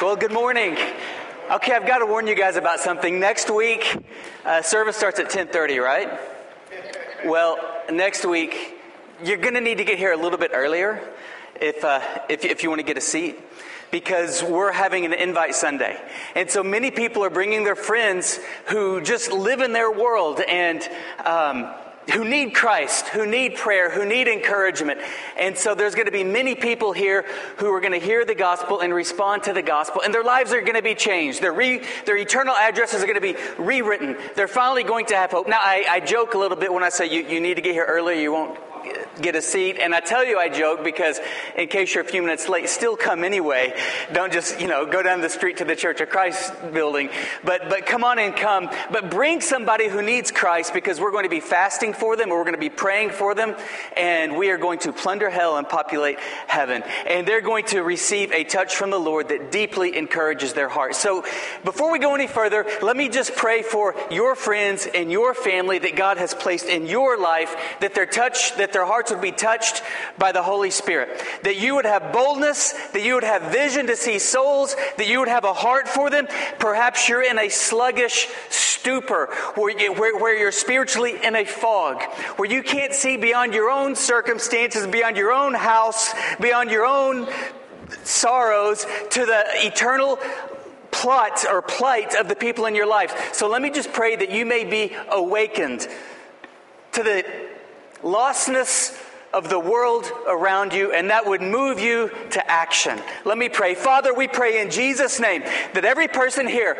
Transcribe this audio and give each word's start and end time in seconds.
Well, 0.00 0.14
good 0.14 0.30
morning. 0.30 0.76
Okay, 1.50 1.72
I've 1.72 1.84
got 1.84 1.98
to 1.98 2.06
warn 2.06 2.28
you 2.28 2.36
guys 2.36 2.54
about 2.54 2.78
something. 2.78 3.18
Next 3.18 3.50
week, 3.50 3.96
uh, 4.44 4.62
service 4.62 4.96
starts 4.96 5.18
at 5.18 5.28
10:30, 5.28 5.82
right? 5.82 6.08
Well, 7.24 7.58
next 7.90 8.24
week, 8.24 8.78
you're 9.24 9.38
going 9.38 9.54
to 9.54 9.60
need 9.60 9.78
to 9.78 9.84
get 9.84 9.98
here 9.98 10.12
a 10.12 10.16
little 10.16 10.38
bit 10.38 10.52
earlier 10.54 11.02
if, 11.60 11.84
uh, 11.84 12.00
if, 12.28 12.44
if 12.44 12.62
you 12.62 12.68
want 12.68 12.78
to 12.78 12.86
get 12.86 12.96
a 12.96 13.00
seat 13.00 13.40
because 13.90 14.40
we're 14.40 14.70
having 14.70 15.04
an 15.04 15.12
invite 15.12 15.56
Sunday. 15.56 16.00
And 16.36 16.48
so 16.48 16.62
many 16.62 16.92
people 16.92 17.24
are 17.24 17.30
bringing 17.30 17.64
their 17.64 17.74
friends 17.74 18.38
who 18.66 19.00
just 19.00 19.32
live 19.32 19.60
in 19.60 19.72
their 19.72 19.90
world 19.90 20.40
and 20.46 20.80
um, 21.26 21.74
who 22.12 22.24
need 22.24 22.54
Christ, 22.54 23.08
who 23.08 23.26
need 23.26 23.56
prayer, 23.56 23.90
who 23.90 24.04
need 24.04 24.28
encouragement. 24.28 25.00
And 25.38 25.56
so 25.56 25.74
there's 25.74 25.94
going 25.94 26.06
to 26.06 26.12
be 26.12 26.24
many 26.24 26.54
people 26.54 26.92
here 26.92 27.24
who 27.58 27.72
are 27.72 27.80
going 27.80 27.98
to 27.98 28.04
hear 28.04 28.24
the 28.24 28.34
gospel 28.34 28.80
and 28.80 28.94
respond 28.94 29.44
to 29.44 29.52
the 29.52 29.62
gospel, 29.62 30.02
and 30.02 30.12
their 30.12 30.24
lives 30.24 30.52
are 30.52 30.60
going 30.60 30.74
to 30.74 30.82
be 30.82 30.94
changed. 30.94 31.42
Their, 31.42 31.52
re, 31.52 31.82
their 32.06 32.16
eternal 32.16 32.54
addresses 32.54 33.02
are 33.02 33.06
going 33.06 33.14
to 33.14 33.20
be 33.20 33.36
rewritten. 33.58 34.16
They're 34.34 34.48
finally 34.48 34.84
going 34.84 35.06
to 35.06 35.16
have 35.16 35.30
hope. 35.30 35.48
Now, 35.48 35.60
I, 35.60 35.86
I 35.88 36.00
joke 36.00 36.34
a 36.34 36.38
little 36.38 36.56
bit 36.56 36.72
when 36.72 36.82
I 36.82 36.88
say 36.88 37.06
you, 37.06 37.22
you 37.26 37.40
need 37.40 37.54
to 37.54 37.62
get 37.62 37.72
here 37.72 37.86
early, 37.86 38.22
you 38.22 38.32
won't 38.32 38.58
get 39.20 39.34
a 39.34 39.42
seat. 39.42 39.78
And 39.78 39.94
I 39.94 40.00
tell 40.00 40.24
you 40.24 40.38
I 40.38 40.48
joke 40.48 40.84
because 40.84 41.20
in 41.56 41.68
case 41.68 41.94
you're 41.94 42.04
a 42.04 42.06
few 42.06 42.22
minutes 42.22 42.48
late, 42.48 42.68
still 42.68 42.96
come 42.96 43.24
anyway. 43.24 43.74
Don't 44.12 44.32
just, 44.32 44.60
you 44.60 44.68
know, 44.68 44.86
go 44.86 45.02
down 45.02 45.20
the 45.20 45.28
street 45.28 45.58
to 45.58 45.64
the 45.64 45.76
Church 45.76 46.00
of 46.00 46.08
Christ 46.08 46.52
building. 46.72 47.10
But, 47.44 47.68
but 47.68 47.86
come 47.86 48.04
on 48.04 48.18
and 48.18 48.34
come. 48.34 48.70
But 48.90 49.10
bring 49.10 49.40
somebody 49.40 49.88
who 49.88 50.02
needs 50.02 50.30
Christ 50.30 50.72
because 50.74 51.00
we're 51.00 51.10
going 51.10 51.24
to 51.24 51.30
be 51.30 51.40
fasting 51.40 51.92
for 51.92 52.16
them, 52.16 52.30
or 52.30 52.38
we're 52.38 52.44
going 52.44 52.54
to 52.54 52.60
be 52.60 52.70
praying 52.70 53.10
for 53.10 53.34
them, 53.34 53.54
and 53.96 54.36
we 54.36 54.50
are 54.50 54.58
going 54.58 54.78
to 54.80 54.92
plunder 54.92 55.30
hell 55.30 55.56
and 55.56 55.68
populate 55.68 56.18
heaven. 56.46 56.82
And 57.06 57.26
they're 57.26 57.40
going 57.40 57.64
to 57.66 57.82
receive 57.82 58.32
a 58.32 58.44
touch 58.44 58.76
from 58.76 58.90
the 58.90 58.98
Lord 58.98 59.28
that 59.28 59.50
deeply 59.50 59.96
encourages 59.96 60.52
their 60.52 60.68
heart. 60.68 60.94
So 60.94 61.24
before 61.64 61.90
we 61.92 61.98
go 61.98 62.14
any 62.14 62.26
further, 62.26 62.66
let 62.82 62.96
me 62.96 63.08
just 63.08 63.34
pray 63.34 63.62
for 63.62 63.94
your 64.10 64.34
friends 64.34 64.86
and 64.86 65.10
your 65.10 65.34
family 65.34 65.78
that 65.78 65.96
God 65.96 66.18
has 66.18 66.34
placed 66.34 66.66
in 66.66 66.86
your 66.86 67.18
life, 67.18 67.54
that 67.80 67.94
their 67.94 68.06
touch, 68.06 68.56
that 68.56 68.72
their 68.72 68.77
hearts 68.86 69.10
would 69.10 69.20
be 69.20 69.32
touched 69.32 69.82
by 70.18 70.32
the 70.32 70.42
Holy 70.42 70.70
Spirit. 70.70 71.22
That 71.42 71.56
you 71.56 71.74
would 71.74 71.84
have 71.84 72.12
boldness, 72.12 72.72
that 72.92 73.02
you 73.02 73.14
would 73.14 73.24
have 73.24 73.52
vision 73.52 73.86
to 73.86 73.96
see 73.96 74.18
souls, 74.18 74.76
that 74.96 75.08
you 75.08 75.18
would 75.20 75.28
have 75.28 75.44
a 75.44 75.52
heart 75.52 75.88
for 75.88 76.10
them. 76.10 76.26
Perhaps 76.58 77.08
you're 77.08 77.22
in 77.22 77.38
a 77.38 77.48
sluggish 77.48 78.28
stupor 78.50 79.26
where, 79.54 79.78
you, 79.78 79.92
where, 79.92 80.16
where 80.16 80.38
you're 80.38 80.52
spiritually 80.52 81.14
in 81.22 81.34
a 81.36 81.44
fog, 81.44 82.02
where 82.36 82.50
you 82.50 82.62
can't 82.62 82.94
see 82.94 83.16
beyond 83.16 83.54
your 83.54 83.70
own 83.70 83.94
circumstances, 83.96 84.86
beyond 84.86 85.16
your 85.16 85.32
own 85.32 85.54
house, 85.54 86.14
beyond 86.40 86.70
your 86.70 86.86
own 86.86 87.28
sorrows 88.04 88.86
to 89.10 89.24
the 89.24 89.44
eternal 89.66 90.18
plot 90.90 91.44
or 91.48 91.62
plight 91.62 92.14
of 92.14 92.28
the 92.28 92.36
people 92.36 92.66
in 92.66 92.74
your 92.74 92.86
life. 92.86 93.34
So 93.34 93.48
let 93.48 93.62
me 93.62 93.70
just 93.70 93.92
pray 93.92 94.16
that 94.16 94.30
you 94.30 94.46
may 94.46 94.64
be 94.64 94.94
awakened 95.10 95.86
to 96.92 97.02
the 97.02 97.24
lostness 98.02 98.96
of 99.32 99.48
the 99.50 99.58
world 99.58 100.10
around 100.26 100.72
you, 100.72 100.92
and 100.92 101.10
that 101.10 101.26
would 101.26 101.42
move 101.42 101.78
you 101.78 102.10
to 102.30 102.50
action. 102.50 102.98
Let 103.24 103.36
me 103.36 103.48
pray. 103.48 103.74
Father, 103.74 104.14
we 104.14 104.26
pray 104.26 104.60
in 104.60 104.70
Jesus' 104.70 105.20
name 105.20 105.42
that 105.74 105.84
every 105.84 106.08
person 106.08 106.46
here 106.46 106.76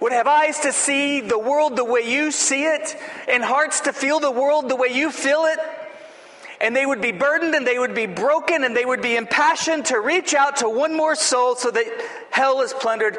would 0.00 0.12
have 0.12 0.26
eyes 0.26 0.60
to 0.60 0.72
see 0.72 1.20
the 1.20 1.38
world 1.38 1.76
the 1.76 1.84
way 1.84 2.00
you 2.00 2.30
see 2.30 2.64
it, 2.64 2.96
and 3.28 3.44
hearts 3.44 3.80
to 3.80 3.92
feel 3.92 4.20
the 4.20 4.30
world 4.30 4.68
the 4.68 4.76
way 4.76 4.88
you 4.88 5.10
feel 5.10 5.44
it. 5.44 5.58
And 6.62 6.74
they 6.76 6.84
would 6.84 7.00
be 7.00 7.12
burdened 7.12 7.54
and 7.54 7.66
they 7.66 7.78
would 7.78 7.94
be 7.94 8.06
broken 8.06 8.64
and 8.64 8.76
they 8.76 8.84
would 8.84 9.00
be 9.00 9.16
impassioned 9.16 9.86
to 9.86 9.98
reach 9.98 10.34
out 10.34 10.58
to 10.58 10.68
one 10.68 10.94
more 10.94 11.14
soul 11.14 11.56
so 11.56 11.70
that 11.70 11.86
hell 12.30 12.60
is 12.60 12.74
plundered, 12.74 13.18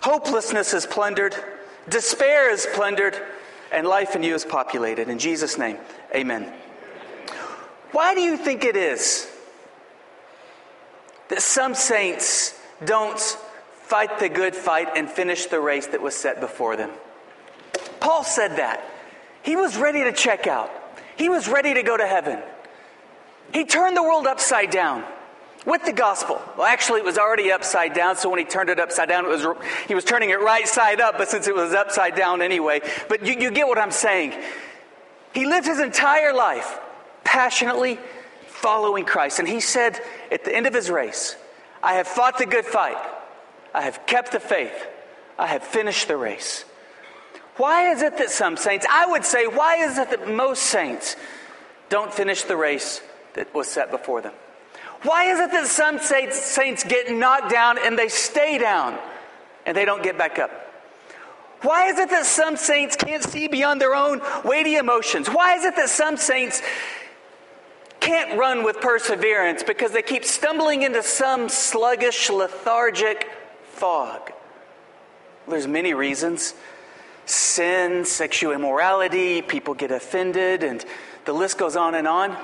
hopelessness 0.00 0.74
is 0.74 0.84
plundered, 0.84 1.34
despair 1.88 2.50
is 2.50 2.66
plundered, 2.74 3.20
and 3.72 3.86
life 3.86 4.14
in 4.14 4.22
you 4.22 4.34
is 4.34 4.44
populated. 4.44 5.08
In 5.08 5.18
Jesus' 5.18 5.58
name, 5.58 5.78
amen. 6.14 6.52
Why 7.92 8.14
do 8.14 8.20
you 8.20 8.36
think 8.36 8.64
it 8.64 8.76
is 8.76 9.30
that 11.28 11.42
some 11.42 11.74
saints 11.74 12.58
don't 12.84 13.18
fight 13.18 14.18
the 14.18 14.28
good 14.28 14.54
fight 14.54 14.88
and 14.96 15.08
finish 15.08 15.46
the 15.46 15.60
race 15.60 15.86
that 15.88 16.00
was 16.00 16.14
set 16.14 16.40
before 16.40 16.76
them? 16.76 16.90
Paul 18.00 18.24
said 18.24 18.56
that. 18.56 18.84
He 19.42 19.56
was 19.56 19.76
ready 19.76 20.04
to 20.04 20.12
check 20.12 20.46
out, 20.46 20.70
he 21.16 21.28
was 21.28 21.48
ready 21.48 21.74
to 21.74 21.82
go 21.82 21.96
to 21.96 22.06
heaven. 22.06 22.38
He 23.52 23.64
turned 23.64 23.96
the 23.96 24.02
world 24.02 24.26
upside 24.26 24.70
down 24.70 25.04
with 25.64 25.84
the 25.84 25.92
gospel. 25.92 26.40
Well, 26.56 26.66
actually, 26.66 27.00
it 27.00 27.04
was 27.04 27.18
already 27.18 27.52
upside 27.52 27.94
down, 27.94 28.16
so 28.16 28.28
when 28.28 28.38
he 28.38 28.44
turned 28.44 28.68
it 28.68 28.80
upside 28.80 29.08
down, 29.08 29.24
it 29.24 29.28
was, 29.28 29.46
he 29.86 29.94
was 29.94 30.04
turning 30.04 30.30
it 30.30 30.40
right 30.40 30.66
side 30.66 31.00
up, 31.00 31.18
but 31.18 31.28
since 31.28 31.46
it 31.48 31.54
was 31.54 31.72
upside 31.72 32.14
down 32.14 32.42
anyway. 32.42 32.80
But 33.08 33.24
you, 33.24 33.34
you 33.34 33.50
get 33.50 33.68
what 33.68 33.78
I'm 33.78 33.90
saying. 33.90 34.34
He 35.34 35.46
lived 35.46 35.66
his 35.66 35.80
entire 35.80 36.32
life 36.32 36.78
passionately 37.24 37.98
following 38.46 39.04
Christ. 39.04 39.38
And 39.38 39.48
he 39.48 39.60
said 39.60 40.00
at 40.30 40.44
the 40.44 40.54
end 40.54 40.66
of 40.66 40.74
his 40.74 40.90
race, 40.90 41.36
I 41.82 41.94
have 41.94 42.06
fought 42.06 42.38
the 42.38 42.46
good 42.46 42.64
fight, 42.64 42.98
I 43.74 43.82
have 43.82 44.06
kept 44.06 44.32
the 44.32 44.40
faith, 44.40 44.86
I 45.38 45.46
have 45.46 45.62
finished 45.62 46.08
the 46.08 46.16
race. 46.16 46.64
Why 47.56 47.90
is 47.90 48.02
it 48.02 48.18
that 48.18 48.30
some 48.30 48.56
saints, 48.56 48.86
I 48.88 49.06
would 49.06 49.24
say, 49.24 49.46
why 49.46 49.76
is 49.76 49.98
it 49.98 50.10
that 50.10 50.28
most 50.28 50.62
saints 50.62 51.16
don't 51.88 52.12
finish 52.12 52.42
the 52.42 52.56
race 52.56 53.02
that 53.34 53.52
was 53.54 53.68
set 53.68 53.90
before 53.90 54.20
them? 54.20 54.32
Why 55.02 55.24
is 55.24 55.40
it 55.40 55.50
that 55.50 55.66
some 55.66 55.98
saints 55.98 56.84
get 56.84 57.10
knocked 57.10 57.50
down 57.50 57.78
and 57.78 57.98
they 57.98 58.08
stay 58.08 58.58
down 58.58 58.98
and 59.66 59.76
they 59.76 59.84
don't 59.84 60.02
get 60.02 60.16
back 60.16 60.38
up? 60.38 60.50
Why 61.62 61.86
is 61.86 61.98
it 61.98 62.10
that 62.10 62.26
some 62.26 62.56
saints 62.56 62.96
can't 62.96 63.22
see 63.22 63.46
beyond 63.48 63.80
their 63.80 63.94
own 63.94 64.20
weighty 64.44 64.76
emotions? 64.76 65.28
Why 65.28 65.56
is 65.56 65.64
it 65.64 65.76
that 65.76 65.88
some 65.88 66.16
saints 66.16 66.60
can't 68.00 68.36
run 68.36 68.64
with 68.64 68.80
perseverance 68.80 69.62
because 69.62 69.92
they 69.92 70.02
keep 70.02 70.24
stumbling 70.24 70.82
into 70.82 71.02
some 71.02 71.48
sluggish, 71.48 72.30
lethargic 72.30 73.30
fog? 73.64 74.32
There's 75.48 75.68
many 75.68 75.94
reasons 75.94 76.54
sin, 77.24 78.04
sexual 78.04 78.52
immorality, 78.52 79.42
people 79.42 79.74
get 79.74 79.90
offended, 79.90 80.64
and 80.64 80.84
the 81.24 81.32
list 81.32 81.58
goes 81.58 81.76
on 81.76 81.94
and 81.94 82.08
on. 82.08 82.36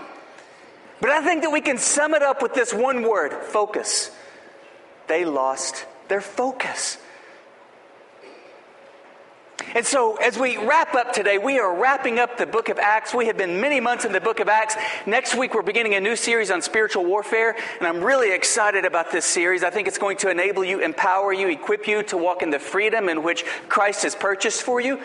But 1.01 1.11
I 1.11 1.23
think 1.23 1.43
that 1.43 1.51
we 1.51 1.61
can 1.61 1.79
sum 1.79 2.15
it 2.15 2.23
up 2.23 2.43
with 2.43 2.55
this 2.55 2.75
one 2.75 3.03
word 3.03 3.33
focus. 3.33 4.11
They 5.07 5.25
lost 5.25 5.87
their 6.09 6.21
focus. 6.21 6.99
And 9.75 9.85
so, 9.85 10.17
as 10.17 10.39
we 10.39 10.57
wrap 10.57 10.95
up 10.95 11.13
today, 11.13 11.37
we 11.37 11.59
are 11.59 11.75
wrapping 11.79 12.19
up 12.19 12.39
the 12.39 12.47
book 12.47 12.69
of 12.69 12.79
Acts. 12.79 13.13
We 13.13 13.27
have 13.27 13.37
been 13.37 13.61
many 13.61 13.81
months 13.81 14.05
in 14.05 14.13
the 14.13 14.21
book 14.21 14.41
of 14.41 14.49
Acts. 14.49 14.77
Next 15.05 15.35
week, 15.35 15.55
we're 15.55 15.63
beginning 15.63 15.95
a 15.95 16.01
new 16.01 16.17
series 16.17 16.51
on 16.51 16.63
spiritual 16.63 17.05
warfare, 17.05 17.55
and 17.79 17.87
I'm 17.87 18.03
really 18.03 18.33
excited 18.33 18.87
about 18.87 19.13
this 19.13 19.27
series. 19.27 19.63
I 19.63 19.71
think 19.71 19.87
it's 19.87 19.99
going 19.99 20.17
to 20.19 20.31
enable 20.31 20.65
you, 20.65 20.81
empower 20.81 21.33
you, 21.35 21.49
equip 21.49 21.87
you 21.87 22.03
to 22.05 22.17
walk 22.17 22.43
in 22.43 22.51
the 22.51 22.59
freedom 22.59 23.09
in 23.09 23.23
which 23.23 23.45
Christ 23.69 24.05
has 24.05 24.15
purchased 24.15 24.63
for 24.63 24.81
you. 24.81 25.01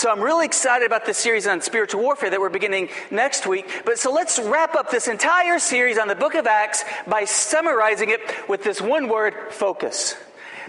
So 0.00 0.10
I'm 0.10 0.22
really 0.22 0.46
excited 0.46 0.86
about 0.86 1.04
this 1.04 1.18
series 1.18 1.46
on 1.46 1.60
spiritual 1.60 2.00
warfare 2.00 2.30
that 2.30 2.40
we're 2.40 2.48
beginning 2.48 2.88
next 3.10 3.46
week. 3.46 3.82
But 3.84 3.98
so 3.98 4.10
let's 4.10 4.38
wrap 4.38 4.74
up 4.74 4.90
this 4.90 5.08
entire 5.08 5.58
series 5.58 5.98
on 5.98 6.08
the 6.08 6.14
book 6.14 6.34
of 6.34 6.46
Acts 6.46 6.84
by 7.06 7.26
summarizing 7.26 8.08
it 8.08 8.48
with 8.48 8.64
this 8.64 8.80
one 8.80 9.10
word 9.10 9.34
focus. 9.50 10.16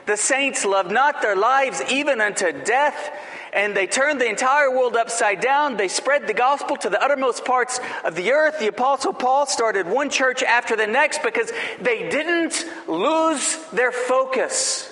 The 0.06 0.18
saints 0.18 0.66
loved 0.66 0.92
not 0.92 1.22
their 1.22 1.38
lives 1.38 1.81
even 1.90 2.19
unto 2.19 2.52
death, 2.52 3.09
and 3.53 3.74
they 3.74 3.88
turned 3.88 4.19
the 4.19 4.28
entire 4.28 4.69
world 4.69 4.97
upside 4.97 5.40
down. 5.40 5.78
They 5.78 5.88
spread 5.88 6.28
the 6.28 6.34
gospel 6.34 6.75
to 6.75 6.90
the 6.90 7.02
uttermost 7.02 7.46
parts 7.46 7.80
of 8.03 8.16
the 8.16 8.34
earth. 8.34 8.59
The 8.59 8.68
Apostle 8.68 9.13
Paul 9.13 9.46
started 9.46 9.88
one 9.88 10.09
church 10.09 10.44
after 10.44 10.75
the 10.75 10.88
next 10.88 11.24
because 11.24 11.53
they 11.80 12.09
didn't 12.09 12.66
lose 12.86 13.56
their 13.72 13.94
focus. 13.94 14.91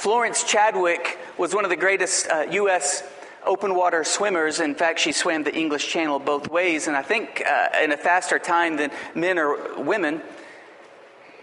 Florence 0.00 0.44
Chadwick 0.44 1.18
was 1.36 1.54
one 1.54 1.64
of 1.64 1.68
the 1.68 1.76
greatest 1.76 2.26
uh, 2.26 2.46
U.S. 2.52 3.02
open 3.44 3.74
water 3.74 4.02
swimmers. 4.02 4.58
In 4.58 4.74
fact, 4.74 4.98
she 4.98 5.12
swam 5.12 5.44
the 5.44 5.54
English 5.54 5.88
Channel 5.88 6.18
both 6.20 6.48
ways, 6.48 6.88
and 6.88 6.96
I 6.96 7.02
think 7.02 7.44
uh, 7.46 7.68
in 7.82 7.92
a 7.92 7.98
faster 7.98 8.38
time 8.38 8.78
than 8.78 8.92
men 9.14 9.38
or 9.38 9.82
women. 9.82 10.22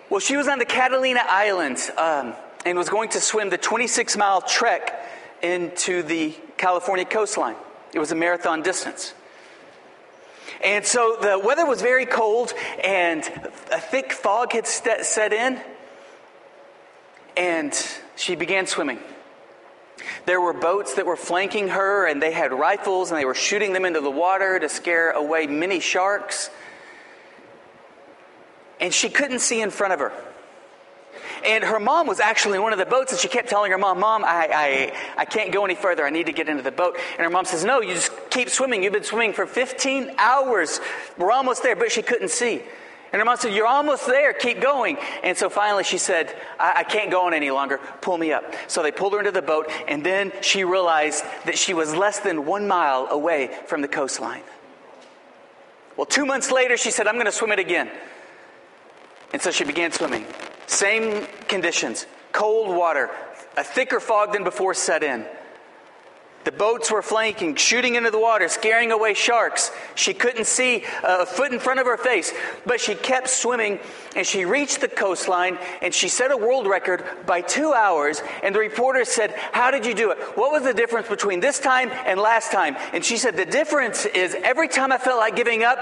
Well, 0.09 0.19
she 0.19 0.37
was 0.37 0.47
on 0.47 0.57
the 0.57 0.65
Catalina 0.65 1.19
Islands 1.27 1.91
um, 1.99 2.33
and 2.65 2.79
was 2.79 2.89
going 2.89 3.09
to 3.09 3.21
swim 3.21 3.51
the 3.51 3.59
26 3.59 4.17
mile 4.17 4.41
trek 4.41 5.07
into 5.43 6.01
the 6.01 6.33
California 6.57 7.05
coastline. 7.05 7.57
It 7.93 7.99
was 7.99 8.11
a 8.11 8.15
marathon 8.15 8.63
distance. 8.63 9.13
And 10.63 10.83
so 10.83 11.15
the 11.21 11.37
weather 11.37 11.67
was 11.67 11.83
very 11.83 12.07
cold, 12.07 12.53
and 12.83 13.23
a 13.71 13.79
thick 13.79 14.11
fog 14.11 14.53
had 14.53 14.65
set 14.65 15.31
in, 15.31 15.61
and 17.37 17.99
she 18.17 18.35
began 18.35 18.67
swimming. 18.67 18.99
There 20.25 20.41
were 20.41 20.53
boats 20.53 20.95
that 20.95 21.05
were 21.05 21.15
flanking 21.15 21.69
her, 21.69 22.05
and 22.05 22.21
they 22.21 22.31
had 22.31 22.51
rifles, 22.51 23.11
and 23.11 23.19
they 23.19 23.25
were 23.25 23.33
shooting 23.33 23.73
them 23.73 23.85
into 23.85 24.01
the 24.01 24.11
water 24.11 24.59
to 24.59 24.69
scare 24.69 25.11
away 25.11 25.47
many 25.47 25.79
sharks. 25.79 26.49
And 28.79 28.93
she 28.93 29.09
couldn't 29.09 29.39
see 29.39 29.61
in 29.61 29.71
front 29.71 29.93
of 29.93 29.99
her. 29.99 30.11
And 31.45 31.63
her 31.63 31.79
mom 31.79 32.07
was 32.07 32.19
actually 32.19 32.57
in 32.57 32.63
one 32.63 32.73
of 32.73 32.79
the 32.79 32.85
boats, 32.85 33.11
and 33.11 33.21
she 33.21 33.27
kept 33.27 33.49
telling 33.49 33.71
her 33.71 33.77
mom, 33.77 33.99
Mom, 33.99 34.23
I, 34.25 34.49
I, 34.53 34.93
I 35.17 35.25
can't 35.25 35.51
go 35.51 35.65
any 35.65 35.75
further. 35.75 36.05
I 36.05 36.09
need 36.09 36.25
to 36.25 36.33
get 36.33 36.49
into 36.49 36.63
the 36.63 36.71
boat. 36.71 36.97
And 37.11 37.21
her 37.21 37.29
mom 37.29 37.45
says, 37.45 37.63
No, 37.63 37.81
you 37.81 37.93
just 37.93 38.11
keep 38.29 38.49
swimming. 38.49 38.83
You've 38.83 38.93
been 38.93 39.03
swimming 39.03 39.33
for 39.33 39.45
15 39.45 40.15
hours. 40.17 40.79
We're 41.17 41.31
almost 41.31 41.63
there, 41.63 41.75
but 41.75 41.91
she 41.91 42.01
couldn't 42.01 42.31
see. 42.31 42.61
And 43.11 43.19
her 43.19 43.25
mom 43.25 43.37
said, 43.37 43.53
You're 43.53 43.67
almost 43.67 44.05
there. 44.05 44.33
Keep 44.33 44.61
going. 44.61 44.97
And 45.23 45.37
so 45.37 45.49
finally 45.49 45.83
she 45.83 45.97
said, 45.97 46.35
I, 46.59 46.73
I 46.77 46.83
can't 46.83 47.09
go 47.09 47.25
on 47.25 47.33
any 47.33 47.51
longer. 47.51 47.79
Pull 48.01 48.17
me 48.17 48.31
up. 48.31 48.43
So 48.67 48.83
they 48.83 48.91
pulled 48.91 49.13
her 49.13 49.19
into 49.19 49.31
the 49.31 49.41
boat, 49.41 49.71
and 49.87 50.05
then 50.05 50.31
she 50.41 50.63
realized 50.63 51.23
that 51.45 51.57
she 51.57 51.73
was 51.73 51.95
less 51.95 52.19
than 52.19 52.45
one 52.45 52.67
mile 52.67 53.07
away 53.09 53.55
from 53.67 53.81
the 53.81 53.87
coastline. 53.87 54.43
Well, 55.95 56.05
two 56.05 56.25
months 56.25 56.51
later, 56.51 56.77
she 56.77 56.91
said, 56.91 57.07
I'm 57.07 57.15
going 57.15 57.25
to 57.25 57.31
swim 57.31 57.51
it 57.51 57.59
again. 57.59 57.89
And 59.33 59.41
so 59.41 59.51
she 59.51 59.63
began 59.63 59.91
swimming. 59.91 60.25
Same 60.67 61.25
conditions 61.47 62.05
cold 62.37 62.75
water, 62.75 63.09
a 63.57 63.63
thicker 63.63 63.99
fog 63.99 64.33
than 64.33 64.43
before 64.43 64.75
set 64.75 65.01
in. 65.01 65.25
The 66.47 66.53
boats 66.53 66.89
were 66.89 67.01
flanking, 67.01 67.55
shooting 67.55 67.95
into 67.95 68.09
the 68.09 68.19
water, 68.19 68.47
scaring 68.47 68.93
away 68.93 69.15
sharks. 69.15 69.69
She 69.95 70.13
couldn't 70.13 70.47
see 70.47 70.85
a 71.03 71.25
foot 71.25 71.51
in 71.51 71.59
front 71.59 71.81
of 71.81 71.85
her 71.85 71.97
face, 71.97 72.31
but 72.65 72.79
she 72.79 72.95
kept 72.95 73.27
swimming 73.27 73.81
and 74.15 74.25
she 74.25 74.45
reached 74.45 74.79
the 74.79 74.87
coastline 74.87 75.59
and 75.81 75.93
she 75.93 76.07
set 76.07 76.31
a 76.31 76.37
world 76.37 76.65
record 76.65 77.03
by 77.25 77.41
two 77.41 77.73
hours. 77.73 78.23
And 78.43 78.55
the 78.55 78.59
reporter 78.59 79.03
said, 79.03 79.31
How 79.51 79.71
did 79.71 79.85
you 79.85 79.93
do 79.93 80.11
it? 80.11 80.19
What 80.37 80.53
was 80.53 80.63
the 80.63 80.73
difference 80.73 81.09
between 81.09 81.41
this 81.41 81.59
time 81.59 81.89
and 82.05 82.17
last 82.17 82.49
time? 82.49 82.77
And 82.93 83.03
she 83.03 83.17
said, 83.17 83.35
The 83.35 83.45
difference 83.45 84.05
is 84.05 84.33
every 84.33 84.69
time 84.69 84.93
I 84.93 84.99
felt 84.99 85.19
like 85.19 85.35
giving 85.35 85.65
up, 85.65 85.77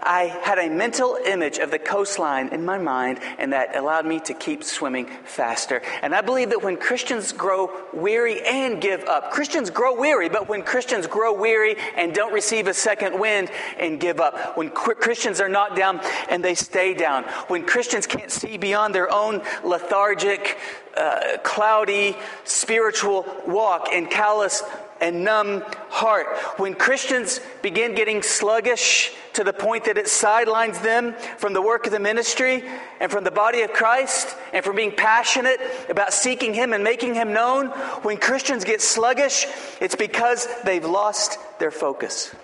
I 0.00 0.24
had 0.44 0.58
a 0.58 0.68
mental 0.68 1.18
image 1.26 1.58
of 1.58 1.70
the 1.70 1.78
coastline 1.78 2.48
in 2.48 2.64
my 2.64 2.76
mind, 2.76 3.20
and 3.38 3.54
that 3.54 3.74
allowed 3.74 4.04
me 4.04 4.20
to 4.20 4.34
keep 4.34 4.62
swimming 4.62 5.06
faster. 5.24 5.80
And 6.02 6.14
I 6.14 6.20
believe 6.20 6.50
that 6.50 6.62
when 6.62 6.76
Christians 6.76 7.32
grow 7.32 7.70
weary 7.94 8.42
and 8.42 8.82
give 8.82 9.02
up, 9.04 9.32
Christians 9.32 9.70
grow 9.70 9.94
weary, 9.94 10.03
but 10.04 10.48
when 10.50 10.62
Christians 10.62 11.06
grow 11.06 11.32
weary 11.32 11.76
and 11.96 12.12
don't 12.12 12.32
receive 12.32 12.66
a 12.66 12.74
second 12.74 13.18
wind 13.18 13.50
and 13.78 13.98
give 13.98 14.20
up, 14.20 14.54
when 14.54 14.68
Christians 14.68 15.40
are 15.40 15.48
knocked 15.48 15.76
down 15.76 16.00
and 16.28 16.44
they 16.44 16.54
stay 16.54 16.92
down, 16.92 17.24
when 17.48 17.64
Christians 17.64 18.06
can't 18.06 18.30
see 18.30 18.58
beyond 18.58 18.94
their 18.94 19.10
own 19.10 19.40
lethargic, 19.64 20.58
uh, 20.94 21.38
cloudy 21.42 22.16
spiritual 22.44 23.24
walk 23.46 23.88
and 23.92 24.10
callous 24.10 24.62
and 25.04 25.22
numb 25.22 25.62
heart. 25.90 26.26
When 26.56 26.74
Christians 26.74 27.38
begin 27.60 27.94
getting 27.94 28.22
sluggish 28.22 29.12
to 29.34 29.44
the 29.44 29.52
point 29.52 29.84
that 29.84 29.98
it 29.98 30.08
sidelines 30.08 30.80
them 30.80 31.12
from 31.36 31.52
the 31.52 31.60
work 31.60 31.84
of 31.84 31.92
the 31.92 32.00
ministry 32.00 32.64
and 33.00 33.12
from 33.12 33.22
the 33.22 33.30
body 33.30 33.60
of 33.62 33.72
Christ 33.74 34.34
and 34.54 34.64
from 34.64 34.76
being 34.76 34.92
passionate 34.92 35.60
about 35.90 36.14
seeking 36.14 36.54
Him 36.54 36.72
and 36.72 36.82
making 36.82 37.14
Him 37.14 37.34
known, 37.34 37.66
when 38.02 38.16
Christians 38.16 38.64
get 38.64 38.80
sluggish, 38.80 39.46
it's 39.78 39.94
because 39.94 40.48
they've 40.64 40.84
lost 40.84 41.38
their 41.58 41.70
focus. 41.70 42.34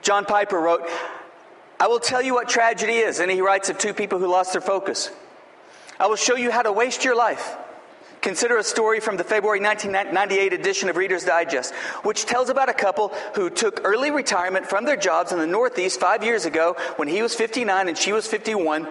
John 0.00 0.24
Piper 0.24 0.58
wrote, 0.58 0.88
I 1.78 1.88
will 1.88 2.00
tell 2.00 2.22
you 2.22 2.32
what 2.32 2.48
tragedy 2.48 2.94
is. 2.94 3.20
And 3.20 3.30
he 3.30 3.42
writes 3.42 3.68
of 3.68 3.76
two 3.76 3.92
people 3.92 4.18
who 4.18 4.28
lost 4.28 4.52
their 4.52 4.62
focus. 4.62 5.10
I 6.00 6.06
will 6.06 6.16
show 6.16 6.36
you 6.36 6.50
how 6.50 6.62
to 6.62 6.72
waste 6.72 7.04
your 7.04 7.14
life. 7.14 7.56
Consider 8.22 8.56
a 8.56 8.62
story 8.62 9.00
from 9.00 9.16
the 9.16 9.24
February 9.24 9.60
1998 9.60 10.52
edition 10.52 10.88
of 10.88 10.96
Reader's 10.96 11.24
Digest, 11.24 11.74
which 12.04 12.24
tells 12.24 12.50
about 12.50 12.68
a 12.68 12.74
couple 12.74 13.08
who 13.34 13.50
took 13.50 13.80
early 13.82 14.12
retirement 14.12 14.64
from 14.64 14.84
their 14.84 14.96
jobs 14.96 15.32
in 15.32 15.40
the 15.40 15.46
Northeast 15.46 15.98
five 15.98 16.22
years 16.22 16.44
ago 16.44 16.76
when 16.96 17.08
he 17.08 17.20
was 17.20 17.34
59 17.34 17.88
and 17.88 17.98
she 17.98 18.12
was 18.12 18.28
51. 18.28 18.86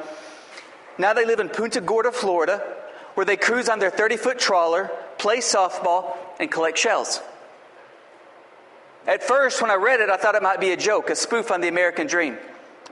Now 0.98 1.14
they 1.14 1.26
live 1.26 1.40
in 1.40 1.48
Punta 1.48 1.80
Gorda, 1.80 2.12
Florida, 2.12 2.62
where 3.14 3.26
they 3.26 3.38
cruise 3.38 3.70
on 3.70 3.80
their 3.80 3.90
30 3.90 4.18
foot 4.18 4.38
trawler, 4.38 4.92
play 5.18 5.38
softball, 5.38 6.18
and 6.38 6.52
collect 6.52 6.78
shells. 6.78 7.22
At 9.08 9.24
first, 9.24 9.62
when 9.62 9.72
I 9.72 9.76
read 9.76 10.02
it, 10.02 10.10
I 10.10 10.18
thought 10.18 10.36
it 10.36 10.44
might 10.44 10.60
be 10.60 10.72
a 10.72 10.78
joke, 10.78 11.10
a 11.10 11.16
spoof 11.16 11.52
on 11.52 11.62
the 11.62 11.70
American 11.70 12.06
dream, 12.06 12.38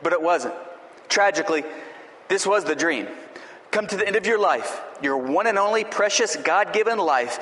but 0.02 0.14
it 0.14 0.22
wasn't. 0.22 0.54
Tragically, 1.10 1.66
this 2.30 2.48
was 2.48 2.64
the 2.64 2.76
dream 2.76 3.08
come 3.72 3.88
to 3.88 3.98
the 3.98 4.06
end 4.06 4.16
of 4.16 4.26
your 4.26 4.40
life, 4.40 4.82
your 5.02 5.18
one 5.18 5.48
and 5.48 5.58
only 5.58 5.84
precious 5.84 6.36
God 6.36 6.74
given 6.74 6.98
life, 6.98 7.40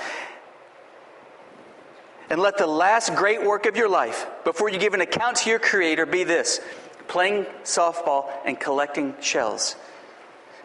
and 2.30 2.42
let 2.42 2.58
the 2.58 2.68
last 2.68 3.16
great 3.16 3.44
work 3.44 3.66
of 3.66 3.78
your 3.78 3.90
life, 3.90 4.28
before 4.44 4.70
you 4.70 4.78
give 4.78 4.94
an 4.94 5.02
account 5.02 5.38
to 5.38 5.50
your 5.50 5.60
Creator, 5.60 6.06
be 6.06 6.24
this 6.24 6.60
playing 7.08 7.46
softball 7.64 8.30
and 8.46 8.60
collecting 8.60 9.16
shells. 9.22 9.78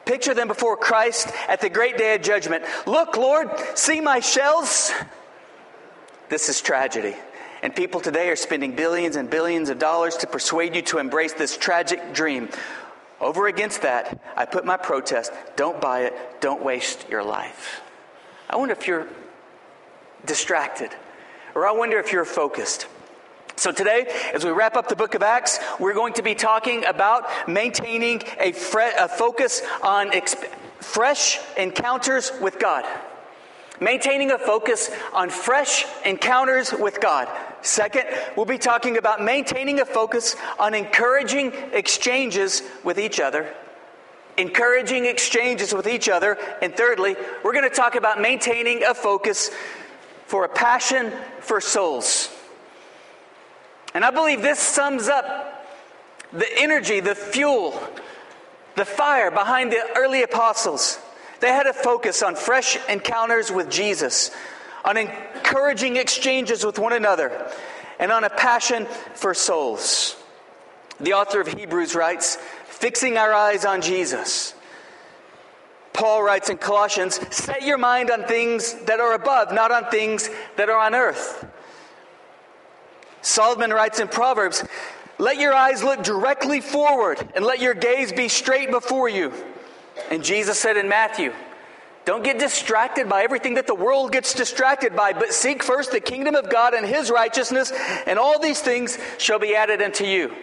Picture 0.04 0.34
them 0.34 0.48
before 0.48 0.76
Christ 0.76 1.28
at 1.48 1.60
the 1.60 1.70
great 1.70 1.96
day 1.96 2.16
of 2.16 2.22
judgment. 2.22 2.64
Look, 2.86 3.16
Lord, 3.16 3.48
see 3.74 4.00
my 4.00 4.18
shells? 4.18 4.92
This 6.28 6.48
is 6.48 6.60
tragedy. 6.60 7.14
And 7.62 7.76
people 7.76 8.00
today 8.00 8.28
are 8.28 8.34
spending 8.34 8.74
billions 8.74 9.14
and 9.14 9.30
billions 9.30 9.68
of 9.68 9.78
dollars 9.78 10.16
to 10.16 10.26
persuade 10.26 10.74
you 10.74 10.82
to 10.82 10.98
embrace 10.98 11.34
this 11.34 11.56
tragic 11.56 12.12
dream. 12.12 12.48
Over 13.22 13.46
against 13.46 13.82
that, 13.82 14.20
I 14.36 14.46
put 14.46 14.64
my 14.64 14.76
protest 14.76 15.32
don't 15.54 15.80
buy 15.80 16.00
it, 16.00 16.40
don't 16.40 16.62
waste 16.62 17.08
your 17.08 17.22
life. 17.22 17.80
I 18.50 18.56
wonder 18.56 18.74
if 18.74 18.88
you're 18.88 19.06
distracted, 20.26 20.90
or 21.54 21.66
I 21.66 21.70
wonder 21.70 21.98
if 22.00 22.12
you're 22.12 22.24
focused. 22.24 22.88
So, 23.54 23.70
today, 23.70 24.06
as 24.34 24.44
we 24.44 24.50
wrap 24.50 24.76
up 24.76 24.88
the 24.88 24.96
book 24.96 25.14
of 25.14 25.22
Acts, 25.22 25.60
we're 25.78 25.94
going 25.94 26.14
to 26.14 26.22
be 26.22 26.34
talking 26.34 26.84
about 26.84 27.48
maintaining 27.48 28.22
a, 28.40 28.50
fre- 28.50 28.96
a 28.98 29.06
focus 29.06 29.62
on 29.84 30.10
exp- 30.10 30.48
fresh 30.80 31.38
encounters 31.56 32.32
with 32.40 32.58
God. 32.58 32.84
Maintaining 33.82 34.30
a 34.30 34.38
focus 34.38 34.92
on 35.12 35.28
fresh 35.28 35.86
encounters 36.04 36.72
with 36.72 37.00
God. 37.00 37.28
Second, 37.62 38.04
we'll 38.36 38.46
be 38.46 38.56
talking 38.56 38.96
about 38.96 39.20
maintaining 39.20 39.80
a 39.80 39.84
focus 39.84 40.36
on 40.60 40.72
encouraging 40.72 41.52
exchanges 41.72 42.62
with 42.84 42.96
each 43.00 43.18
other. 43.18 43.52
Encouraging 44.36 45.06
exchanges 45.06 45.74
with 45.74 45.88
each 45.88 46.08
other. 46.08 46.38
And 46.62 46.76
thirdly, 46.76 47.16
we're 47.42 47.52
going 47.52 47.68
to 47.68 47.74
talk 47.74 47.96
about 47.96 48.20
maintaining 48.20 48.84
a 48.84 48.94
focus 48.94 49.50
for 50.26 50.44
a 50.44 50.48
passion 50.48 51.12
for 51.40 51.60
souls. 51.60 52.32
And 53.94 54.04
I 54.04 54.12
believe 54.12 54.42
this 54.42 54.60
sums 54.60 55.08
up 55.08 55.66
the 56.32 56.46
energy, 56.56 57.00
the 57.00 57.16
fuel, 57.16 57.82
the 58.76 58.84
fire 58.84 59.32
behind 59.32 59.72
the 59.72 59.82
early 59.96 60.22
apostles. 60.22 61.00
They 61.42 61.48
had 61.48 61.66
a 61.66 61.72
focus 61.72 62.22
on 62.22 62.36
fresh 62.36 62.78
encounters 62.88 63.50
with 63.50 63.68
Jesus 63.68 64.30
on 64.84 64.96
encouraging 64.96 65.96
exchanges 65.96 66.64
with 66.64 66.78
one 66.78 66.92
another, 66.92 67.50
and 67.98 68.10
on 68.10 68.24
a 68.24 68.30
passion 68.30 68.86
for 69.14 69.34
souls. 69.34 70.16
The 71.00 71.14
author 71.14 71.40
of 71.40 71.48
Hebrews 71.48 71.94
writes, 71.94 72.36
fixing 72.66 73.16
our 73.16 73.32
eyes 73.32 73.64
on 73.64 73.80
Jesus. 73.80 74.54
Paul 75.92 76.22
writes 76.22 76.48
in 76.48 76.58
Colossians, 76.58 77.20
set 77.34 77.62
your 77.62 77.78
mind 77.78 78.10
on 78.10 78.24
things 78.24 78.74
that 78.84 79.00
are 79.00 79.14
above, 79.14 79.52
not 79.52 79.70
on 79.70 79.90
things 79.90 80.30
that 80.56 80.68
are 80.68 80.78
on 80.78 80.94
earth. 80.94 81.44
Solomon 83.20 83.72
writes 83.72 84.00
in 84.00 84.08
Proverbs, 84.08 84.64
let 85.18 85.38
your 85.38 85.54
eyes 85.54 85.84
look 85.84 86.02
directly 86.02 86.60
forward 86.60 87.18
and 87.34 87.44
let 87.44 87.60
your 87.60 87.74
gaze 87.74 88.12
be 88.12 88.28
straight 88.28 88.70
before 88.70 89.08
you. 89.08 89.32
And 90.10 90.24
Jesus 90.24 90.58
said 90.58 90.76
in 90.76 90.88
Matthew, 90.88 91.32
don't 92.04 92.24
get 92.24 92.38
distracted 92.38 93.08
by 93.08 93.22
everything 93.22 93.54
that 93.54 93.66
the 93.66 93.74
world 93.74 94.10
gets 94.10 94.34
distracted 94.34 94.96
by, 94.96 95.12
but 95.12 95.32
seek 95.32 95.62
first 95.62 95.92
the 95.92 96.00
kingdom 96.00 96.34
of 96.34 96.50
God 96.50 96.74
and 96.74 96.84
his 96.84 97.10
righteousness, 97.10 97.72
and 98.06 98.18
all 98.18 98.40
these 98.40 98.60
things 98.60 98.98
shall 99.18 99.38
be 99.38 99.54
added 99.54 99.80
unto 99.80 100.04
you. 100.04 100.34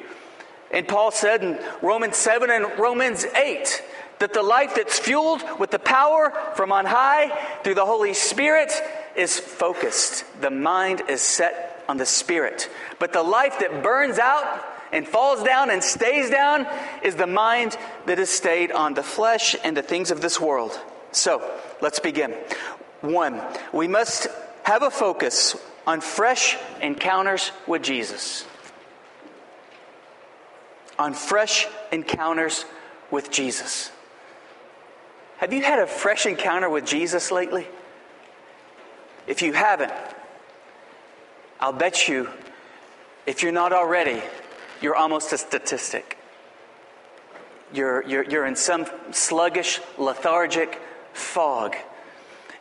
And 0.72 0.88
Paul 0.88 1.12
said 1.12 1.44
in 1.44 1.60
Romans 1.82 2.16
7 2.16 2.50
and 2.50 2.80
Romans 2.80 3.26
8 3.26 3.84
that 4.20 4.34
the 4.34 4.44
life 4.44 4.76
that's 4.76 5.00
fueled 5.00 5.44
with 5.60 5.72
the 5.72 5.80
power 5.80 6.32
from 6.56 6.72
on 6.72 6.86
high 6.86 7.30
through 7.64 7.76
the 7.76 7.86
Holy 7.86 8.14
Spirit 8.14 8.72
is 9.16 9.38
focused. 9.38 10.24
The 10.42 10.52
mind 10.52 11.02
is 11.10 11.22
set 11.22 11.84
on 11.90 11.98
the 11.98 12.06
Spirit. 12.06 12.70
But 13.00 13.14
the 13.14 13.24
life 13.24 13.60
that 13.60 13.84
burns 13.84 14.20
out 14.20 14.64
and 14.92 15.08
falls 15.08 15.44
down 15.44 15.70
and 15.70 15.84
stays 15.84 16.30
down 16.30 16.68
is 17.04 17.16
the 17.16 17.28
mind 17.28 17.78
that 18.06 18.20
is 18.20 18.30
stayed 18.30 18.72
on 18.72 18.94
the 18.94 19.04
flesh 19.04 19.56
and 19.64 19.76
the 19.76 19.82
things 19.82 20.12
of 20.12 20.22
this 20.22 20.40
world. 20.40 20.80
So, 21.12 21.44
let's 21.82 22.00
begin. 22.00 22.32
One, 23.02 23.42
we 23.74 23.88
must 23.88 24.28
have 24.64 24.84
a 24.84 24.92
focus 24.92 25.56
on 25.88 26.02
fresh 26.02 26.58
encounters 26.82 27.52
with 27.66 27.82
Jesus. 27.82 28.46
On 30.98 31.14
fresh 31.14 31.68
encounters 31.92 32.66
with 33.10 33.32
Jesus. 33.32 33.92
Have 35.38 35.54
you 35.54 35.64
had 35.64 35.80
a 35.80 35.88
fresh 35.88 36.26
encounter 36.26 36.70
with 36.70 36.86
Jesus 36.86 37.32
lately? 37.32 37.66
If 39.26 39.42
you 39.42 39.54
haven't, 39.54 39.94
I'll 41.60 41.74
bet 41.74 42.08
you, 42.08 42.30
if 43.26 43.42
you're 43.42 43.52
not 43.52 43.72
already, 43.72 44.22
you're 44.82 44.96
almost 44.96 45.34
a 45.34 45.38
statistic. 45.38 46.18
you're, 47.74 48.04
you're, 48.06 48.24
you're 48.24 48.46
in 48.46 48.56
some 48.56 48.86
sluggish, 49.12 49.80
lethargic 49.98 50.80
fog. 51.14 51.76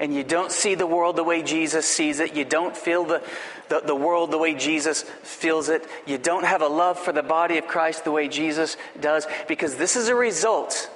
And 0.00 0.14
you 0.14 0.22
don't 0.22 0.52
see 0.52 0.76
the 0.76 0.86
world 0.86 1.16
the 1.16 1.24
way 1.24 1.42
Jesus 1.42 1.86
sees 1.86 2.20
it. 2.20 2.36
You 2.36 2.44
don't 2.44 2.76
feel 2.76 3.04
the, 3.04 3.22
the, 3.68 3.80
the 3.80 3.96
world 3.96 4.30
the 4.30 4.38
way 4.38 4.54
Jesus 4.54 5.02
feels 5.02 5.68
it. 5.68 5.84
You 6.06 6.18
don't 6.18 6.44
have 6.44 6.62
a 6.62 6.68
love 6.68 6.98
for 6.98 7.12
the 7.12 7.22
body 7.22 7.58
of 7.58 7.66
Christ 7.66 8.04
the 8.04 8.12
way 8.12 8.28
Jesus 8.28 8.76
does. 9.00 9.26
Because 9.48 9.74
this 9.74 9.96
is 9.96 10.08
a 10.08 10.14
result 10.14 10.88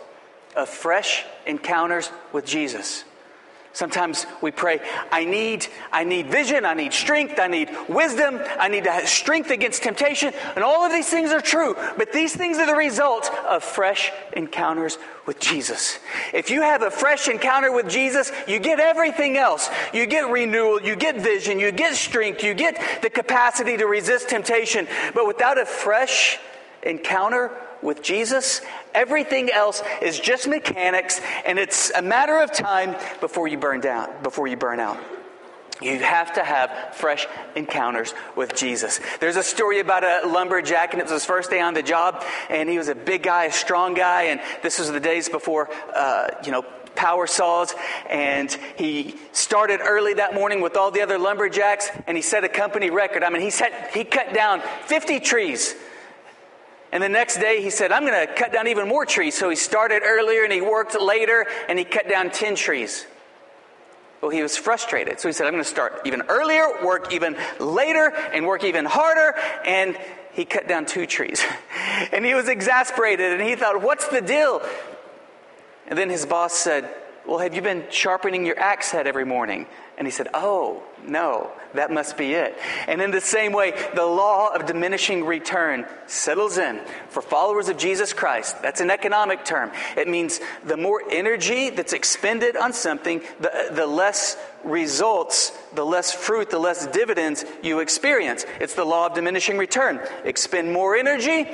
of 0.55 0.69
fresh 0.69 1.25
encounters 1.47 2.13
with 2.33 2.47
Jesus. 2.47 3.05
Sometimes 3.75 4.27
we 4.43 4.51
pray, 4.51 4.81
I 5.11 5.25
need, 5.25 5.67
I 5.91 6.05
need 6.05 6.27
vision, 6.27 6.67
I 6.67 6.75
need 6.75 6.93
strength, 6.93 7.39
I 7.39 7.47
need 7.49 7.71
wisdom, 7.89 8.39
I 8.59 8.69
need 8.69 8.85
to 8.85 8.93
have 8.93 9.09
strength 9.09 9.51
against 9.51 9.83
temptation. 9.83 10.35
And 10.55 10.63
all 10.63 10.85
of 10.85 10.93
these 10.93 11.09
things 11.09 11.31
are 11.31 11.41
true, 11.41 11.75
but 11.97 12.13
these 12.13 12.37
things 12.37 12.59
are 12.59 12.67
the 12.67 12.77
result 12.77 13.31
of 13.49 13.65
fresh 13.65 14.13
encounters 14.35 14.99
with 15.25 15.41
Jesus. 15.41 15.99
If 16.35 16.51
you 16.51 16.61
have 16.61 16.83
a 16.83 16.91
fresh 16.91 17.29
encounter 17.29 17.73
with 17.73 17.89
Jesus, 17.89 18.31
you 18.47 18.59
get 18.59 18.79
everything 18.79 19.39
else. 19.39 19.71
You 19.95 20.05
get 20.05 20.31
renewal, 20.31 20.83
you 20.83 20.95
get 20.95 21.17
vision, 21.17 21.59
you 21.59 21.73
get 21.73 21.95
strength, 21.95 22.43
you 22.43 22.53
get 22.53 23.01
the 23.01 23.11
capacity 23.11 23.79
to 23.79 23.87
resist 23.87 24.29
temptation. 24.29 24.87
But 25.15 25.27
without 25.27 25.59
a 25.59 25.65
fresh 25.65 26.39
encounter 26.83 27.51
with 27.83 28.03
Jesus, 28.03 28.61
everything 28.95 29.51
else 29.51 29.83
is 30.01 30.19
just 30.19 30.47
mechanics, 30.47 31.21
and 31.45 31.59
it's 31.59 31.91
a 31.91 32.03
matter 32.03 32.39
of 32.39 32.53
time 32.53 32.97
before 33.21 33.49
you 33.49 33.59
burn 33.59 33.81
down, 33.81 34.11
before 34.23 34.47
you 34.47 34.57
burn 34.57 34.81
out. 34.81 34.99
You 35.81 35.99
have 35.99 36.35
to 36.35 36.45
have 36.45 36.95
fresh 36.95 37.27
encounters 37.57 38.15
with 38.37 38.55
Jesus. 38.55 39.01
There's 39.19 39.35
a 39.35 39.43
story 39.43 39.81
about 39.81 40.05
a 40.05 40.29
lumberjack, 40.29 40.93
and 40.93 41.01
it 41.01 41.05
was 41.05 41.13
his 41.13 41.25
first 41.25 41.51
day 41.51 41.61
on 41.61 41.75
the 41.75 41.83
job, 41.83 42.25
and 42.49 42.69
he 42.69 42.79
was 42.79 42.89
a 42.89 42.95
big 42.95 43.25
guy, 43.25 43.47
a 43.47 43.53
strong 43.53 43.95
guy, 43.95 44.25
and 44.25 44.41
this 44.63 44.79
was 44.79 44.93
the 44.93 45.01
days 45.01 45.29
before, 45.29 45.69
uh, 45.95 46.29
you 46.45 46.53
know, 46.53 46.65
power 46.95 47.27
saws, 47.27 47.75
and 48.09 48.53
he 48.77 49.17
started 49.33 49.81
early 49.83 50.15
that 50.15 50.35
morning 50.35 50.61
with 50.61 50.77
all 50.77 50.91
the 50.93 51.01
other 51.01 51.19
lumberjacks, 51.19 51.91
and 52.07 52.17
he 52.17 52.23
set 52.23 52.45
a 52.45 52.49
company 52.49 52.91
record. 52.91 53.25
I 53.25 53.31
mean, 53.31 53.43
he 53.43 53.51
set, 53.51 53.91
he 53.93 54.05
cut 54.05 54.33
down 54.33 54.63
50 54.87 55.19
trees 55.21 55.75
and 56.93 57.03
the 57.03 57.09
next 57.09 57.39
day 57.39 57.63
he 57.63 57.71
said, 57.71 57.91
I'm 57.91 58.05
going 58.05 58.27
to 58.27 58.33
cut 58.33 58.53
down 58.53 58.69
even 58.69 58.87
more 58.87 59.07
trees. 59.07 59.35
So 59.35 59.49
he 59.49 59.57
started 59.57 60.03
earlier 60.05 60.45
and 60.45 60.53
he 60.53 60.61
worked 60.61 61.01
later 61.01 61.47
and 61.69 61.79
he 61.79 61.87
cut 61.87 62.09
down 62.09 62.31
10 62.31 62.55
trees. 62.55 63.07
Well, 64.21 64.31
he 64.31 64.43
was 64.43 64.57
frustrated. 64.57 65.19
So 65.19 65.29
he 65.29 65.33
said, 65.33 65.47
I'm 65.47 65.55
going 65.55 65.65
to 65.65 65.69
start 65.69 66.03
even 66.05 66.23
earlier, 66.29 66.85
work 66.85 67.13
even 67.13 67.37
later, 67.59 68.11
and 68.33 68.47
work 68.47 68.63
even 68.63 68.85
harder. 68.85 69.35
And 69.65 69.99
he 70.33 70.45
cut 70.45 70.69
down 70.69 70.87
two 70.87 71.07
trees. 71.07 71.43
and 72.13 72.25
he 72.25 72.35
was 72.35 72.49
exasperated 72.49 73.33
and 73.33 73.43
he 73.43 73.57
thought, 73.57 73.83
What's 73.83 74.07
the 74.09 74.21
deal? 74.21 74.63
And 75.89 75.99
then 75.99 76.11
his 76.11 76.27
boss 76.27 76.53
said, 76.53 76.89
Well, 77.27 77.39
have 77.39 77.55
you 77.55 77.63
been 77.63 77.85
sharpening 77.91 78.47
your 78.47 78.59
axe 78.59 78.91
head 78.91 79.07
every 79.07 79.25
morning? 79.25 79.67
And 80.03 80.07
he 80.09 80.11
said, 80.11 80.27
Oh, 80.35 80.83
no, 81.07 81.53
that 81.75 81.93
must 81.93 82.17
be 82.17 82.33
it. 82.33 82.59
And 82.89 83.01
in 83.01 83.13
the 83.13 83.21
same 83.21 83.53
way, 83.53 83.71
the 83.95 84.05
law 84.05 84.53
of 84.53 84.67
diminishing 84.67 85.25
return 85.25 85.87
settles 86.09 86.59
in 86.59 86.81
for 87.09 87.23
followers 87.23 87.69
of 87.69 87.77
Jesus 87.77 88.13
Christ. 88.13 88.61
That's 88.63 88.81
an 88.81 88.91
economic 88.91 89.45
term. 89.45 89.71
It 89.97 90.09
means 90.09 90.41
the 90.65 90.77
more 90.77 91.05
energy 91.09 91.71
that's 91.71 91.93
expended 91.93 92.57
on 92.57 92.73
something, 92.73 93.23
the, 93.39 93.69
the 93.71 93.87
less 93.87 94.37
results, 94.65 95.51
the 95.73 95.87
less 95.87 96.13
fruit, 96.13 96.51
the 96.51 96.59
less 96.59 96.85
dividends 96.89 97.45
you 97.63 97.79
experience. 97.79 98.45
It's 98.59 98.75
the 98.75 98.85
law 98.85 99.07
of 99.07 99.15
diminishing 99.15 99.57
return. 99.57 100.01
Expend 100.25 100.73
more 100.73 100.97
energy, 100.97 101.47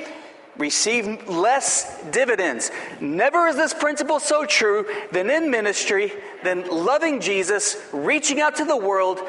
receive 0.59 1.27
less 1.27 1.99
dividends. 2.11 2.69
Never 2.99 3.47
is 3.47 3.55
this 3.55 3.73
principle 3.73 4.19
so 4.19 4.45
true 4.45 4.85
than 5.11 5.29
in 5.29 5.49
ministry, 5.49 6.11
than 6.43 6.67
loving 6.67 7.21
Jesus, 7.21 7.77
reaching 7.93 8.41
out 8.41 8.57
to 8.57 8.65
the 8.65 8.77
world, 8.77 9.19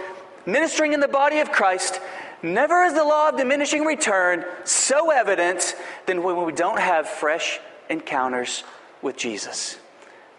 ministering 0.44 0.92
in 0.92 1.00
the 1.00 1.08
body 1.08 1.38
of 1.38 1.52
Christ. 1.52 2.00
Never 2.42 2.84
is 2.84 2.94
the 2.94 3.04
law 3.04 3.28
of 3.28 3.36
diminishing 3.36 3.84
return 3.84 4.44
so 4.64 5.10
evident 5.10 5.76
than 6.06 6.22
when 6.22 6.44
we 6.44 6.52
don't 6.52 6.80
have 6.80 7.08
fresh 7.08 7.60
encounters 7.88 8.64
with 9.00 9.16
Jesus. 9.16 9.78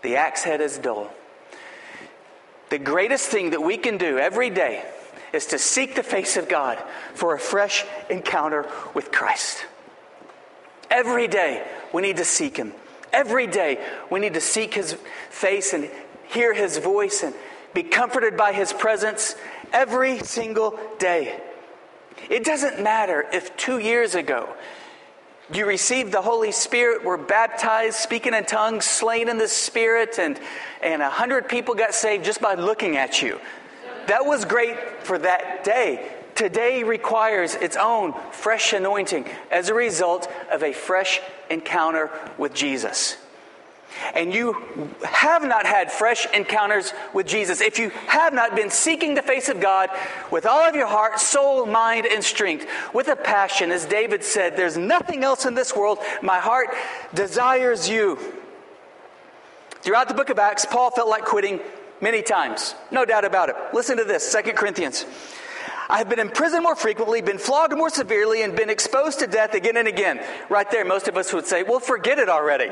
The 0.02 0.18
axe 0.18 0.44
head 0.44 0.62
is 0.62 0.78
dull. 0.78 1.12
The 2.70 2.80
greatest 2.80 3.28
thing 3.28 3.52
that 3.52 3.62
we 3.62 3.78
can 3.78 3.98
do 3.98 4.18
every 4.18 4.50
day 4.50 4.84
is 5.32 5.48
to 5.48 5.60
seek 5.60 5.96
the 5.96 6.04
face 6.04 6.38
of 6.38 6.50
God 6.50 6.82
for 7.14 7.34
a 7.34 7.40
fresh 7.40 7.86
encounter 8.10 8.68
with 8.94 9.12
Christ. 9.12 9.66
Every 10.92 11.30
day 11.30 11.66
we 11.94 12.02
need 12.02 12.18
to 12.18 12.26
seek 12.26 12.58
Him. 12.58 12.74
Every 13.14 13.48
day 13.48 13.84
we 14.12 14.20
need 14.20 14.34
to 14.34 14.42
seek 14.42 14.74
His 14.74 14.98
face 15.30 15.74
and 15.74 15.90
hear 16.28 16.54
His 16.54 16.78
voice 16.78 17.24
and 17.24 17.34
be 17.74 17.82
comforted 17.82 18.36
by 18.36 18.52
His 18.52 18.74
presence 18.74 19.36
every 19.72 20.20
single 20.20 20.78
day. 21.00 21.40
It 22.30 22.44
doesn't 22.44 22.84
matter 22.84 23.26
if 23.32 23.56
two 23.56 23.80
years 23.80 24.16
ago 24.16 24.54
you 25.54 25.66
received 25.66 26.12
the 26.12 26.22
Holy 26.22 26.52
Spirit, 26.52 27.04
were 27.04 27.18
baptized, 27.18 27.96
speaking 27.96 28.34
in 28.34 28.46
tongues, 28.46 28.86
slain 28.86 29.28
in 29.28 29.38
the 29.38 29.48
Spirit, 29.48 30.18
and, 30.18 30.40
and 30.82 31.02
a 31.02 31.10
hundred 31.10 31.50
people 31.50 31.74
got 31.76 31.94
saved 31.94 32.24
just 32.24 32.42
by 32.42 32.54
looking 32.54 32.96
at 32.96 33.22
you. 33.22 33.40
That 34.08 34.26
was 34.26 34.46
great 34.46 34.78
for 35.04 35.18
that 35.20 35.64
day 35.64 36.21
today 36.42 36.82
requires 36.82 37.54
its 37.54 37.78
own 37.78 38.16
fresh 38.32 38.74
anointing 38.74 39.28
as 39.52 39.70
a 39.70 39.76
result 39.76 40.28
of 40.52 40.64
a 40.64 40.74
fresh 40.74 41.22
encounter 41.52 42.10
with 42.40 42.52
Jesus. 42.52 43.16
And 44.16 44.34
you 44.34 44.54
have 45.04 45.44
not 45.44 45.68
had 45.68 45.92
fresh 45.92 46.26
encounters 46.34 46.96
with 47.14 47.28
Jesus, 47.28 47.62
if 47.62 47.78
you 47.78 47.92
have 48.08 48.34
not 48.34 48.56
been 48.56 48.72
seeking 48.72 49.14
the 49.14 49.22
face 49.22 49.50
of 49.50 49.60
God 49.60 49.92
with 50.32 50.48
all 50.48 50.68
of 50.68 50.74
your 50.74 50.88
heart, 50.88 51.20
soul, 51.20 51.68
mind, 51.68 52.08
and 52.08 52.24
strength, 52.24 52.66
with 52.92 53.08
a 53.08 53.16
passion, 53.16 53.70
as 53.70 53.86
David 53.86 54.24
said, 54.24 54.58
there's 54.58 54.78
nothing 54.78 55.24
else 55.24 55.46
in 55.46 55.54
this 55.54 55.76
world. 55.76 56.00
My 56.24 56.40
heart 56.40 56.70
desires 57.14 57.88
you. 57.88 58.18
Throughout 59.84 60.08
the 60.08 60.16
book 60.16 60.32
of 60.32 60.40
Acts, 60.40 60.66
Paul 60.66 60.90
felt 60.90 61.08
like 61.08 61.24
quitting 61.24 61.60
many 62.02 62.24
times. 62.24 62.74
No 62.90 63.06
doubt 63.06 63.26
about 63.26 63.50
it. 63.50 63.56
Listen 63.74 63.98
to 63.98 64.04
this 64.04 64.34
2 64.34 64.54
Corinthians. 64.54 65.06
I 65.92 65.98
have 65.98 66.08
been 66.08 66.20
imprisoned 66.20 66.64
more 66.64 66.76
frequently, 66.76 67.22
been 67.22 67.38
flogged 67.38 67.76
more 67.76 67.90
severely, 67.90 68.44
and 68.44 68.56
been 68.56 68.70
exposed 68.70 69.20
to 69.20 69.28
death 69.28 69.54
again 69.54 69.76
and 69.76 69.90
again. 69.90 70.24
Right 70.50 70.70
there, 70.72 70.86
most 70.86 71.10
of 71.10 71.18
us 71.18 71.34
would 71.34 71.46
say, 71.46 71.64
well, 71.64 71.82
forget 71.82 72.18
it 72.18 72.30
already. 72.30 72.72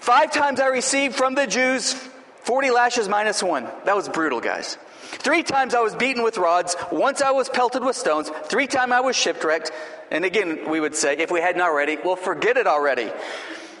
Five 0.00 0.30
times 0.30 0.60
I 0.60 0.66
received 0.66 1.16
from 1.16 1.34
the 1.34 1.46
Jews 1.46 1.94
40 2.42 2.70
lashes 2.72 3.08
minus 3.08 3.42
one. 3.42 3.66
That 3.86 3.96
was 3.96 4.10
brutal, 4.10 4.42
guys. 4.42 4.76
Three 5.00 5.42
times 5.42 5.74
I 5.74 5.80
was 5.80 5.94
beaten 5.94 6.22
with 6.22 6.36
rods. 6.36 6.76
Once 6.92 7.22
I 7.22 7.30
was 7.30 7.48
pelted 7.48 7.82
with 7.82 7.96
stones. 7.96 8.30
Three 8.44 8.66
times 8.66 8.92
I 8.92 9.00
was 9.00 9.16
shipwrecked. 9.16 9.72
And 10.10 10.26
again, 10.26 10.68
we 10.68 10.80
would 10.80 10.94
say, 10.94 11.16
if 11.16 11.30
we 11.30 11.40
hadn't 11.40 11.62
already, 11.62 11.96
well, 12.04 12.16
forget 12.16 12.58
it 12.58 12.66
already. 12.66 13.10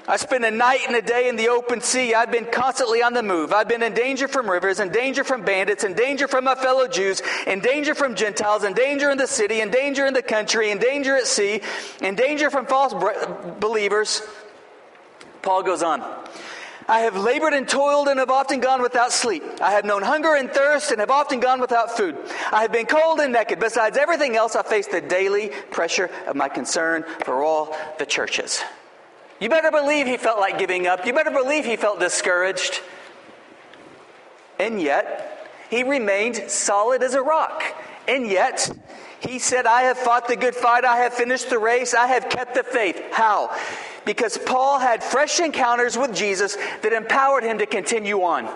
I 0.06 0.16
spent 0.18 0.44
a 0.44 0.50
night 0.50 0.80
and 0.86 0.94
a 0.94 1.00
day 1.02 1.28
in 1.28 1.36
the 1.36 1.48
open 1.48 1.80
sea. 1.80 2.12
I've 2.12 2.30
been 2.30 2.44
constantly 2.44 3.02
on 3.02 3.14
the 3.14 3.22
move. 3.22 3.54
I've 3.54 3.68
been 3.68 3.82
in 3.82 3.94
danger 3.94 4.28
from 4.28 4.50
rivers, 4.50 4.78
in 4.78 4.90
danger 4.90 5.24
from 5.24 5.42
bandits, 5.42 5.82
in 5.82 5.94
danger 5.94 6.28
from 6.28 6.44
my 6.44 6.54
fellow 6.54 6.86
Jews, 6.86 7.22
in 7.46 7.60
danger 7.60 7.94
from 7.94 8.14
Gentiles, 8.14 8.64
in 8.64 8.74
danger 8.74 9.10
in 9.10 9.16
the 9.16 9.26
city, 9.26 9.62
in 9.62 9.70
danger 9.70 10.04
in 10.04 10.12
the 10.12 10.22
country, 10.22 10.70
in 10.70 10.78
danger 10.78 11.16
at 11.16 11.26
sea, 11.26 11.62
in 12.02 12.16
danger 12.16 12.50
from 12.50 12.66
false 12.66 12.92
believers. 13.60 14.20
Paul 15.40 15.62
goes 15.62 15.82
on. 15.82 16.02
I 16.86 17.00
have 17.00 17.16
labored 17.16 17.54
and 17.54 17.66
toiled 17.66 18.08
and 18.08 18.18
have 18.18 18.30
often 18.30 18.60
gone 18.60 18.82
without 18.82 19.10
sleep. 19.10 19.42
I 19.62 19.70
have 19.70 19.86
known 19.86 20.02
hunger 20.02 20.34
and 20.34 20.50
thirst 20.50 20.90
and 20.90 21.00
have 21.00 21.10
often 21.10 21.40
gone 21.40 21.62
without 21.62 21.96
food. 21.96 22.14
I 22.52 22.60
have 22.60 22.72
been 22.72 22.84
cold 22.84 23.20
and 23.20 23.32
naked. 23.32 23.58
Besides 23.58 23.96
everything 23.96 24.36
else, 24.36 24.54
I 24.54 24.62
face 24.62 24.86
the 24.86 25.00
daily 25.00 25.48
pressure 25.70 26.10
of 26.26 26.36
my 26.36 26.50
concern 26.50 27.06
for 27.24 27.42
all 27.42 27.74
the 27.98 28.04
churches. 28.04 28.62
You 29.40 29.48
better 29.48 29.70
believe 29.70 30.06
he 30.06 30.16
felt 30.16 30.38
like 30.38 30.58
giving 30.58 30.86
up. 30.86 31.06
You 31.06 31.12
better 31.12 31.30
believe 31.30 31.64
he 31.64 31.76
felt 31.76 32.00
discouraged. 32.00 32.80
And 34.58 34.80
yet, 34.80 35.48
he 35.70 35.82
remained 35.82 36.36
solid 36.48 37.02
as 37.02 37.14
a 37.14 37.22
rock. 37.22 37.62
And 38.06 38.26
yet, 38.26 38.70
he 39.20 39.38
said, 39.38 39.66
I 39.66 39.82
have 39.82 39.98
fought 39.98 40.28
the 40.28 40.36
good 40.36 40.54
fight. 40.54 40.84
I 40.84 40.98
have 40.98 41.14
finished 41.14 41.50
the 41.50 41.58
race. 41.58 41.94
I 41.94 42.06
have 42.06 42.28
kept 42.28 42.54
the 42.54 42.62
faith. 42.62 43.02
How? 43.10 43.56
Because 44.04 44.38
Paul 44.38 44.78
had 44.78 45.02
fresh 45.02 45.40
encounters 45.40 45.96
with 45.96 46.14
Jesus 46.14 46.56
that 46.82 46.92
empowered 46.92 47.42
him 47.42 47.58
to 47.58 47.66
continue 47.66 48.22
on. 48.22 48.48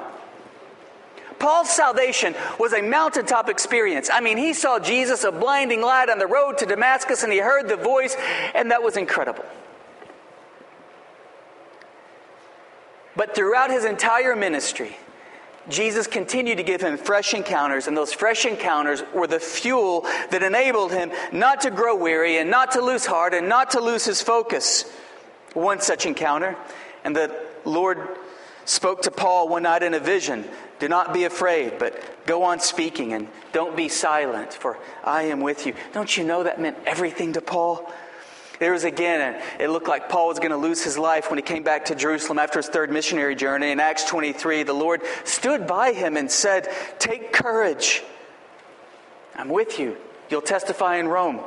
Paul's 1.39 1.71
salvation 1.71 2.35
was 2.59 2.73
a 2.73 2.83
mountaintop 2.83 3.49
experience. 3.49 4.11
I 4.13 4.21
mean, 4.21 4.37
he 4.37 4.53
saw 4.53 4.79
Jesus, 4.79 5.25
a 5.25 5.33
blinding 5.33 5.81
light 5.81 6.11
on 6.11 6.19
the 6.19 6.27
road 6.27 6.59
to 6.59 6.67
Damascus, 6.67 7.23
and 7.23 7.33
he 7.33 7.39
heard 7.39 7.69
the 7.69 7.77
voice, 7.77 8.17
and 8.55 8.71
that 8.71 8.83
was 8.83 8.97
incredible. 8.97 9.45
But 13.19 13.35
throughout 13.35 13.73
his 13.73 13.85
entire 13.85 14.37
ministry, 14.37 14.97
Jesus 15.69 16.07
continued 16.07 16.59
to 16.59 16.63
give 16.63 16.81
him 16.81 16.97
fresh 16.97 17.35
encounters, 17.35 17.89
and 17.89 17.97
those 17.97 18.13
fresh 18.13 18.45
encounters 18.45 19.03
were 19.13 19.27
the 19.27 19.41
fuel 19.41 20.03
that 20.31 20.45
enabled 20.45 20.93
him 20.93 21.11
not 21.33 21.63
to 21.63 21.73
grow 21.73 21.97
weary 21.97 22.39
and 22.39 22.49
not 22.49 22.71
to 22.73 22.81
lose 22.81 23.07
heart 23.07 23.35
and 23.35 23.49
not 23.49 23.73
to 23.73 23.81
lose 23.81 24.05
his 24.05 24.23
focus. 24.23 24.85
One 25.55 25.81
such 25.81 26.07
encounter, 26.07 26.57
and 27.03 27.15
the 27.15 27.35
Lord 27.65 27.99
spoke 28.65 29.03
to 29.03 29.11
Paul 29.11 29.49
one 29.49 29.65
night 29.65 29.83
in 29.83 29.95
a 29.95 30.01
vision 30.01 30.45
Do 30.79 30.87
not 30.87 31.13
be 31.13 31.25
afraid, 31.25 31.81
but 31.81 32.01
go 32.25 32.45
on 32.45 32.61
speaking 32.61 33.15
and 33.15 33.27
don't 33.51 33.77
be 33.77 33.89
silent, 33.89 34.55
for 34.55 34.79
I 35.03 35.25
am 35.25 35.41
with 35.41 35.67
you. 35.67 35.75
Don't 35.93 36.17
you 36.17 36.23
know 36.23 36.45
that 36.45 36.61
meant 36.61 36.77
everything 36.87 37.33
to 37.33 37.41
Paul? 37.41 37.93
There 38.59 38.73
was 38.73 38.85
again, 38.85 39.41
it 39.61 39.69
looked 39.69 39.89
like 39.89 40.09
Paul 40.09 40.29
was 40.29 40.39
going 40.39 40.51
to 40.51 40.57
lose 40.57 40.83
his 40.83 40.99
life 40.99 41.31
when 41.31 41.39
he 41.39 41.43
came 41.43 41.63
back 41.63 41.87
to 41.87 41.95
Jerusalem 41.95 42.39
after 42.39 42.59
his 42.59 42.69
third 42.69 42.91
missionary 42.91 43.37
journey. 43.37 43.71
In 43.71 43.79
Acts 43.81 44.05
23, 44.05 44.65
the 44.65 44.73
Lord 44.73 45.03
stood 45.25 45.67
by 45.67 45.93
him 45.93 46.17
and 46.17 46.31
said, 46.31 46.69
Take 46.99 47.33
courage. 47.33 48.03
I'm 49.37 49.49
with 49.49 49.79
you. 49.79 49.97
You'll 50.29 50.43
testify 50.43 50.97
in 50.97 51.09
Rome. 51.09 51.41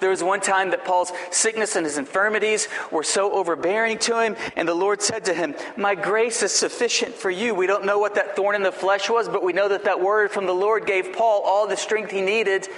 There 0.00 0.10
was 0.10 0.22
one 0.22 0.40
time 0.40 0.70
that 0.70 0.84
Paul's 0.84 1.12
sickness 1.30 1.76
and 1.76 1.86
his 1.86 1.98
infirmities 1.98 2.68
were 2.90 3.02
so 3.02 3.32
overbearing 3.32 3.98
to 4.00 4.20
him, 4.20 4.36
and 4.56 4.68
the 4.68 4.74
Lord 4.74 5.02
said 5.02 5.26
to 5.26 5.34
him, 5.34 5.54
My 5.76 5.94
grace 5.94 6.42
is 6.42 6.52
sufficient 6.52 7.14
for 7.14 7.30
you. 7.30 7.54
We 7.54 7.66
don't 7.66 7.84
know 7.84 7.98
what 7.98 8.16
that 8.16 8.36
thorn 8.36 8.54
in 8.54 8.62
the 8.62 8.72
flesh 8.72 9.08
was, 9.08 9.28
but 9.28 9.42
we 9.42 9.52
know 9.52 9.68
that 9.68 9.84
that 9.84 10.00
word 10.00 10.30
from 10.30 10.46
the 10.46 10.54
Lord 10.54 10.86
gave 10.86 11.12
Paul 11.12 11.42
all 11.44 11.66
the 11.66 11.76
strength 11.76 12.10
he 12.10 12.20
needed 12.20 12.68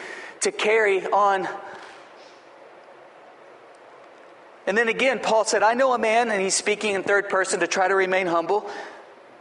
to 0.42 0.52
carry 0.52 1.04
on. 1.06 1.48
And 4.66 4.76
then 4.76 4.88
again, 4.88 5.20
Paul 5.20 5.44
said, 5.44 5.62
I 5.62 5.74
know 5.74 5.92
a 5.92 5.98
man, 5.98 6.30
and 6.30 6.40
he's 6.40 6.54
speaking 6.54 6.94
in 6.94 7.02
third 7.02 7.28
person 7.28 7.60
to 7.60 7.66
try 7.66 7.88
to 7.88 7.94
remain 7.94 8.26
humble 8.26 8.68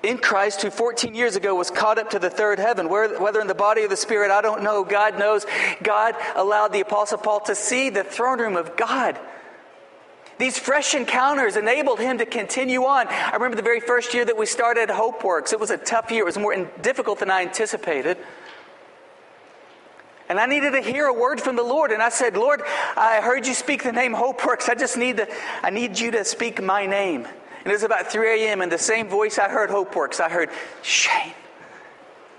in 0.03 0.17
Christ 0.17 0.61
who 0.61 0.69
14 0.69 1.15
years 1.15 1.37
ago 1.37 1.55
was 1.55 1.71
caught 1.71 1.97
up 1.97 2.09
to 2.09 2.19
the 2.19 2.29
third 2.29 2.59
heaven. 2.59 2.89
Whether 2.89 3.39
in 3.39 3.47
the 3.47 3.55
body 3.55 3.83
or 3.83 3.87
the 3.87 3.95
spirit, 3.95 4.31
I 4.31 4.41
don't 4.41 4.61
know. 4.61 4.83
God 4.83 5.17
knows. 5.17 5.45
God 5.81 6.15
allowed 6.35 6.73
the 6.73 6.81
Apostle 6.81 7.17
Paul 7.17 7.39
to 7.41 7.55
see 7.55 7.89
the 7.89 8.03
throne 8.03 8.39
room 8.39 8.57
of 8.57 8.75
God. 8.75 9.17
These 10.39 10.59
fresh 10.59 10.93
encounters 10.93 11.55
enabled 11.55 11.99
him 11.99 12.17
to 12.17 12.25
continue 12.25 12.83
on. 12.83 13.07
I 13.07 13.33
remember 13.33 13.55
the 13.55 13.61
very 13.61 13.79
first 13.79 14.13
year 14.13 14.25
that 14.25 14.35
we 14.35 14.45
started 14.45 14.89
HopeWorks. 14.89 15.53
It 15.53 15.59
was 15.59 15.69
a 15.69 15.77
tough 15.77 16.11
year. 16.11 16.23
It 16.23 16.25
was 16.25 16.37
more 16.37 16.69
difficult 16.81 17.19
than 17.19 17.31
I 17.31 17.43
anticipated. 17.43 18.17
And 20.29 20.39
I 20.39 20.45
needed 20.45 20.71
to 20.71 20.81
hear 20.81 21.05
a 21.05 21.13
word 21.13 21.41
from 21.41 21.55
the 21.55 21.63
Lord. 21.63 21.91
And 21.91 22.01
I 22.01 22.09
said, 22.09 22.37
Lord, 22.37 22.61
I 22.95 23.21
heard 23.21 23.45
you 23.45 23.53
speak 23.53 23.83
the 23.83 23.91
name 23.91 24.13
HopeWorks. 24.13 24.69
I 24.69 24.75
just 24.75 24.97
need 24.97 25.17
to, 25.17 25.27
I 25.61 25.69
need 25.69 25.99
you 25.99 26.11
to 26.11 26.23
speak 26.23 26.61
my 26.61 26.85
name. 26.85 27.25
And 27.25 27.67
it 27.67 27.71
was 27.71 27.83
about 27.83 28.11
3 28.11 28.45
a.m., 28.45 28.61
and 28.61 28.71
the 28.71 28.77
same 28.77 29.07
voice 29.07 29.37
I 29.37 29.49
heard 29.49 29.69
HopeWorks, 29.69 30.19
I 30.19 30.29
heard, 30.29 30.49
Shane. 30.81 31.33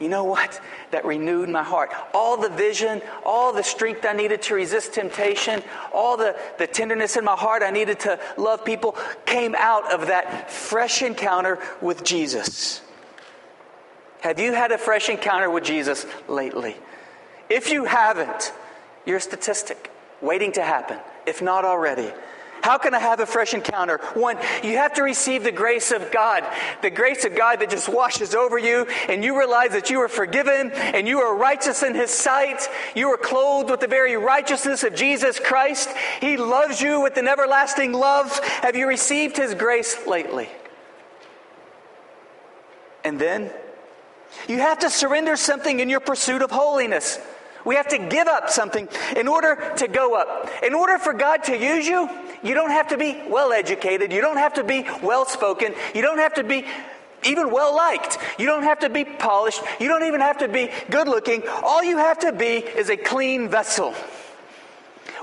You 0.01 0.09
know 0.09 0.25
what? 0.25 0.61
That 0.91 1.05
renewed 1.05 1.49
my 1.49 1.63
heart. 1.63 1.91
All 2.13 2.37
the 2.37 2.49
vision, 2.49 3.01
all 3.25 3.53
the 3.53 3.63
strength 3.63 4.05
I 4.05 4.13
needed 4.13 4.43
to 4.43 4.55
resist 4.55 4.93
temptation, 4.93 5.63
all 5.93 6.17
the, 6.17 6.37
the 6.59 6.67
tenderness 6.67 7.17
in 7.17 7.25
my 7.25 7.37
heart 7.37 7.63
I 7.63 7.71
needed 7.71 8.01
to 8.01 8.19
love 8.37 8.65
people 8.65 8.97
came 9.25 9.55
out 9.57 9.93
of 9.93 10.09
that 10.09 10.51
fresh 10.51 11.01
encounter 11.01 11.59
with 11.81 12.03
Jesus. 12.03 12.83
Have 14.21 14.41
you 14.41 14.53
had 14.53 14.73
a 14.73 14.79
fresh 14.79 15.09
encounter 15.09 15.49
with 15.49 15.65
Jesus 15.65 16.07
lately? 16.29 16.77
If 17.49 17.71
you 17.71 17.85
haven't, 17.85 18.53
you're 19.07 19.19
a 19.19 19.21
statistic 19.21 19.91
waiting 20.21 20.53
to 20.53 20.63
happen, 20.63 20.99
if 21.27 21.43
not 21.43 21.65
already. 21.65 22.11
How 22.65 22.79
can 22.79 22.95
I 22.95 22.99
have 22.99 23.21
a 23.21 23.27
fresh 23.27 23.53
encounter? 23.53 23.99
One, 24.15 24.39
you 24.63 24.79
have 24.79 24.95
to 24.95 25.03
receive 25.03 25.43
the 25.43 25.53
grace 25.53 25.93
of 25.93 26.11
God, 26.11 26.45
the 26.81 26.89
grace 26.89 27.27
of 27.27 27.37
God 27.37 27.61
that 27.61 27.69
just 27.69 27.91
washes 27.91 28.35
over 28.35 28.57
you, 28.57 28.87
and 29.11 29.23
you 29.23 29.39
realize 29.39 29.73
that 29.73 29.91
you 29.91 30.01
are 30.01 30.09
forgiven 30.09 30.71
and 30.73 31.07
you 31.07 31.19
are 31.19 31.37
righteous 31.37 31.83
in 31.83 31.95
His 31.95 32.11
sight. 32.11 32.67
You 32.95 33.09
are 33.09 33.19
clothed 33.19 33.69
with 33.69 33.81
the 33.81 33.87
very 33.87 34.17
righteousness 34.17 34.83
of 34.83 34.95
Jesus 34.95 35.39
Christ. 35.39 35.91
He 36.23 36.39
loves 36.39 36.81
you 36.81 37.03
with 37.03 37.19
an 37.19 37.29
everlasting 37.29 37.93
love. 37.93 38.39
Have 38.63 38.77
you 38.77 38.89
received 38.89 39.37
His 39.37 39.55
grace 39.55 40.07
lately? 40.07 40.49
And 43.05 43.19
then, 43.19 43.51
you 44.49 44.61
have 44.61 44.79
to 44.79 44.89
surrender 44.89 45.37
something 45.37 45.81
in 45.81 45.91
your 45.91 46.01
pursuit 46.01 46.41
of 46.41 46.51
holiness. 46.51 47.19
We 47.65 47.77
have 47.77 47.89
to 47.89 47.99
give 47.99 48.29
up 48.29 48.51
something 48.51 48.89
in 49.17 49.29
order 49.29 49.73
to 49.77 49.89
go 49.89 50.15
up. 50.15 50.51
In 50.63 50.75
order 50.75 50.99
for 50.99 51.13
God 51.13 51.45
to 51.45 51.57
use 51.57 51.87
you, 51.87 52.09
you 52.43 52.55
don't 52.55 52.71
have 52.71 52.89
to 52.89 52.99
be 52.99 53.21
well 53.29 53.53
educated. 53.53 54.13
You 54.13 54.21
don't 54.21 54.37
have 54.37 54.55
to 54.55 54.65
be 54.65 54.87
well 55.03 55.25
spoken. 55.25 55.75
You 55.95 56.03
don't 56.03 56.19
have 56.19 56.35
to 56.35 56.45
be 56.45 56.67
even 57.25 57.51
well 57.51 57.75
liked. 57.75 58.19
You 58.39 58.47
don't 58.47 58.65
have 58.65 58.81
to 58.81 58.91
be 58.91 59.05
polished. 59.05 59.63
You 59.81 59.89
don't 59.89 60.05
even 60.05 60.21
have 60.21 60.39
to 60.39 60.49
be 60.49 60.71
good 60.91 61.09
looking. 61.09 61.43
All 61.63 61.83
you 61.83 61.99
have 61.99 62.19
to 62.21 62.33
be 62.33 62.57
is 62.59 62.91
a 62.91 62.97
clean 62.97 63.49
vessel. 63.49 63.95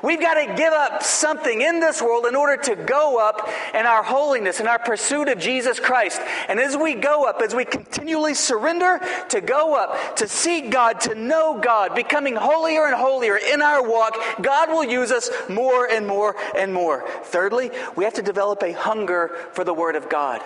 We've 0.03 0.19
got 0.19 0.33
to 0.33 0.55
give 0.55 0.73
up 0.73 1.03
something 1.03 1.61
in 1.61 1.79
this 1.79 2.01
world 2.01 2.25
in 2.25 2.35
order 2.35 2.61
to 2.63 2.75
go 2.75 3.19
up 3.19 3.47
in 3.73 3.85
our 3.85 4.01
holiness, 4.01 4.59
in 4.59 4.67
our 4.67 4.79
pursuit 4.79 5.27
of 5.27 5.37
Jesus 5.37 5.79
Christ. 5.79 6.19
And 6.47 6.59
as 6.59 6.75
we 6.75 6.95
go 6.95 7.25
up, 7.25 7.41
as 7.41 7.53
we 7.53 7.65
continually 7.65 8.33
surrender 8.33 8.99
to 9.29 9.41
go 9.41 9.75
up, 9.75 10.15
to 10.17 10.27
seek 10.27 10.71
God, 10.71 11.01
to 11.01 11.13
know 11.13 11.59
God, 11.59 11.93
becoming 11.93 12.35
holier 12.35 12.85
and 12.85 12.95
holier 12.95 13.37
in 13.37 13.61
our 13.61 13.87
walk, 13.87 14.17
God 14.41 14.69
will 14.69 14.83
use 14.83 15.11
us 15.11 15.29
more 15.49 15.85
and 15.85 16.07
more 16.07 16.35
and 16.57 16.73
more. 16.73 17.07
Thirdly, 17.25 17.69
we 17.95 18.03
have 18.03 18.15
to 18.15 18.23
develop 18.23 18.63
a 18.63 18.73
hunger 18.73 19.35
for 19.53 19.63
the 19.63 19.73
Word 19.73 19.95
of 19.95 20.09
God. 20.09 20.41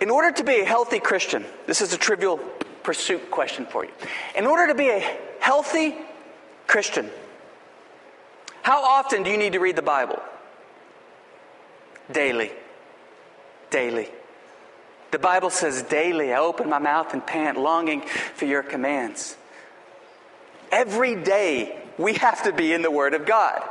In 0.00 0.10
order 0.10 0.30
to 0.30 0.44
be 0.44 0.60
a 0.60 0.64
healthy 0.64 1.00
Christian, 1.00 1.44
this 1.66 1.80
is 1.80 1.92
a 1.92 1.98
trivial 1.98 2.38
pursuit 2.82 3.30
question 3.30 3.66
for 3.66 3.84
you. 3.84 3.90
In 4.36 4.46
order 4.46 4.68
to 4.68 4.74
be 4.74 4.88
a 4.88 5.18
healthy 5.40 5.96
Christian, 6.66 7.10
how 8.68 8.84
often 8.84 9.22
do 9.22 9.30
you 9.30 9.38
need 9.38 9.54
to 9.54 9.60
read 9.60 9.76
the 9.76 9.80
Bible? 9.80 10.20
Daily. 12.12 12.52
Daily. 13.70 14.10
The 15.10 15.18
Bible 15.18 15.48
says, 15.48 15.82
Daily 15.84 16.34
I 16.34 16.38
open 16.40 16.68
my 16.68 16.78
mouth 16.78 17.14
and 17.14 17.26
pant, 17.26 17.58
longing 17.58 18.02
for 18.02 18.44
your 18.44 18.62
commands. 18.62 19.38
Every 20.70 21.14
day 21.14 21.80
we 21.96 22.12
have 22.16 22.42
to 22.42 22.52
be 22.52 22.74
in 22.74 22.82
the 22.82 22.90
Word 22.90 23.14
of 23.14 23.24
God. 23.24 23.66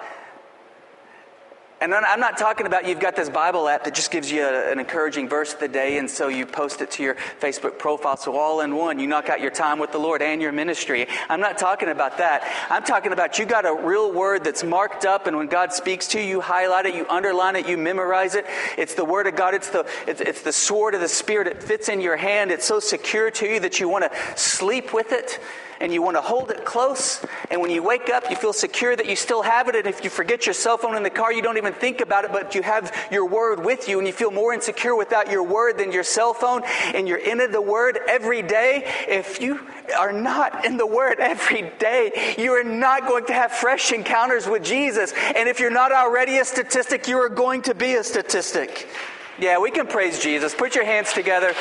And 1.80 1.94
I'm 1.94 2.20
not 2.20 2.40
talking 2.40 2.66
about 2.66 2.88
you've 2.88 3.00
got 3.00 3.16
this 3.16 3.30
Bible 3.30 3.70
app 3.70 3.84
that 3.84 3.94
just 3.94 4.10
gives 4.10 4.32
you 4.32 4.44
a, 4.44 4.72
an 4.72 4.80
encouraging 4.80 5.30
verse 5.30 5.54
of 5.54 5.60
the 5.60 5.68
day, 5.68 6.00
and 6.00 6.10
so 6.10 6.28
you 6.28 6.48
post 6.48 6.82
it 6.82 6.90
to 6.92 7.04
your 7.04 7.16
Facebook 7.40 7.78
profile. 7.78 8.18
So, 8.18 8.36
all 8.36 8.62
in 8.62 8.76
one, 8.76 8.98
you 8.98 9.06
knock 9.06 9.30
out 9.30 9.42
your 9.42 9.52
time 9.52 9.78
with 9.78 9.92
the 9.92 10.00
Lord 10.00 10.24
and 10.24 10.42
your 10.42 10.52
ministry. 10.52 11.08
I'm 11.30 11.40
not 11.40 11.60
talking 11.60 11.90
about 11.90 12.18
that. 12.18 12.52
I'm 12.72 12.82
talking 12.82 13.12
about 13.12 13.38
you 13.38 13.46
got 13.46 13.68
a 13.68 13.74
real 13.74 14.12
word 14.12 14.44
that's 14.44 14.64
marked 14.64 15.06
up, 15.06 15.28
and 15.28 15.38
when 15.38 15.48
God 15.48 15.72
speaks 15.72 16.08
to 16.10 16.20
you, 16.20 16.26
you 16.26 16.42
highlight 16.42 16.88
it, 16.88 16.96
you 16.96 17.06
underline 17.10 17.56
it, 17.56 17.68
you 17.68 17.78
memorize 17.78 18.34
it. 18.34 18.46
It's 18.76 18.96
the 18.96 19.06
Word 19.06 19.28
of 19.28 19.36
God, 19.36 19.54
it's 19.54 19.70
the, 19.70 19.86
it's, 20.08 20.20
it's 20.20 20.42
the 20.42 20.54
sword 20.54 20.96
of 20.96 21.02
the 21.02 21.08
Spirit. 21.08 21.46
It 21.46 21.62
fits 21.62 21.90
in 21.90 22.02
your 22.02 22.18
hand, 22.18 22.50
it's 22.50 22.66
so 22.66 22.80
secure 22.80 23.30
to 23.30 23.46
you 23.46 23.60
that 23.60 23.80
you 23.80 23.88
want 23.88 24.12
to 24.12 24.18
sleep 24.36 24.94
with 24.94 25.12
it 25.12 25.40
and 25.80 25.94
you 25.94 26.02
want 26.02 26.18
to 26.18 26.22
hold 26.22 26.52
it 26.52 26.66
close. 26.66 27.26
And 27.50 27.62
when 27.62 27.72
you 27.72 27.84
wake 27.84 28.10
up, 28.10 28.30
you 28.30 28.36
feel 28.36 28.54
secure 28.54 28.96
that 28.96 29.06
you 29.06 29.16
still 29.16 29.42
have 29.42 29.68
it. 29.68 29.76
And 29.76 29.88
if 29.88 30.04
you 30.04 30.10
forget 30.10 30.46
your 30.46 30.54
cell 30.54 30.78
phone 30.78 30.96
in 30.96 31.04
the 31.04 31.10
car, 31.10 31.32
you 31.32 31.42
don't 31.42 31.58
even 31.58 31.74
think 31.74 32.02
about 32.02 32.26
it, 32.26 32.32
but 32.32 32.56
you 32.56 32.62
have 32.64 32.94
your 33.12 33.26
word 33.26 33.64
with 33.64 33.88
you. 33.88 33.98
And 34.00 34.08
you 34.08 34.14
feel 34.14 34.32
more 34.32 34.54
insecure 34.54 34.96
without 34.96 35.32
your 35.32 35.44
word 35.44 35.78
than 35.78 35.92
your 35.92 36.04
cell 36.04 36.34
phone. 36.34 36.64
And 36.94 37.08
you're 37.08 37.18
in 37.18 37.38
the 37.52 37.62
word 37.62 38.00
every 38.08 38.42
day. 38.42 38.84
If 39.08 39.42
you 39.42 39.60
are 39.98 40.12
not 40.12 40.66
in 40.66 40.78
the 40.78 40.86
word 40.86 41.20
every 41.20 41.72
day, 41.80 42.36
you 42.38 42.52
are 42.54 42.64
not 42.64 43.08
going 43.08 43.26
to 43.28 43.34
have 43.34 43.52
fresh 43.52 43.92
encounters 43.92 44.48
with 44.48 44.64
Jesus. 44.64 45.14
And 45.36 45.48
if 45.48 45.60
you're 45.60 45.72
not 45.72 45.92
already 45.92 46.38
a 46.40 46.46
statistic, 46.46 47.08
you 47.08 47.18
are 47.18 47.30
going 47.30 47.62
to 47.64 47.76
be 47.76 47.96
a 47.96 48.04
statistic. 48.04 48.88
Yeah, 49.40 49.60
we 49.60 49.70
can 49.70 49.86
praise 49.86 50.20
Jesus. 50.20 50.56
Put 50.56 50.74
your 50.74 50.86
hands 50.86 51.14
together. 51.14 51.54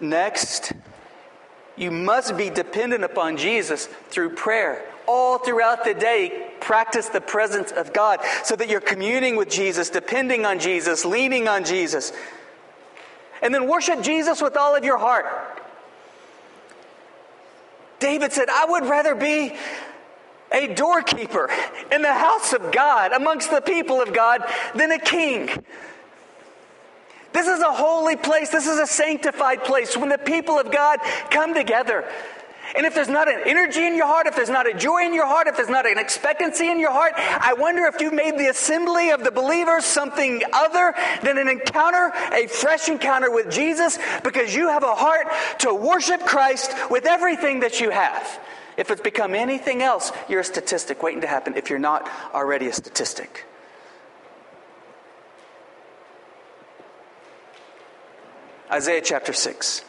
Next, 0.00 0.72
you 1.76 1.90
must 1.90 2.36
be 2.36 2.50
dependent 2.50 3.04
upon 3.04 3.36
Jesus 3.36 3.86
through 4.10 4.34
prayer. 4.34 4.84
All 5.06 5.38
throughout 5.38 5.84
the 5.84 5.94
day, 5.94 6.50
practice 6.60 7.08
the 7.08 7.20
presence 7.20 7.72
of 7.72 7.92
God 7.92 8.20
so 8.44 8.54
that 8.56 8.68
you're 8.68 8.80
communing 8.80 9.36
with 9.36 9.48
Jesus, 9.48 9.88
depending 9.88 10.44
on 10.44 10.58
Jesus, 10.58 11.04
leaning 11.04 11.48
on 11.48 11.64
Jesus. 11.64 12.12
And 13.40 13.54
then 13.54 13.68
worship 13.68 14.02
Jesus 14.02 14.42
with 14.42 14.56
all 14.56 14.76
of 14.76 14.84
your 14.84 14.98
heart. 14.98 15.26
David 18.00 18.32
said, 18.32 18.48
I 18.48 18.66
would 18.66 18.84
rather 18.84 19.14
be 19.14 19.54
a 20.52 20.74
doorkeeper 20.74 21.50
in 21.92 22.02
the 22.02 22.12
house 22.12 22.52
of 22.52 22.72
God 22.72 23.12
amongst 23.12 23.50
the 23.50 23.60
people 23.60 24.00
of 24.00 24.12
God 24.12 24.42
than 24.74 24.92
a 24.92 24.98
king. 24.98 25.48
This 27.38 27.46
is 27.46 27.60
a 27.60 27.72
holy 27.72 28.16
place. 28.16 28.50
This 28.50 28.66
is 28.66 28.80
a 28.80 28.86
sanctified 28.86 29.62
place 29.62 29.96
when 29.96 30.08
the 30.08 30.18
people 30.18 30.58
of 30.58 30.72
God 30.72 30.98
come 31.30 31.54
together. 31.54 32.04
And 32.76 32.84
if 32.84 32.96
there's 32.96 33.08
not 33.08 33.32
an 33.32 33.42
energy 33.46 33.86
in 33.86 33.94
your 33.94 34.08
heart, 34.08 34.26
if 34.26 34.34
there's 34.34 34.50
not 34.50 34.68
a 34.68 34.74
joy 34.74 35.04
in 35.04 35.14
your 35.14 35.24
heart, 35.24 35.46
if 35.46 35.56
there's 35.56 35.68
not 35.68 35.86
an 35.86 35.98
expectancy 35.98 36.68
in 36.68 36.80
your 36.80 36.90
heart, 36.90 37.12
I 37.16 37.52
wonder 37.52 37.84
if 37.84 38.00
you've 38.00 38.12
made 38.12 38.36
the 38.36 38.48
assembly 38.48 39.10
of 39.10 39.22
the 39.22 39.30
believers 39.30 39.84
something 39.84 40.42
other 40.52 40.92
than 41.22 41.38
an 41.38 41.46
encounter, 41.46 42.12
a 42.32 42.48
fresh 42.48 42.88
encounter 42.88 43.30
with 43.30 43.52
Jesus, 43.52 44.00
because 44.24 44.52
you 44.52 44.70
have 44.70 44.82
a 44.82 44.96
heart 44.96 45.28
to 45.60 45.72
worship 45.72 46.26
Christ 46.26 46.74
with 46.90 47.06
everything 47.06 47.60
that 47.60 47.80
you 47.80 47.90
have. 47.90 48.40
If 48.76 48.90
it's 48.90 49.00
become 49.00 49.36
anything 49.36 49.80
else, 49.80 50.10
you're 50.28 50.40
a 50.40 50.44
statistic 50.44 51.04
waiting 51.04 51.20
to 51.20 51.28
happen 51.28 51.56
if 51.56 51.70
you're 51.70 51.78
not 51.78 52.10
already 52.34 52.66
a 52.66 52.72
statistic. 52.72 53.47
Isaiah 58.70 59.00
chapter 59.00 59.32
6. 59.32 59.82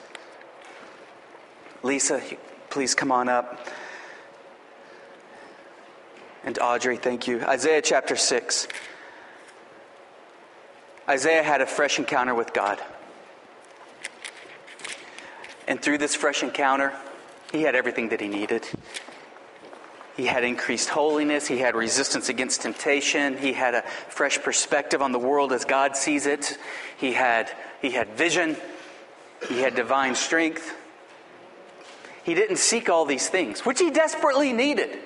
Lisa, 1.83 2.21
please 2.69 2.95
come 2.95 3.11
on 3.11 3.27
up. 3.27 3.67
And 6.45 6.57
Audrey, 6.59 6.95
thank 6.95 7.27
you. 7.27 7.41
Isaiah 7.41 7.81
chapter 7.81 8.15
6. 8.15 8.69
Isaiah 11.09 11.43
had 11.43 11.59
a 11.59 11.65
fresh 11.65 11.99
encounter 11.99 12.33
with 12.33 12.53
God. 12.53 12.79
And 15.67 15.81
through 15.81 15.97
this 15.97 16.15
fresh 16.15 16.41
encounter, 16.41 16.93
he 17.51 17.63
had 17.63 17.75
everything 17.75 18.09
that 18.09 18.21
he 18.21 18.29
needed. 18.29 18.65
He 20.19 20.25
had 20.25 20.43
increased 20.43 20.89
holiness. 20.89 21.47
He 21.47 21.60
had 21.60 21.77
resistance 21.77 22.27
against 22.27 22.63
temptation. 22.63 23.38
He 23.38 23.53
had 23.53 23.73
a 23.73 23.84
fresh 24.10 24.38
perspective 24.38 25.01
on 25.01 25.13
the 25.13 25.17
world 25.17 25.53
as 25.53 25.63
God 25.63 25.95
sees 25.95 26.25
it. 26.25 26.58
He 26.97 27.13
had, 27.13 27.49
he 27.82 27.91
had 27.91 28.10
vision. 28.10 28.58
He 29.47 29.62
had 29.62 29.75
divine 29.75 30.15
strength. 30.15 30.75
He 32.25 32.34
didn't 32.34 32.58
seek 32.58 32.89
all 32.89 33.05
these 33.05 33.29
things, 33.29 33.62
which 33.62 33.79
he 33.79 33.91
desperately 33.91 34.51
needed. 34.51 34.99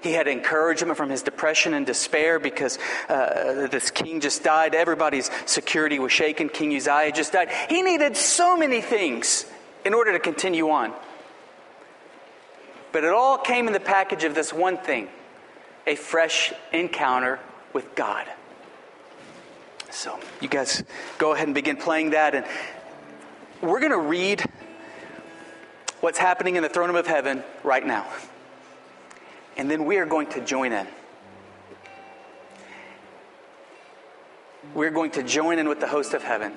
He 0.00 0.14
had 0.14 0.26
encouragement 0.26 0.96
from 0.96 1.10
his 1.10 1.20
depression 1.20 1.74
and 1.74 1.84
despair 1.84 2.38
because 2.38 2.78
uh, 3.10 3.68
this 3.70 3.90
king 3.90 4.20
just 4.22 4.42
died. 4.42 4.74
Everybody's 4.74 5.30
security 5.44 5.98
was 5.98 6.12
shaken. 6.12 6.48
King 6.48 6.74
Uzziah 6.74 7.12
just 7.12 7.34
died. 7.34 7.50
He 7.68 7.82
needed 7.82 8.16
so 8.16 8.56
many 8.56 8.80
things 8.80 9.44
in 9.84 9.92
order 9.92 10.12
to 10.12 10.18
continue 10.18 10.70
on. 10.70 10.94
But 12.92 13.04
it 13.04 13.12
all 13.12 13.38
came 13.38 13.66
in 13.66 13.72
the 13.72 13.80
package 13.80 14.24
of 14.24 14.34
this 14.34 14.52
one 14.52 14.78
thing 14.78 15.08
a 15.86 15.94
fresh 15.94 16.52
encounter 16.72 17.40
with 17.72 17.94
God. 17.94 18.26
So, 19.90 20.18
you 20.40 20.48
guys 20.48 20.82
go 21.16 21.32
ahead 21.32 21.48
and 21.48 21.54
begin 21.54 21.76
playing 21.76 22.10
that. 22.10 22.34
And 22.34 22.44
we're 23.62 23.80
going 23.80 23.92
to 23.92 23.98
read 23.98 24.44
what's 26.00 26.18
happening 26.18 26.56
in 26.56 26.62
the 26.62 26.68
throne 26.68 26.88
room 26.88 26.96
of 26.96 27.06
heaven 27.06 27.42
right 27.64 27.84
now. 27.84 28.06
And 29.56 29.70
then 29.70 29.86
we 29.86 29.96
are 29.96 30.06
going 30.06 30.28
to 30.28 30.44
join 30.44 30.72
in. 30.72 30.86
We're 34.74 34.90
going 34.90 35.10
to 35.12 35.22
join 35.22 35.58
in 35.58 35.68
with 35.68 35.80
the 35.80 35.88
host 35.88 36.14
of 36.14 36.22
heaven. 36.22 36.52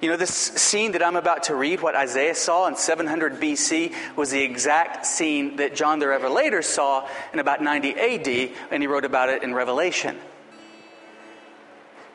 You 0.00 0.10
know, 0.10 0.16
this 0.16 0.30
scene 0.30 0.92
that 0.92 1.02
I'm 1.02 1.16
about 1.16 1.44
to 1.44 1.54
read, 1.54 1.80
what 1.80 1.94
Isaiah 1.94 2.34
saw 2.34 2.66
in 2.66 2.76
700 2.76 3.40
BC, 3.40 3.94
was 4.16 4.30
the 4.30 4.42
exact 4.42 5.06
scene 5.06 5.56
that 5.56 5.74
John 5.74 5.98
the 5.98 6.08
Revelator 6.08 6.62
saw 6.62 7.08
in 7.32 7.38
about 7.38 7.62
90 7.62 7.94
AD, 7.94 8.50
and 8.70 8.82
he 8.82 8.86
wrote 8.86 9.04
about 9.04 9.28
it 9.28 9.42
in 9.42 9.54
Revelation. 9.54 10.18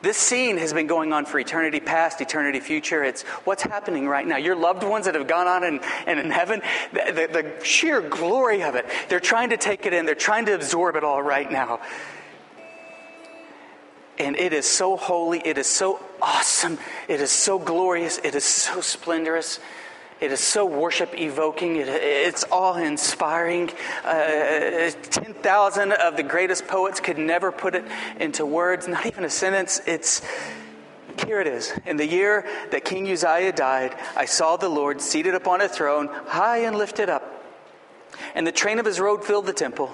This 0.02 0.16
scene 0.16 0.56
has 0.58 0.72
been 0.72 0.88
going 0.88 1.12
on 1.12 1.26
for 1.26 1.38
eternity 1.38 1.78
past, 1.78 2.20
eternity 2.20 2.58
future. 2.58 3.04
It's 3.04 3.22
what's 3.44 3.62
happening 3.62 4.08
right 4.08 4.26
now. 4.26 4.36
Your 4.36 4.56
loved 4.56 4.82
ones 4.82 5.04
that 5.04 5.14
have 5.14 5.28
gone 5.28 5.46
on 5.46 5.62
and, 5.62 5.80
in 6.18 6.30
heaven, 6.30 6.60
the, 6.92 7.12
the, 7.12 7.42
the 7.42 7.64
sheer 7.64 8.00
glory 8.00 8.64
of 8.64 8.74
it, 8.74 8.84
they're 9.08 9.20
trying 9.20 9.50
to 9.50 9.56
take 9.56 9.86
it 9.86 9.92
in, 9.92 10.04
they're 10.04 10.16
trying 10.16 10.46
to 10.46 10.54
absorb 10.54 10.96
it 10.96 11.04
all 11.04 11.22
right 11.22 11.50
now. 11.50 11.80
And 14.22 14.36
it 14.36 14.52
is 14.52 14.66
so 14.66 14.96
holy, 14.96 15.40
it 15.44 15.58
is 15.58 15.66
so 15.66 16.00
awesome, 16.20 16.78
it 17.08 17.20
is 17.20 17.32
so 17.32 17.58
glorious, 17.58 18.18
it 18.18 18.34
is 18.34 18.44
so 18.44 18.80
splendorous. 18.80 19.58
It 20.20 20.30
is 20.30 20.38
so 20.38 20.64
worship 20.64 21.18
evoking. 21.18 21.74
It, 21.74 21.88
it's 21.88 22.44
awe 22.48 22.76
inspiring. 22.76 23.70
Uh, 24.04 24.92
10,000 24.92 25.90
of 25.90 26.16
the 26.16 26.22
greatest 26.22 26.68
poets 26.68 27.00
could 27.00 27.18
never 27.18 27.50
put 27.50 27.74
it 27.74 27.84
into 28.20 28.46
words, 28.46 28.86
not 28.86 29.04
even 29.04 29.24
a 29.24 29.30
sentence. 29.30 29.80
It's. 29.84 30.22
Here 31.26 31.40
it 31.40 31.48
is. 31.48 31.72
In 31.86 31.96
the 31.96 32.06
year 32.06 32.46
that 32.70 32.84
King 32.84 33.10
Uzziah 33.10 33.50
died, 33.50 33.96
I 34.16 34.26
saw 34.26 34.56
the 34.56 34.68
Lord 34.68 35.00
seated 35.00 35.34
upon 35.34 35.60
a 35.60 35.68
throne, 35.68 36.06
high 36.26 36.58
and 36.58 36.76
lifted 36.76 37.10
up. 37.10 37.44
And 38.36 38.46
the 38.46 38.52
train 38.52 38.78
of 38.78 38.86
his 38.86 39.00
robe 39.00 39.24
filled 39.24 39.46
the 39.46 39.52
temple. 39.52 39.90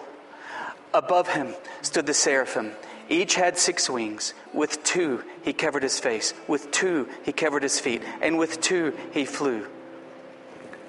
Above 0.92 1.28
him 1.28 1.54
stood 1.80 2.04
the 2.04 2.12
seraphim. 2.12 2.72
Each 3.08 3.34
had 3.34 3.58
six 3.58 3.88
wings. 3.88 4.34
With 4.52 4.82
two 4.84 5.24
he 5.42 5.52
covered 5.52 5.82
his 5.82 5.98
face, 5.98 6.34
with 6.46 6.70
two 6.70 7.08
he 7.22 7.32
covered 7.32 7.62
his 7.62 7.80
feet, 7.80 8.02
and 8.20 8.38
with 8.38 8.60
two 8.60 8.96
he 9.12 9.24
flew. 9.24 9.66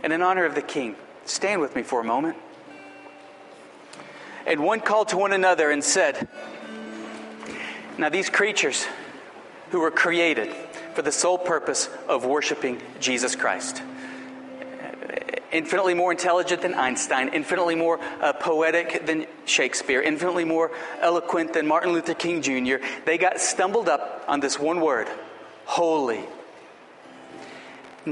And 0.03 0.13
in 0.13 0.21
honor 0.21 0.45
of 0.45 0.55
the 0.55 0.61
king, 0.61 0.95
stand 1.25 1.61
with 1.61 1.75
me 1.75 1.83
for 1.83 2.01
a 2.01 2.03
moment. 2.03 2.37
And 4.45 4.63
one 4.63 4.79
called 4.79 5.09
to 5.09 5.17
one 5.17 5.33
another 5.33 5.69
and 5.69 5.83
said, 5.83 6.27
Now 7.97 8.09
these 8.09 8.29
creatures 8.29 8.85
who 9.71 9.79
were 9.79 9.91
created 9.91 10.51
for 10.95 11.01
the 11.01 11.11
sole 11.11 11.37
purpose 11.37 11.89
of 12.07 12.25
worshiping 12.25 12.81
Jesus 12.99 13.35
Christ 13.35 13.83
infinitely 15.51 15.93
more 15.93 16.11
intelligent 16.11 16.61
than 16.61 16.73
Einstein, 16.73 17.29
infinitely 17.29 17.75
more 17.75 17.99
uh, 18.21 18.33
poetic 18.33 19.05
than 19.05 19.25
Shakespeare, 19.45 20.01
infinitely 20.01 20.45
more 20.45 20.71
eloquent 21.01 21.53
than 21.53 21.67
Martin 21.67 21.93
Luther 21.93 22.13
King 22.13 22.41
Jr., 22.41 22.83
they 23.05 23.17
got 23.17 23.39
stumbled 23.39 23.89
up 23.89 24.23
on 24.27 24.39
this 24.39 24.59
one 24.59 24.81
word 24.81 25.07
holy 25.65 26.23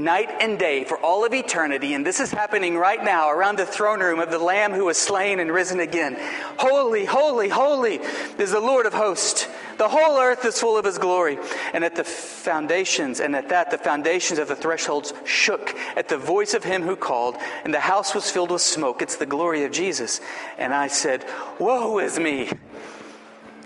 night 0.04 0.30
and 0.40 0.58
day 0.58 0.84
for 0.84 0.98
all 0.98 1.24
of 1.24 1.34
eternity. 1.34 1.94
And 1.94 2.04
this 2.04 2.20
is 2.20 2.30
happening 2.30 2.76
right 2.76 3.02
now 3.02 3.30
around 3.30 3.58
the 3.58 3.66
throne 3.66 4.00
room 4.00 4.20
of 4.20 4.30
the 4.30 4.38
Lamb 4.38 4.72
who 4.72 4.86
was 4.86 4.96
slain 4.96 5.40
and 5.40 5.50
risen 5.50 5.80
again. 5.80 6.16
Holy, 6.58 7.04
holy, 7.04 7.48
holy 7.48 8.00
is 8.38 8.50
the 8.52 8.60
Lord 8.60 8.86
of 8.86 8.94
hosts. 8.94 9.46
The 9.78 9.88
whole 9.88 10.18
earth 10.18 10.44
is 10.44 10.58
full 10.58 10.76
of 10.76 10.84
his 10.84 10.98
glory. 10.98 11.38
And 11.72 11.84
at 11.84 11.94
the 11.94 12.04
foundations, 12.04 13.20
and 13.20 13.36
at 13.36 13.48
that, 13.50 13.70
the 13.70 13.78
foundations 13.78 14.38
of 14.38 14.48
the 14.48 14.56
thresholds 14.56 15.14
shook 15.24 15.76
at 15.96 16.08
the 16.08 16.18
voice 16.18 16.54
of 16.54 16.64
him 16.64 16.82
who 16.82 16.96
called, 16.96 17.36
and 17.64 17.72
the 17.72 17.80
house 17.80 18.14
was 18.14 18.30
filled 18.30 18.50
with 18.50 18.62
smoke. 18.62 19.02
It's 19.02 19.16
the 19.16 19.26
glory 19.26 19.64
of 19.64 19.72
Jesus. 19.72 20.20
And 20.58 20.74
I 20.74 20.88
said, 20.88 21.24
Woe 21.58 21.98
is 21.98 22.18
me! 22.18 22.50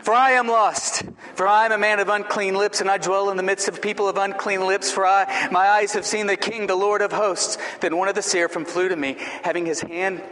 For 0.02 0.12
I 0.12 0.32
am 0.32 0.48
lost. 0.48 1.04
For 1.36 1.46
I 1.46 1.64
am 1.64 1.72
a 1.72 1.78
man 1.78 2.00
of 2.00 2.08
unclean 2.08 2.54
lips, 2.54 2.80
and 2.80 2.90
I 2.90 2.98
dwell 2.98 3.30
in 3.30 3.36
the 3.36 3.42
midst 3.42 3.68
of 3.68 3.80
people 3.80 4.08
of 4.08 4.16
unclean 4.16 4.66
lips. 4.66 4.90
For 4.90 5.06
I, 5.06 5.48
my 5.50 5.68
eyes 5.68 5.92
have 5.92 6.04
seen 6.04 6.26
the 6.26 6.36
King, 6.36 6.66
the 6.66 6.74
Lord 6.74 7.02
of 7.02 7.12
hosts. 7.12 7.56
Then 7.80 7.96
one 7.96 8.08
of 8.08 8.14
the 8.14 8.22
seraphim 8.22 8.64
flew 8.64 8.88
to 8.88 8.96
me, 8.96 9.16
having 9.42 9.64
his 9.64 9.80
hand 9.80 10.22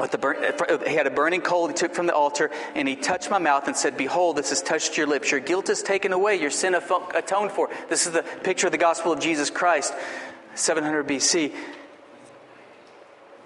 with 0.00 0.10
the 0.10 0.18
burn, 0.18 0.36
uh, 0.42 0.64
uh, 0.64 0.88
he 0.88 0.96
had 0.96 1.06
a 1.06 1.10
burning 1.10 1.40
coal 1.40 1.68
he 1.68 1.74
took 1.74 1.94
from 1.94 2.06
the 2.06 2.14
altar, 2.14 2.50
and 2.74 2.88
he 2.88 2.96
touched 2.96 3.30
my 3.30 3.38
mouth 3.38 3.68
and 3.68 3.76
said, 3.76 3.96
Behold, 3.96 4.36
this 4.36 4.50
has 4.50 4.60
touched 4.60 4.96
your 4.96 5.06
lips. 5.06 5.30
Your 5.30 5.40
guilt 5.40 5.68
is 5.68 5.82
taken 5.82 6.12
away, 6.12 6.40
your 6.40 6.50
sin 6.50 6.74
atoned 6.74 7.52
for. 7.52 7.70
This 7.88 8.06
is 8.06 8.12
the 8.12 8.22
picture 8.22 8.66
of 8.66 8.72
the 8.72 8.78
gospel 8.78 9.12
of 9.12 9.20
Jesus 9.20 9.50
Christ, 9.50 9.94
700 10.56 11.06
BC. 11.06 11.54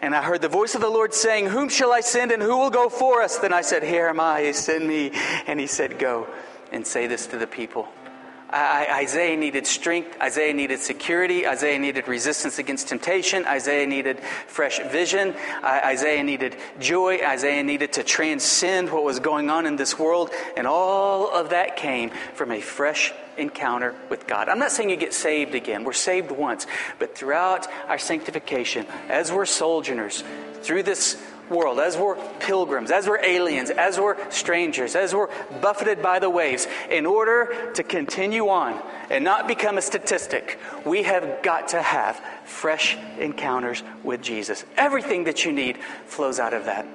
And 0.01 0.15
I 0.15 0.23
heard 0.23 0.43
the 0.43 0.49
voice 0.49 0.75
of 0.75 0.81
the 0.81 0.89
Lord 0.89 1.13
saying, 1.13 1.47
Whom 1.47 1.69
shall 1.69 1.93
I 1.93 2.01
send 2.01 2.31
and 2.31 2.43
who 2.43 2.57
will 2.57 2.71
go 2.71 2.89
for 2.89 3.21
us? 3.21 3.39
Then 3.39 3.53
I 3.53 3.63
said, 3.63 3.83
Here 3.83 4.09
am 4.09 4.21
I, 4.21 4.53
send 4.53 4.87
me. 4.87 5.11
And 5.47 5.59
he 5.59 5.67
said, 5.67 5.99
Go 5.99 6.29
and 6.71 6.87
say 6.87 7.07
this 7.07 7.27
to 7.29 7.39
the 7.39 7.47
people. 7.47 7.89
Isaiah 8.53 9.37
needed 9.37 9.67
strength. 9.67 10.17
Isaiah 10.21 10.55
needed 10.55 10.81
security. 10.81 11.47
Isaiah 11.47 11.79
needed 11.79 12.09
resistance 12.09 12.59
against 12.59 12.89
temptation. 12.89 13.45
Isaiah 13.45 13.87
needed 13.87 14.21
fresh 14.47 14.81
vision. 14.81 15.35
Isaiah 15.63 16.23
needed 16.23 16.57
joy. 16.81 17.21
Isaiah 17.23 17.63
needed 17.63 17.93
to 17.95 18.03
transcend 18.03 18.91
what 18.91 19.05
was 19.05 19.21
going 19.21 19.51
on 19.51 19.67
in 19.67 19.77
this 19.77 19.99
world. 19.99 20.31
And 20.57 20.67
all 20.67 21.31
of 21.31 21.51
that 21.51 21.77
came 21.77 22.11
from 22.35 22.53
a 22.53 22.61
fresh 22.61 23.13
encounter 23.37 23.95
with 24.09 24.27
God. 24.27 24.49
I'm 24.49 24.59
not 24.59 24.73
saying 24.73 24.91
you 24.91 24.97
get 24.97 25.15
saved 25.15 25.55
again. 25.55 25.85
We're 25.85 25.93
saved 25.93 26.31
once. 26.31 26.67
But 26.99 27.17
throughout 27.17 27.69
our 27.87 27.99
sanctification, 27.99 28.87
as 29.09 29.31
we're 29.31 29.47
sojourners, 29.47 30.25
through 30.63 30.83
this 30.83 31.23
world, 31.51 31.81
as 31.81 31.97
we're 31.97 32.17
pilgrims, 32.39 32.91
as 32.91 33.09
we're 33.09 33.25
aliens, 33.25 33.71
as 33.71 33.99
we're 33.99 34.17
strangers, 34.31 34.95
as 34.95 35.15
we're 35.15 35.29
buffeted 35.61 36.03
by 36.03 36.19
the 36.19 36.31
waves, 36.31 36.67
in 36.91 37.07
order 37.07 37.73
to 37.75 37.83
continue 37.83 38.49
on 38.49 38.81
and 39.11 39.25
not 39.25 39.49
become 39.49 39.79
a 39.79 39.83
statistic, 39.83 40.59
we 40.85 41.03
have 41.03 41.43
got 41.43 41.69
to 41.69 41.83
have 41.83 42.21
fresh 42.45 42.97
encounters 43.19 43.83
with 44.03 44.23
Jesus. 44.23 44.65
Everything 44.77 45.25
that 45.25 45.45
you 45.45 45.53
need 45.53 45.79
flows 46.07 46.39
out 46.39 46.55
of 46.55 46.65
that. 46.67 46.87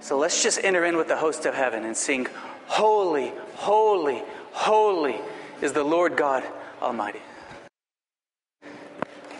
So 0.00 0.18
let's 0.18 0.42
just 0.42 0.62
enter 0.62 0.84
in 0.84 0.96
with 0.96 1.08
the 1.08 1.16
host 1.16 1.46
of 1.46 1.54
heaven 1.54 1.84
and 1.84 1.96
sing, 1.96 2.28
Holy, 2.66 3.32
holy, 3.54 4.22
holy 4.52 5.16
is 5.60 5.72
the 5.72 5.82
Lord 5.82 6.16
God 6.16 6.44
Almighty. 6.82 7.20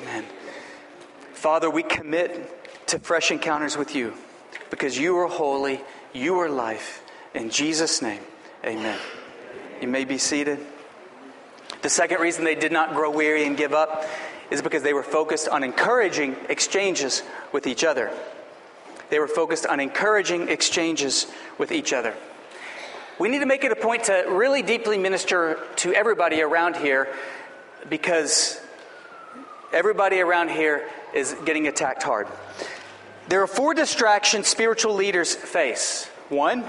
Amen. 0.02 0.24
Father, 1.32 1.70
we 1.70 1.82
commit 1.82 2.86
to 2.88 2.98
fresh 2.98 3.30
encounters 3.30 3.76
with 3.76 3.94
you 3.94 4.14
because 4.70 4.98
you 4.98 5.16
are 5.18 5.28
holy, 5.28 5.80
you 6.12 6.38
are 6.38 6.48
life. 6.48 7.02
In 7.34 7.50
Jesus' 7.50 8.02
name, 8.02 8.20
amen. 8.64 8.98
You 9.80 9.88
may 9.88 10.04
be 10.04 10.18
seated. 10.18 10.58
The 11.82 11.88
second 11.88 12.20
reason 12.20 12.44
they 12.44 12.54
did 12.54 12.72
not 12.72 12.94
grow 12.94 13.10
weary 13.10 13.44
and 13.44 13.56
give 13.56 13.72
up 13.72 14.04
is 14.50 14.62
because 14.62 14.82
they 14.82 14.94
were 14.94 15.02
focused 15.02 15.48
on 15.48 15.62
encouraging 15.62 16.36
exchanges 16.48 17.22
with 17.52 17.66
each 17.66 17.84
other. 17.84 18.10
They 19.10 19.18
were 19.18 19.28
focused 19.28 19.66
on 19.66 19.80
encouraging 19.80 20.48
exchanges 20.48 21.26
with 21.58 21.72
each 21.72 21.92
other. 21.92 22.14
We 23.18 23.28
need 23.28 23.40
to 23.40 23.46
make 23.46 23.64
it 23.64 23.72
a 23.72 23.76
point 23.76 24.04
to 24.04 24.24
really 24.28 24.62
deeply 24.62 24.98
minister 24.98 25.58
to 25.76 25.92
everybody 25.92 26.40
around 26.40 26.76
here 26.76 27.12
because 27.88 28.60
everybody 29.72 30.20
around 30.20 30.50
here 30.50 30.88
is 31.14 31.34
getting 31.44 31.66
attacked 31.66 32.02
hard. 32.02 32.28
There 33.28 33.42
are 33.42 33.46
four 33.46 33.74
distractions 33.74 34.48
spiritual 34.48 34.94
leaders 34.94 35.34
face. 35.34 36.06
One, 36.30 36.64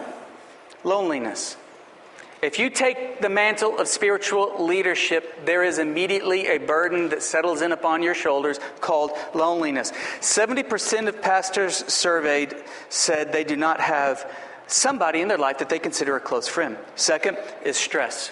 loneliness. 0.83 1.55
If 2.41 2.57
you 2.59 2.69
take 2.69 3.21
the 3.21 3.29
mantle 3.29 3.79
of 3.79 3.87
spiritual 3.87 4.65
leadership, 4.65 5.45
there 5.45 5.63
is 5.63 5.77
immediately 5.77 6.47
a 6.47 6.57
burden 6.57 7.09
that 7.09 7.21
settles 7.21 7.61
in 7.61 7.73
upon 7.73 8.01
your 8.01 8.15
shoulders 8.15 8.59
called 8.79 9.11
loneliness. 9.33 9.91
70% 10.21 11.07
of 11.07 11.21
pastors 11.21 11.75
surveyed 11.91 12.55
said 12.87 13.33
they 13.33 13.43
do 13.43 13.57
not 13.57 13.81
have 13.81 14.29
somebody 14.67 15.19
in 15.19 15.27
their 15.27 15.37
life 15.37 15.57
that 15.57 15.67
they 15.67 15.79
consider 15.79 16.15
a 16.15 16.21
close 16.21 16.47
friend. 16.47 16.77
Second 16.95 17.37
is 17.63 17.75
stress. 17.75 18.31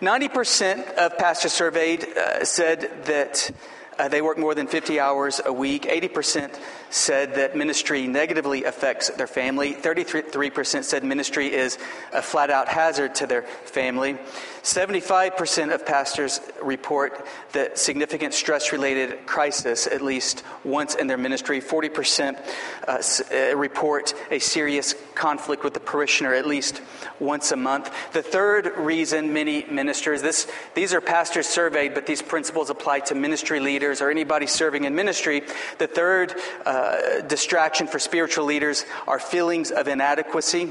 90% 0.00 0.94
of 0.94 1.18
pastors 1.18 1.52
surveyed 1.52 2.04
uh, 2.04 2.44
said 2.44 3.04
that 3.04 3.50
uh, 3.98 4.08
they 4.08 4.22
work 4.22 4.38
more 4.38 4.54
than 4.54 4.66
50 4.66 5.00
hours 5.00 5.40
a 5.44 5.52
week. 5.52 5.82
80% 5.82 6.58
said 6.90 7.34
that 7.34 7.56
ministry 7.56 8.06
negatively 8.06 8.64
affects 8.64 9.10
their 9.10 9.26
family. 9.26 9.74
33% 9.74 10.84
said 10.84 11.04
ministry 11.04 11.52
is 11.52 11.78
a 12.12 12.22
flat 12.22 12.50
out 12.50 12.68
hazard 12.68 13.14
to 13.16 13.26
their 13.26 13.42
family. 13.42 14.18
75% 14.62 15.72
of 15.72 15.86
pastors 15.86 16.40
report 16.62 17.26
that 17.52 17.78
significant 17.78 18.34
stress 18.34 18.72
related 18.72 19.24
crisis 19.26 19.86
at 19.86 20.02
least 20.02 20.42
once 20.64 20.94
in 20.94 21.06
their 21.06 21.16
ministry. 21.16 21.60
40% 21.60 22.38
uh, 22.86 23.02
uh, 23.32 23.56
report 23.56 24.14
a 24.30 24.38
serious 24.38 24.94
conflict 25.14 25.64
with 25.64 25.74
the 25.74 25.80
parishioner 25.80 26.34
at 26.34 26.46
least 26.46 26.82
once 27.18 27.50
a 27.52 27.56
month. 27.56 27.90
The 28.12 28.22
third 28.22 28.76
reason 28.76 29.32
many 29.32 29.64
ministers, 29.64 30.22
this, 30.22 30.46
these 30.74 30.92
are 30.92 31.00
pastors 31.00 31.46
surveyed, 31.46 31.94
but 31.94 32.06
these 32.06 32.20
principles 32.20 32.68
apply 32.68 33.00
to 33.00 33.14
ministry 33.14 33.60
leaders 33.60 34.02
or 34.02 34.10
anybody 34.10 34.46
serving 34.46 34.84
in 34.84 34.94
ministry. 34.94 35.42
The 35.78 35.86
third 35.86 36.34
uh, 36.78 37.22
distraction 37.22 37.88
for 37.88 37.98
spiritual 37.98 38.44
leaders 38.44 38.84
are 39.08 39.18
feelings 39.18 39.72
of 39.72 39.88
inadequacy. 39.88 40.70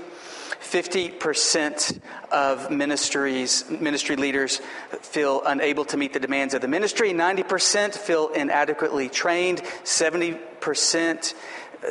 50% 0.61 1.99
of 2.31 2.71
ministries, 2.71 3.69
ministry 3.69 4.15
leaders 4.15 4.61
feel 5.01 5.43
unable 5.45 5.83
to 5.83 5.97
meet 5.97 6.13
the 6.13 6.19
demands 6.19 6.53
of 6.53 6.61
the 6.61 6.67
ministry. 6.69 7.11
90% 7.11 7.93
feel 7.93 8.29
inadequately 8.29 9.09
trained. 9.09 9.61
70% 9.83 11.33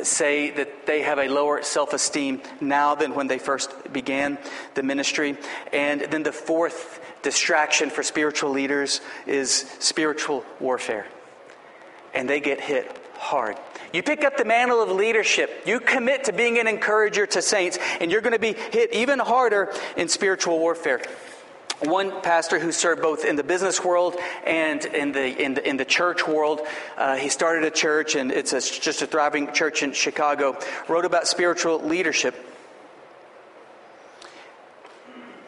say 0.01 0.49
that 0.49 0.87
they 0.87 1.03
have 1.03 1.19
a 1.19 1.27
lower 1.27 1.61
self 1.61 1.93
esteem 1.93 2.41
now 2.59 2.95
than 2.95 3.13
when 3.13 3.27
they 3.27 3.37
first 3.37 3.71
began 3.93 4.39
the 4.73 4.81
ministry. 4.81 5.37
And 5.71 6.01
then 6.01 6.23
the 6.23 6.31
fourth 6.31 6.99
distraction 7.21 7.91
for 7.91 8.01
spiritual 8.01 8.49
leaders 8.49 8.99
is 9.27 9.67
spiritual 9.77 10.43
warfare. 10.59 11.05
And 12.15 12.27
they 12.27 12.39
get 12.39 12.59
hit 12.59 12.99
hard. 13.15 13.57
You 13.97 14.03
pick 14.03 14.23
up 14.23 14.37
the 14.37 14.45
mantle 14.45 14.79
of 14.79 14.91
leadership, 14.91 15.63
you 15.65 15.79
commit 15.79 16.25
to 16.25 16.31
being 16.31 16.59
an 16.59 16.67
encourager 16.67 17.25
to 17.25 17.41
saints, 17.41 17.79
and 17.99 18.11
you're 18.11 18.21
going 18.21 18.33
to 18.33 18.37
be 18.37 18.53
hit 18.53 18.93
even 18.93 19.17
harder 19.17 19.73
in 19.95 20.07
spiritual 20.07 20.59
warfare. 20.59 21.01
One 21.79 22.21
pastor 22.21 22.59
who 22.59 22.71
served 22.71 23.01
both 23.01 23.25
in 23.25 23.37
the 23.37 23.43
business 23.43 23.83
world 23.83 24.15
and 24.45 24.85
in 24.85 25.13
the, 25.13 25.43
in 25.43 25.55
the, 25.55 25.67
in 25.67 25.77
the 25.77 25.83
church 25.83 26.27
world, 26.27 26.61
uh, 26.95 27.15
he 27.15 27.29
started 27.29 27.63
a 27.63 27.71
church, 27.71 28.13
and 28.13 28.31
it's 28.31 28.53
a, 28.53 28.61
just 28.61 29.01
a 29.01 29.07
thriving 29.07 29.51
church 29.51 29.81
in 29.81 29.93
Chicago, 29.93 30.59
wrote 30.87 31.05
about 31.05 31.27
spiritual 31.27 31.81
leadership 31.81 32.35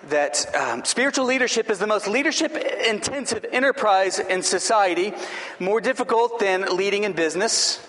that 0.08 0.56
um, 0.56 0.84
spiritual 0.86 1.26
leadership 1.26 1.70
is 1.70 1.78
the 1.78 1.86
most 1.86 2.08
leadership 2.08 2.56
intensive 2.56 3.46
enterprise 3.52 4.18
in 4.18 4.42
society, 4.42 5.14
more 5.60 5.80
difficult 5.80 6.40
than 6.40 6.76
leading 6.76 7.04
in 7.04 7.14
business. 7.14 7.86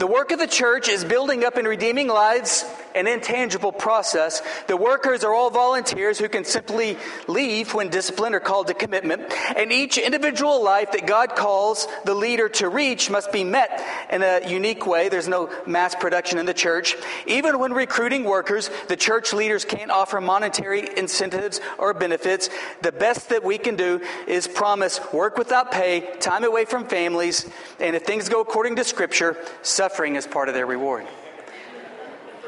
The 0.00 0.06
work 0.06 0.30
of 0.30 0.38
the 0.38 0.46
church 0.46 0.88
is 0.88 1.04
building 1.04 1.44
up 1.44 1.58
and 1.58 1.68
redeeming 1.68 2.08
lives 2.08 2.64
an 2.94 3.06
intangible 3.06 3.72
process. 3.72 4.42
The 4.66 4.76
workers 4.76 5.24
are 5.24 5.34
all 5.34 5.50
volunteers 5.50 6.18
who 6.18 6.28
can 6.28 6.44
simply 6.44 6.96
leave 7.28 7.74
when 7.74 7.88
disciplined 7.88 8.34
or 8.34 8.40
called 8.40 8.68
to 8.68 8.74
commitment. 8.74 9.32
And 9.56 9.72
each 9.72 9.98
individual 9.98 10.62
life 10.62 10.92
that 10.92 11.06
God 11.06 11.36
calls 11.36 11.86
the 12.04 12.14
leader 12.14 12.48
to 12.50 12.68
reach 12.68 13.10
must 13.10 13.32
be 13.32 13.44
met 13.44 13.84
in 14.10 14.22
a 14.22 14.48
unique 14.48 14.86
way. 14.86 15.08
There's 15.08 15.28
no 15.28 15.50
mass 15.66 15.94
production 15.94 16.38
in 16.38 16.46
the 16.46 16.54
church. 16.54 16.96
Even 17.26 17.58
when 17.58 17.72
recruiting 17.72 18.24
workers, 18.24 18.70
the 18.88 18.96
church 18.96 19.32
leaders 19.32 19.64
can't 19.64 19.90
offer 19.90 20.20
monetary 20.20 20.96
incentives 20.96 21.60
or 21.78 21.94
benefits. 21.94 22.50
The 22.82 22.92
best 22.92 23.28
that 23.30 23.44
we 23.44 23.58
can 23.58 23.76
do 23.76 24.00
is 24.26 24.48
promise 24.48 25.00
work 25.12 25.38
without 25.38 25.70
pay, 25.70 26.16
time 26.18 26.44
away 26.44 26.64
from 26.64 26.86
families, 26.86 27.48
and 27.78 27.96
if 27.96 28.02
things 28.02 28.28
go 28.28 28.40
according 28.40 28.76
to 28.76 28.84
Scripture, 28.84 29.36
suffering 29.62 30.16
is 30.16 30.26
part 30.26 30.48
of 30.48 30.54
their 30.54 30.66
reward 30.66 31.06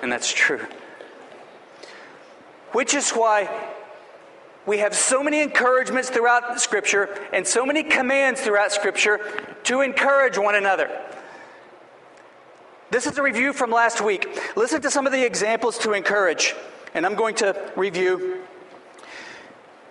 and 0.02 0.12
that's 0.12 0.32
true. 0.32 0.66
Which 2.72 2.94
is 2.94 3.10
why 3.10 3.48
we 4.66 4.78
have 4.78 4.94
so 4.94 5.22
many 5.22 5.40
encouragements 5.40 6.10
throughout 6.10 6.60
Scripture 6.60 7.08
and 7.32 7.46
so 7.46 7.64
many 7.64 7.82
commands 7.82 8.40
throughout 8.40 8.72
Scripture 8.72 9.20
to 9.64 9.80
encourage 9.80 10.36
one 10.36 10.54
another. 10.54 10.90
This 12.90 13.06
is 13.06 13.16
a 13.16 13.22
review 13.22 13.52
from 13.52 13.70
last 13.70 14.00
week. 14.00 14.28
Listen 14.54 14.82
to 14.82 14.90
some 14.90 15.06
of 15.06 15.12
the 15.12 15.24
examples 15.24 15.78
to 15.78 15.92
encourage, 15.92 16.54
and 16.94 17.06
I'm 17.06 17.14
going 17.14 17.36
to 17.36 17.72
review. 17.74 18.42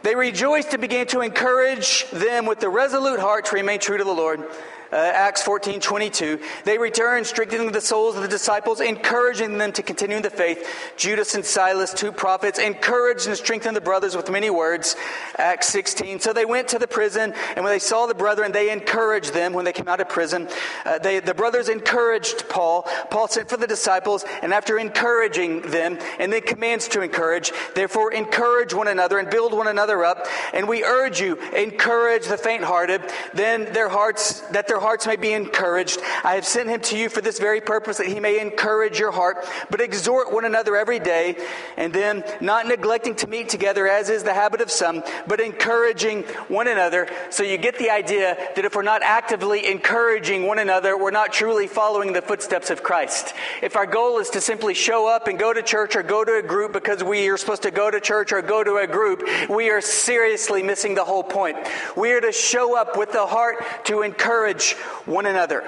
They 0.03 0.15
rejoiced 0.15 0.73
and 0.73 0.81
began 0.81 1.07
to 1.07 1.21
encourage 1.21 2.09
them 2.11 2.45
with 2.45 2.59
the 2.59 2.69
resolute 2.69 3.19
heart 3.19 3.45
to 3.45 3.55
remain 3.55 3.79
true 3.79 3.97
to 3.97 4.03
the 4.03 4.13
Lord 4.13 4.43
uh, 4.91 4.95
Acts 4.95 5.41
14 5.41 5.79
22. 5.79 6.39
They 6.65 6.77
returned, 6.77 7.25
strengthening 7.25 7.71
the 7.71 7.81
souls 7.81 8.15
of 8.15 8.21
the 8.21 8.27
disciples, 8.27 8.81
encouraging 8.81 9.57
them 9.57 9.71
to 9.73 9.83
continue 9.83 10.17
in 10.17 10.23
the 10.23 10.29
faith. 10.29 10.67
Judas 10.97 11.35
and 11.35 11.45
Silas, 11.45 11.93
two 11.93 12.11
prophets, 12.11 12.59
encouraged 12.59 13.27
and 13.27 13.37
strengthened 13.37 13.75
the 13.75 13.81
brothers 13.81 14.15
with 14.15 14.29
many 14.29 14.49
words. 14.49 14.95
Acts 15.37 15.67
16. 15.69 16.19
So 16.19 16.33
they 16.33 16.45
went 16.45 16.67
to 16.69 16.79
the 16.79 16.87
prison, 16.87 17.33
and 17.55 17.63
when 17.63 17.73
they 17.73 17.79
saw 17.79 18.05
the 18.05 18.13
brethren, 18.13 18.51
they 18.51 18.71
encouraged 18.71 19.33
them 19.33 19.53
when 19.53 19.65
they 19.65 19.73
came 19.73 19.87
out 19.87 20.01
of 20.01 20.09
prison. 20.09 20.49
Uh, 20.85 20.99
they, 20.99 21.19
the 21.19 21.33
brothers 21.33 21.69
encouraged 21.69 22.49
Paul. 22.49 22.83
Paul 23.09 23.27
sent 23.27 23.49
for 23.49 23.57
the 23.57 23.67
disciples, 23.67 24.25
and 24.41 24.53
after 24.53 24.77
encouraging 24.77 25.61
them, 25.61 25.97
and 26.19 26.33
then 26.33 26.41
commands 26.41 26.87
to 26.89 27.01
encourage, 27.01 27.51
therefore 27.75 28.11
encourage 28.11 28.73
one 28.73 28.87
another 28.87 29.19
and 29.19 29.29
build 29.29 29.53
one 29.53 29.67
another 29.67 30.03
up. 30.03 30.27
And 30.53 30.67
we 30.67 30.83
urge 30.83 31.21
you, 31.21 31.37
encourage 31.51 32.27
the 32.27 32.37
faint 32.37 32.63
hearted, 32.63 33.01
then 33.33 33.71
their 33.71 33.89
hearts, 33.89 34.41
that 34.51 34.67
their 34.67 34.80
hearts 34.81 35.07
may 35.07 35.15
be 35.15 35.31
encouraged. 35.31 35.99
I 36.23 36.35
have 36.35 36.45
sent 36.45 36.67
him 36.67 36.81
to 36.81 36.97
you 36.97 37.07
for 37.07 37.21
this 37.21 37.39
very 37.39 37.61
purpose, 37.61 37.97
that 37.97 38.07
he 38.07 38.19
may 38.19 38.39
encourage 38.39 38.99
your 38.99 39.11
heart. 39.11 39.45
But 39.69 39.79
exhort 39.79 40.33
one 40.33 40.43
another 40.43 40.75
every 40.75 40.99
day, 40.99 41.37
and 41.77 41.93
then 41.93 42.23
not 42.41 42.67
neglecting 42.67 43.15
to 43.15 43.27
meet 43.27 43.49
together, 43.49 43.87
as 43.87 44.09
is 44.09 44.23
the 44.23 44.33
habit 44.33 44.61
of 44.61 44.69
some, 44.69 45.03
but 45.27 45.39
encouraging 45.39 46.23
one 46.49 46.67
another. 46.67 47.07
So 47.29 47.43
you 47.43 47.57
get 47.57 47.77
the 47.77 47.91
idea 47.91 48.35
that 48.55 48.65
if 48.65 48.75
we're 48.75 48.81
not 48.81 49.03
actively 49.03 49.67
encouraging 49.71 50.45
one 50.47 50.59
another, 50.59 50.97
we're 50.97 51.11
not 51.11 51.31
truly 51.31 51.67
following 51.67 52.13
the 52.13 52.21
footsteps 52.21 52.69
of 52.69 52.83
Christ. 52.83 53.33
If 53.61 53.75
our 53.75 53.85
goal 53.85 54.19
is 54.19 54.31
to 54.31 54.41
simply 54.41 54.73
show 54.73 55.07
up 55.07 55.27
and 55.27 55.39
go 55.39 55.53
to 55.53 55.61
church 55.61 55.95
or 55.95 56.03
go 56.03 56.25
to 56.25 56.37
a 56.37 56.41
group 56.41 56.73
because 56.73 57.03
we 57.03 57.29
are 57.29 57.37
supposed 57.37 57.63
to 57.63 57.71
go 57.71 57.89
to 57.89 57.99
church 57.99 58.31
or 58.31 58.41
go 58.41 58.63
to 58.63 58.77
a 58.77 58.87
group, 58.87 59.23
we 59.49 59.69
are 59.69 59.81
seriously 59.81 60.63
missing 60.63 60.95
the 60.95 61.05
whole 61.05 61.23
point. 61.23 61.57
We 61.95 62.11
are 62.13 62.21
to 62.21 62.31
show 62.31 62.77
up 62.77 62.97
with 62.97 63.11
the 63.11 63.25
heart 63.25 63.57
to 63.85 64.01
encourage 64.01 64.70
one 65.05 65.25
another. 65.25 65.63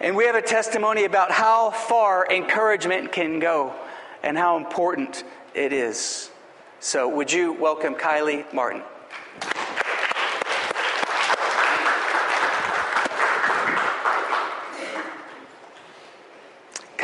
And 0.00 0.14
we 0.14 0.26
have 0.26 0.34
a 0.34 0.42
testimony 0.42 1.04
about 1.04 1.30
how 1.30 1.70
far 1.70 2.26
encouragement 2.30 3.12
can 3.12 3.38
go 3.38 3.74
and 4.22 4.36
how 4.36 4.56
important 4.56 5.24
it 5.54 5.72
is. 5.72 6.30
So, 6.80 7.08
would 7.08 7.32
you 7.32 7.52
welcome 7.52 7.94
Kylie 7.94 8.52
Martin? 8.52 8.82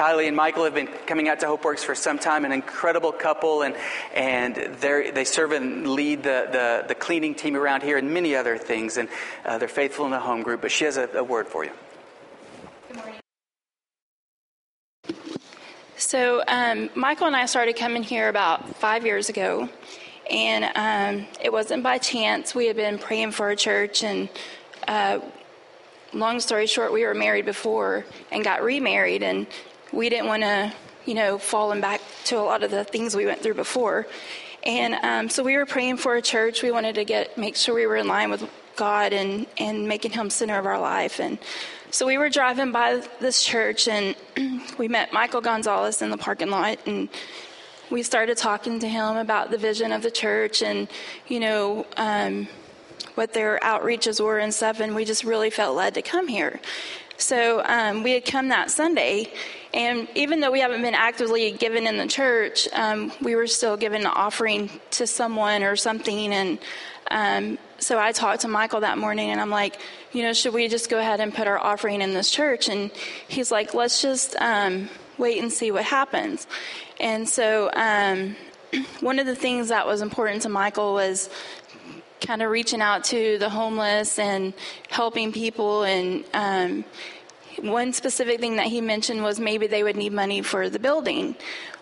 Kylie 0.02 0.26
and 0.26 0.36
Michael 0.36 0.64
have 0.64 0.74
been 0.74 0.88
coming 1.06 1.28
out 1.28 1.38
to 1.40 1.46
HopeWorks 1.46 1.84
for 1.84 1.94
some 1.94 2.18
time, 2.18 2.44
an 2.44 2.50
incredible 2.50 3.12
couple, 3.12 3.62
and, 3.62 3.76
and 4.12 4.56
they 4.56 5.22
serve 5.22 5.52
and 5.52 5.90
lead 5.90 6.24
the, 6.24 6.48
the, 6.50 6.84
the, 6.88 6.94
cleaning 6.96 7.36
team 7.36 7.54
around 7.54 7.84
here 7.84 7.96
and 7.98 8.12
many 8.12 8.34
other 8.34 8.58
things, 8.58 8.96
and 8.96 9.08
uh, 9.44 9.58
they're 9.58 9.68
faithful 9.68 10.04
in 10.04 10.10
the 10.10 10.18
home 10.18 10.42
group. 10.42 10.60
But 10.60 10.72
she 10.72 10.86
has 10.86 10.96
a, 10.96 11.08
a 11.14 11.22
word 11.22 11.46
for 11.46 11.64
you. 11.64 11.70
Good 12.88 12.96
morning. 12.96 13.14
So, 15.96 16.42
um, 16.48 16.90
Michael 16.96 17.28
and 17.28 17.36
I 17.36 17.46
started 17.46 17.76
coming 17.76 18.02
here 18.02 18.28
about 18.28 18.74
five 18.74 19.06
years 19.06 19.28
ago, 19.28 19.68
and 20.28 20.64
um, 20.74 21.28
it 21.40 21.52
wasn't 21.52 21.84
by 21.84 21.98
chance. 21.98 22.56
We 22.56 22.66
had 22.66 22.74
been 22.74 22.98
praying 22.98 23.30
for 23.30 23.50
a 23.50 23.56
church, 23.56 24.02
and 24.02 24.28
uh, 24.88 25.20
long 26.12 26.40
story 26.40 26.66
short, 26.66 26.92
we 26.92 27.04
were 27.06 27.14
married 27.14 27.44
before 27.44 28.04
and 28.32 28.42
got 28.42 28.64
remarried, 28.64 29.22
and 29.22 29.46
we 29.92 30.08
didn't 30.08 30.26
want 30.26 30.42
to, 30.42 30.72
you 31.04 31.14
know, 31.14 31.38
falling 31.38 31.80
back 31.80 32.00
to 32.24 32.38
a 32.38 32.40
lot 32.40 32.62
of 32.62 32.70
the 32.70 32.84
things 32.84 33.14
we 33.14 33.26
went 33.26 33.42
through 33.42 33.54
before. 33.54 34.06
And 34.64 34.94
um, 35.02 35.28
so 35.28 35.42
we 35.42 35.56
were 35.56 35.66
praying 35.66 35.96
for 35.96 36.16
a 36.16 36.22
church. 36.22 36.62
We 36.62 36.70
wanted 36.70 36.94
to 36.94 37.04
get 37.04 37.36
make 37.36 37.56
sure 37.56 37.74
we 37.74 37.86
were 37.86 37.96
in 37.96 38.06
line 38.06 38.30
with 38.30 38.48
God 38.76 39.12
and 39.12 39.46
and 39.58 39.88
making 39.88 40.12
Him 40.12 40.30
center 40.30 40.58
of 40.58 40.66
our 40.66 40.80
life. 40.80 41.20
And 41.20 41.38
so 41.90 42.06
we 42.06 42.16
were 42.16 42.30
driving 42.30 42.72
by 42.72 43.02
this 43.20 43.44
church, 43.44 43.86
and 43.86 44.16
we 44.78 44.88
met 44.88 45.12
Michael 45.12 45.40
Gonzalez 45.40 46.00
in 46.00 46.10
the 46.10 46.16
parking 46.16 46.50
lot, 46.50 46.78
and 46.86 47.08
we 47.90 48.02
started 48.02 48.38
talking 48.38 48.78
to 48.80 48.88
him 48.88 49.16
about 49.16 49.50
the 49.50 49.58
vision 49.58 49.92
of 49.92 50.02
the 50.02 50.10
church, 50.10 50.62
and 50.62 50.88
you 51.28 51.40
know. 51.40 51.86
Um, 51.96 52.48
what 53.14 53.32
their 53.32 53.58
outreaches 53.62 54.22
were 54.22 54.38
and 54.38 54.52
stuff, 54.52 54.80
and 54.80 54.94
we 54.94 55.04
just 55.04 55.24
really 55.24 55.50
felt 55.50 55.76
led 55.76 55.94
to 55.94 56.02
come 56.02 56.28
here. 56.28 56.60
So 57.18 57.62
um, 57.64 58.02
we 58.02 58.12
had 58.12 58.24
come 58.24 58.48
that 58.48 58.70
Sunday, 58.70 59.32
and 59.72 60.08
even 60.14 60.40
though 60.40 60.50
we 60.50 60.60
haven't 60.60 60.82
been 60.82 60.94
actively 60.94 61.52
given 61.52 61.86
in 61.86 61.96
the 61.96 62.06
church, 62.06 62.68
um, 62.72 63.12
we 63.20 63.36
were 63.36 63.46
still 63.46 63.76
given 63.76 64.02
an 64.02 64.08
offering 64.08 64.70
to 64.92 65.06
someone 65.06 65.62
or 65.62 65.76
something. 65.76 66.32
And 66.32 66.58
um, 67.10 67.58
so 67.78 67.98
I 67.98 68.12
talked 68.12 68.42
to 68.42 68.48
Michael 68.48 68.80
that 68.80 68.98
morning, 68.98 69.30
and 69.30 69.40
I'm 69.40 69.50
like, 69.50 69.78
you 70.12 70.22
know, 70.22 70.32
should 70.32 70.52
we 70.52 70.68
just 70.68 70.90
go 70.90 70.98
ahead 70.98 71.20
and 71.20 71.32
put 71.32 71.46
our 71.46 71.58
offering 71.58 72.02
in 72.02 72.12
this 72.12 72.30
church? 72.30 72.68
And 72.68 72.90
he's 73.28 73.50
like, 73.50 73.72
let's 73.72 74.02
just 74.02 74.36
um, 74.40 74.88
wait 75.16 75.40
and 75.40 75.52
see 75.52 75.70
what 75.70 75.84
happens. 75.84 76.46
And 77.00 77.28
so 77.28 77.70
um, 77.74 78.36
one 79.00 79.18
of 79.18 79.26
the 79.26 79.36
things 79.36 79.68
that 79.68 79.86
was 79.86 80.02
important 80.02 80.42
to 80.42 80.48
Michael 80.48 80.92
was 80.92 81.30
kind 82.22 82.42
of 82.42 82.50
reaching 82.50 82.80
out 82.80 83.04
to 83.04 83.38
the 83.38 83.50
homeless 83.50 84.18
and 84.18 84.54
helping 84.88 85.32
people. 85.32 85.82
And 85.82 86.24
um, 86.32 86.84
one 87.60 87.92
specific 87.92 88.40
thing 88.40 88.56
that 88.56 88.66
he 88.66 88.80
mentioned 88.80 89.22
was 89.22 89.38
maybe 89.38 89.66
they 89.66 89.82
would 89.82 89.96
need 89.96 90.12
money 90.12 90.42
for 90.42 90.70
the 90.70 90.78
building. 90.78 91.36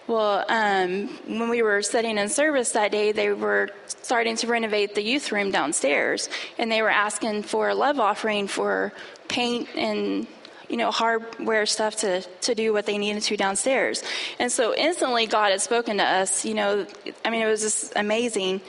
Well, 0.07 0.45
um, 0.49 1.09
when 1.29 1.51
we 1.51 1.63
were 1.63 1.83
sitting 1.83 2.19
in 2.19 2.29
service 2.29 2.73
that 2.73 2.91
day, 2.91 3.13
they 3.13 3.33
were 3.33 3.69
starting 3.87 4.35
to 4.37 4.49
renovate 4.49 4.97
the 4.97 5.03
youth 5.03 5.31
room 5.31 5.53
downstairs, 5.53 6.29
and 6.59 6.73
they 6.73 6.83
were 6.83 6.91
asking 6.91 7.45
for 7.45 7.69
a 7.69 7.75
love 7.75 8.01
offering 8.01 8.49
for 8.49 8.93
paint 9.29 9.69
and 9.77 10.27
you 10.71 10.77
know, 10.77 10.91
hardware 10.93 11.67
stuff 11.67 11.97
to, 11.97 12.23
to 12.43 12.55
do 12.55 12.73
what 12.73 12.87
they 12.87 12.97
needed 12.97 13.23
to 13.25 13.37
downstairs. 13.37 14.05
And 14.39 14.53
so 14.53 14.73
instantly 14.75 15.27
God 15.27 15.51
had 15.51 15.61
spoken 15.61 15.97
to 15.97 16.05
us, 16.05 16.45
you 16.45 16.55
know, 16.55 16.87
I 17.25 17.31
mean, 17.31 17.43
it 17.43 17.47
was 17.47 17.61
just 17.61 17.93
amazing. 17.97 18.61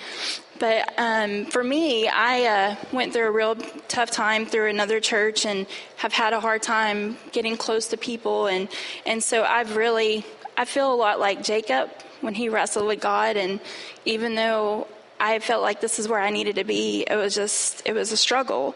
But 0.61 0.93
um, 0.99 1.45
for 1.45 1.63
me, 1.63 2.07
I 2.07 2.45
uh, 2.45 2.75
went 2.93 3.13
through 3.13 3.25
a 3.25 3.31
real 3.31 3.55
tough 3.87 4.11
time 4.11 4.45
through 4.45 4.69
another 4.69 4.99
church 4.99 5.43
and 5.43 5.65
have 5.95 6.13
had 6.13 6.33
a 6.33 6.39
hard 6.39 6.61
time 6.61 7.17
getting 7.31 7.57
close 7.57 7.87
to 7.87 7.97
people. 7.97 8.45
And, 8.45 8.69
and 9.03 9.23
so 9.23 9.41
I've 9.41 9.75
really, 9.75 10.23
I 10.55 10.65
feel 10.65 10.93
a 10.93 10.95
lot 10.95 11.19
like 11.19 11.41
Jacob 11.41 11.89
when 12.21 12.35
he 12.35 12.47
wrestled 12.47 12.85
with 12.85 13.01
God. 13.01 13.37
And 13.37 13.59
even 14.05 14.35
though 14.35 14.87
I 15.19 15.39
felt 15.39 15.63
like 15.63 15.81
this 15.81 15.97
is 15.97 16.07
where 16.07 16.19
I 16.19 16.29
needed 16.29 16.57
to 16.57 16.63
be, 16.63 17.07
it 17.09 17.15
was 17.15 17.33
just, 17.33 17.81
it 17.83 17.93
was 17.93 18.11
a 18.11 18.17
struggle. 18.17 18.75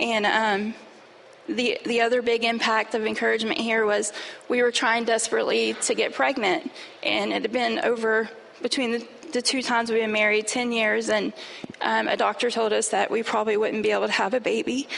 And, 0.00 0.24
um, 0.24 0.74
the 1.48 1.78
the 1.84 2.00
other 2.00 2.22
big 2.22 2.42
impact 2.42 2.96
of 2.96 3.06
encouragement 3.06 3.60
here 3.60 3.86
was 3.86 4.12
we 4.48 4.62
were 4.62 4.72
trying 4.72 5.04
desperately 5.04 5.74
to 5.74 5.94
get 5.94 6.12
pregnant, 6.12 6.72
and 7.04 7.32
it 7.32 7.42
had 7.42 7.52
been 7.52 7.78
over 7.84 8.28
between 8.60 8.90
the, 8.90 9.06
the 9.32 9.42
two 9.42 9.62
times 9.62 9.90
we've 9.90 10.00
been 10.00 10.12
married, 10.12 10.46
ten 10.46 10.72
years, 10.72 11.08
and 11.08 11.32
um, 11.80 12.08
a 12.08 12.16
doctor 12.16 12.50
told 12.50 12.72
us 12.72 12.88
that 12.88 13.10
we 13.10 13.22
probably 13.22 13.56
wouldn't 13.56 13.82
be 13.82 13.90
able 13.90 14.06
to 14.06 14.12
have 14.12 14.34
a 14.34 14.40
baby. 14.40 14.88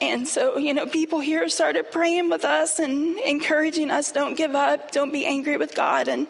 And 0.00 0.26
so, 0.26 0.56
you 0.56 0.72
know, 0.72 0.86
people 0.86 1.20
here 1.20 1.48
started 1.48 1.90
praying 1.90 2.30
with 2.30 2.44
us 2.44 2.78
and 2.78 3.18
encouraging 3.18 3.90
us, 3.90 4.12
don't 4.12 4.36
give 4.36 4.54
up, 4.54 4.92
don't 4.92 5.12
be 5.12 5.26
angry 5.26 5.56
with 5.56 5.74
God. 5.74 6.08
And 6.08 6.26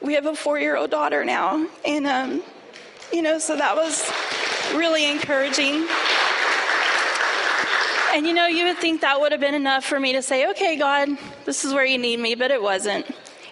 we 0.00 0.14
have 0.14 0.26
a 0.26 0.34
four 0.34 0.58
year 0.58 0.76
old 0.76 0.90
daughter 0.90 1.24
now. 1.24 1.66
And, 1.84 2.06
um, 2.06 2.42
you 3.12 3.22
know, 3.22 3.38
so 3.38 3.56
that 3.56 3.76
was 3.76 4.10
really 4.74 5.10
encouraging. 5.10 5.86
And 8.14 8.26
you 8.26 8.34
know, 8.34 8.46
you 8.46 8.64
would 8.64 8.78
think 8.78 9.02
that 9.02 9.20
would 9.20 9.32
have 9.32 9.40
been 9.40 9.54
enough 9.54 9.84
for 9.84 10.00
me 10.00 10.12
to 10.14 10.22
say, 10.22 10.50
okay, 10.50 10.76
God, 10.76 11.08
this 11.44 11.64
is 11.64 11.72
where 11.72 11.84
you 11.84 11.98
need 11.98 12.18
me, 12.18 12.34
but 12.34 12.50
it 12.50 12.62
wasn't. 12.62 13.06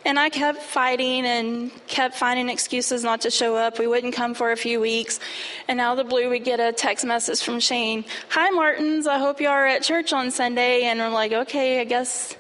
And 0.04 0.18
I 0.18 0.28
kept 0.28 0.62
fighting 0.62 1.24
and 1.24 1.70
kept 1.86 2.16
finding 2.16 2.50
excuses 2.50 3.02
not 3.02 3.22
to 3.22 3.30
show 3.30 3.56
up. 3.56 3.78
We 3.78 3.86
wouldn't 3.86 4.14
come 4.14 4.34
for 4.34 4.52
a 4.52 4.56
few 4.56 4.80
weeks. 4.80 5.18
And 5.66 5.80
out 5.80 5.98
of 5.98 6.04
the 6.04 6.08
blue, 6.08 6.28
we 6.28 6.40
get 6.40 6.60
a 6.60 6.72
text 6.72 7.06
message 7.06 7.42
from 7.42 7.58
Shane 7.58 8.04
Hi, 8.28 8.50
Martins. 8.50 9.06
I 9.06 9.18
hope 9.18 9.40
you 9.40 9.48
are 9.48 9.66
at 9.66 9.82
church 9.82 10.12
on 10.12 10.30
Sunday. 10.30 10.82
And 10.82 11.00
we're 11.00 11.08
like, 11.08 11.32
okay, 11.32 11.80
I 11.80 11.84
guess, 11.84 12.36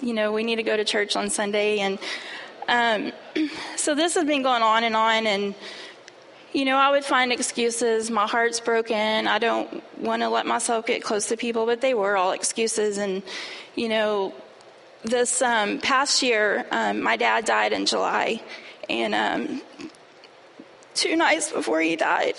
you 0.00 0.14
know, 0.14 0.32
we 0.32 0.44
need 0.44 0.56
to 0.56 0.62
go 0.62 0.76
to 0.76 0.84
church 0.84 1.16
on 1.16 1.30
Sunday. 1.30 1.80
And 1.80 1.98
um, 2.68 3.12
so 3.76 3.96
this 3.96 4.14
has 4.14 4.24
been 4.24 4.42
going 4.42 4.62
on 4.62 4.84
and 4.84 4.94
on. 4.94 5.26
And 5.26 5.54
you 6.52 6.64
know, 6.64 6.76
I 6.76 6.90
would 6.90 7.04
find 7.04 7.32
excuses. 7.32 8.10
My 8.10 8.26
heart's 8.26 8.60
broken. 8.60 9.26
I 9.26 9.38
don't 9.38 9.82
want 9.98 10.22
to 10.22 10.28
let 10.28 10.46
myself 10.46 10.84
get 10.84 11.02
close 11.02 11.28
to 11.28 11.36
people, 11.36 11.64
but 11.64 11.80
they 11.80 11.94
were 11.94 12.16
all 12.16 12.32
excuses. 12.32 12.98
And, 12.98 13.22
you 13.76 13.88
know, 13.88 14.34
this 15.04 15.42
um, 15.42 15.78
past 15.78 16.22
year, 16.22 16.66
um, 16.70 17.02
my 17.02 17.16
dad 17.16 17.44
died 17.44 17.72
in 17.72 17.86
July. 17.86 18.42
And 18.88 19.14
um, 19.14 19.62
two 20.94 21.16
nights 21.16 21.52
before 21.52 21.80
he 21.80 21.96
died, 21.96 22.34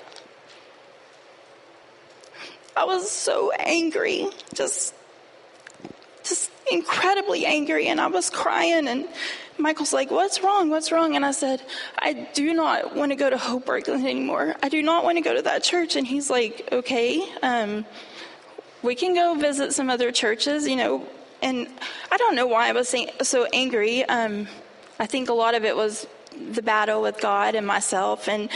I 2.76 2.86
was 2.86 3.10
so 3.10 3.52
angry, 3.52 4.28
just, 4.54 4.94
just 6.24 6.52
incredibly 6.72 7.46
angry. 7.46 7.88
And 7.88 8.00
I 8.00 8.08
was 8.08 8.30
crying 8.30 8.88
and 8.88 9.08
Michael's 9.58 9.94
like, 9.94 10.12
What's 10.12 10.44
wrong? 10.44 10.70
What's 10.70 10.92
wrong? 10.92 11.16
And 11.16 11.26
I 11.26 11.32
said, 11.32 11.62
I 12.00 12.28
do 12.34 12.54
not 12.54 12.96
want 12.96 13.12
to 13.12 13.16
go 13.16 13.30
to 13.30 13.38
Hope 13.38 13.68
Workland 13.68 14.06
anymore. 14.06 14.56
I 14.62 14.70
do 14.70 14.82
not 14.82 15.04
want 15.04 15.18
to 15.18 15.22
go 15.22 15.34
to 15.36 15.42
that 15.44 15.64
church. 15.64 15.96
And 15.96 16.06
he's 16.06 16.30
like, 16.30 16.68
Okay, 16.72 17.24
um, 17.42 17.86
we 18.82 18.96
can 18.96 19.14
go 19.14 19.36
visit 19.36 19.74
some 19.74 19.90
other 19.90 20.12
churches, 20.12 20.68
you 20.68 20.76
know. 20.76 21.08
And 21.42 21.68
I 22.12 22.18
don't 22.18 22.36
know 22.36 22.48
why 22.48 22.70
I 22.70 22.72
was 22.72 22.94
so 23.22 23.48
angry. 23.52 24.04
Um, 24.06 24.48
I 25.00 25.08
think 25.08 25.30
a 25.30 25.34
lot 25.34 25.56
of 25.56 25.66
it 25.66 25.76
was 25.76 26.06
the 26.52 26.62
battle 26.62 27.02
with 27.02 27.20
God 27.20 27.56
and 27.56 27.66
myself 27.66 28.28
and 28.28 28.50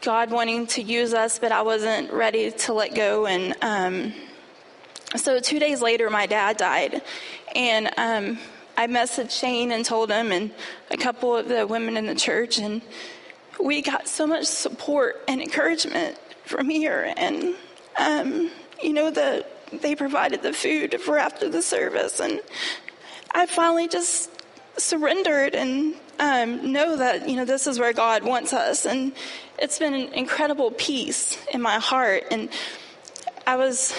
God 0.00 0.30
wanting 0.30 0.68
to 0.68 0.82
use 0.82 1.12
us, 1.12 1.38
but 1.38 1.50
I 1.50 1.62
wasn't 1.62 2.12
ready 2.12 2.52
to 2.52 2.72
let 2.72 2.94
go. 2.94 3.26
And 3.26 3.56
um, 3.62 4.12
so 5.16 5.40
two 5.40 5.58
days 5.58 5.82
later, 5.82 6.08
my 6.10 6.26
dad 6.26 6.56
died. 6.56 7.02
And 7.54 7.90
um, 7.96 8.38
I 8.76 8.86
messaged 8.86 9.32
Shane 9.32 9.72
and 9.72 9.84
told 9.84 10.10
him, 10.10 10.30
and 10.30 10.52
a 10.90 10.96
couple 10.96 11.36
of 11.36 11.48
the 11.48 11.66
women 11.66 11.96
in 11.96 12.06
the 12.06 12.14
church, 12.14 12.58
and 12.58 12.82
we 13.58 13.82
got 13.82 14.06
so 14.06 14.26
much 14.26 14.44
support 14.44 15.24
and 15.26 15.40
encouragement 15.40 16.18
from 16.44 16.68
here. 16.68 17.12
And, 17.16 17.54
um, 17.98 18.50
you 18.82 18.92
know, 18.92 19.10
the, 19.10 19.44
they 19.82 19.94
provided 19.94 20.42
the 20.42 20.52
food 20.52 21.00
for 21.00 21.18
after 21.18 21.48
the 21.48 21.62
service. 21.62 22.20
And 22.20 22.40
I 23.32 23.46
finally 23.46 23.88
just 23.88 24.30
surrendered 24.78 25.54
and 25.54 25.94
um, 26.18 26.72
know 26.72 26.96
that, 26.96 27.28
you 27.28 27.36
know, 27.36 27.44
this 27.44 27.66
is 27.66 27.78
where 27.78 27.92
God 27.92 28.24
wants 28.24 28.52
us. 28.52 28.86
And 28.86 29.12
it's 29.58 29.78
been 29.78 29.94
an 29.94 30.12
incredible 30.12 30.70
peace 30.70 31.38
in 31.52 31.62
my 31.62 31.78
heart. 31.78 32.24
And 32.30 32.48
I 33.46 33.56
was 33.56 33.94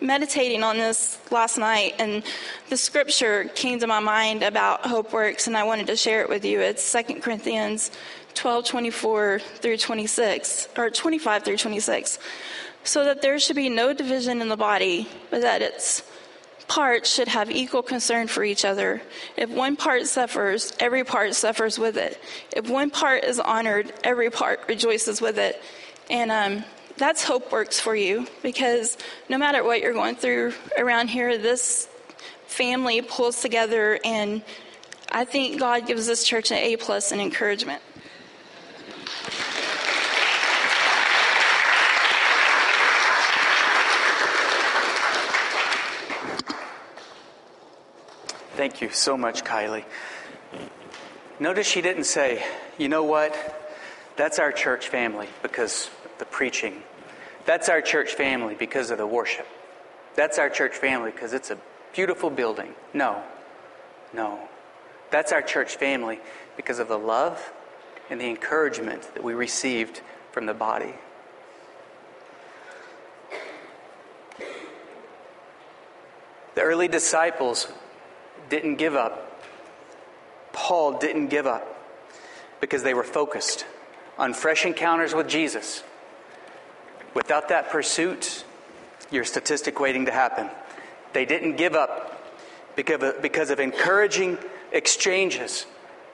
meditating 0.00 0.62
on 0.62 0.76
this 0.76 1.18
last 1.30 1.58
night, 1.58 1.94
and 1.98 2.22
the 2.68 2.76
scripture 2.76 3.44
came 3.54 3.78
to 3.80 3.86
my 3.86 4.00
mind 4.00 4.42
about 4.42 4.86
Hope 4.86 5.12
Works, 5.12 5.46
and 5.46 5.56
I 5.56 5.64
wanted 5.64 5.86
to 5.88 5.96
share 5.96 6.20
it 6.20 6.28
with 6.28 6.44
you. 6.44 6.60
It's 6.60 6.92
2 6.92 7.20
Corinthians 7.20 7.90
12 8.34 8.64
24 8.66 9.38
through 9.38 9.76
26, 9.76 10.68
or 10.76 10.90
25 10.90 11.42
through 11.44 11.56
26. 11.56 12.18
So 12.84 13.04
that 13.04 13.22
there 13.22 13.38
should 13.38 13.56
be 13.56 13.68
no 13.68 13.92
division 13.92 14.40
in 14.40 14.48
the 14.48 14.56
body, 14.56 15.08
but 15.30 15.40
that 15.40 15.62
its 15.62 16.02
parts 16.68 17.12
should 17.12 17.28
have 17.28 17.50
equal 17.50 17.82
concern 17.82 18.28
for 18.28 18.44
each 18.44 18.64
other. 18.64 19.02
If 19.36 19.50
one 19.50 19.76
part 19.76 20.06
suffers, 20.06 20.72
every 20.78 21.04
part 21.04 21.34
suffers 21.34 21.78
with 21.78 21.96
it. 21.96 22.20
If 22.54 22.68
one 22.68 22.90
part 22.90 23.24
is 23.24 23.40
honored, 23.40 23.92
every 24.02 24.30
part 24.30 24.60
rejoices 24.68 25.20
with 25.20 25.38
it. 25.38 25.62
And 26.10 26.30
um, 26.30 26.64
that's 26.96 27.24
Hope 27.24 27.50
Works 27.50 27.80
for 27.80 27.96
you 27.96 28.26
because 28.42 28.96
no 29.28 29.38
matter 29.38 29.64
what 29.64 29.80
you're 29.80 29.92
going 29.92 30.16
through 30.16 30.52
around 30.78 31.08
here, 31.08 31.38
this 31.38 31.88
family 32.46 33.02
pulls 33.02 33.40
together, 33.40 33.98
and 34.04 34.42
I 35.10 35.24
think 35.24 35.58
God 35.58 35.86
gives 35.86 36.06
this 36.06 36.24
church 36.24 36.50
an 36.50 36.58
A 36.58 36.76
plus 36.76 37.12
in 37.12 37.20
encouragement. 37.20 37.82
Thank 48.56 48.80
you 48.80 48.90
so 48.90 49.16
much, 49.16 49.42
Kylie. 49.42 49.84
Notice 51.40 51.66
she 51.66 51.80
didn't 51.80 52.04
say, 52.04 52.44
you 52.78 52.88
know 52.88 53.02
what? 53.02 53.34
That's 54.16 54.38
our 54.38 54.52
church 54.52 54.88
family 54.88 55.28
because 55.42 55.90
of 56.04 56.18
the 56.20 56.24
preaching. 56.24 56.84
That's 57.46 57.68
our 57.68 57.80
church 57.80 58.14
family 58.14 58.54
because 58.54 58.92
of 58.92 58.98
the 58.98 59.08
worship. 59.08 59.48
That's 60.14 60.38
our 60.38 60.48
church 60.48 60.76
family 60.76 61.10
because 61.10 61.32
it's 61.32 61.50
a 61.50 61.58
beautiful 61.92 62.30
building. 62.30 62.74
No. 62.92 63.20
No. 64.12 64.48
That's 65.10 65.32
our 65.32 65.42
church 65.42 65.74
family 65.74 66.20
because 66.56 66.78
of 66.78 66.86
the 66.86 66.98
love 66.98 67.52
and 68.08 68.20
the 68.20 68.28
encouragement 68.28 69.02
that 69.14 69.24
we 69.24 69.34
received 69.34 70.00
from 70.30 70.46
the 70.46 70.54
body. 70.54 70.94
The 76.54 76.60
early 76.60 76.86
disciples 76.86 77.66
didn't 78.48 78.76
give 78.76 78.94
up. 78.94 79.42
Paul 80.52 80.98
didn't 80.98 81.28
give 81.28 81.46
up 81.46 81.66
because 82.60 82.82
they 82.82 82.94
were 82.94 83.04
focused 83.04 83.66
on 84.18 84.32
fresh 84.32 84.64
encounters 84.64 85.14
with 85.14 85.28
Jesus. 85.28 85.82
Without 87.14 87.48
that 87.48 87.70
pursuit, 87.70 88.44
you're 89.10 89.24
statistic 89.24 89.80
waiting 89.80 90.06
to 90.06 90.12
happen. 90.12 90.48
They 91.12 91.24
didn't 91.24 91.56
give 91.56 91.74
up 91.74 92.20
because 92.76 93.02
of, 93.02 93.22
because 93.22 93.50
of 93.50 93.60
encouraging 93.60 94.38
exchanges 94.72 95.66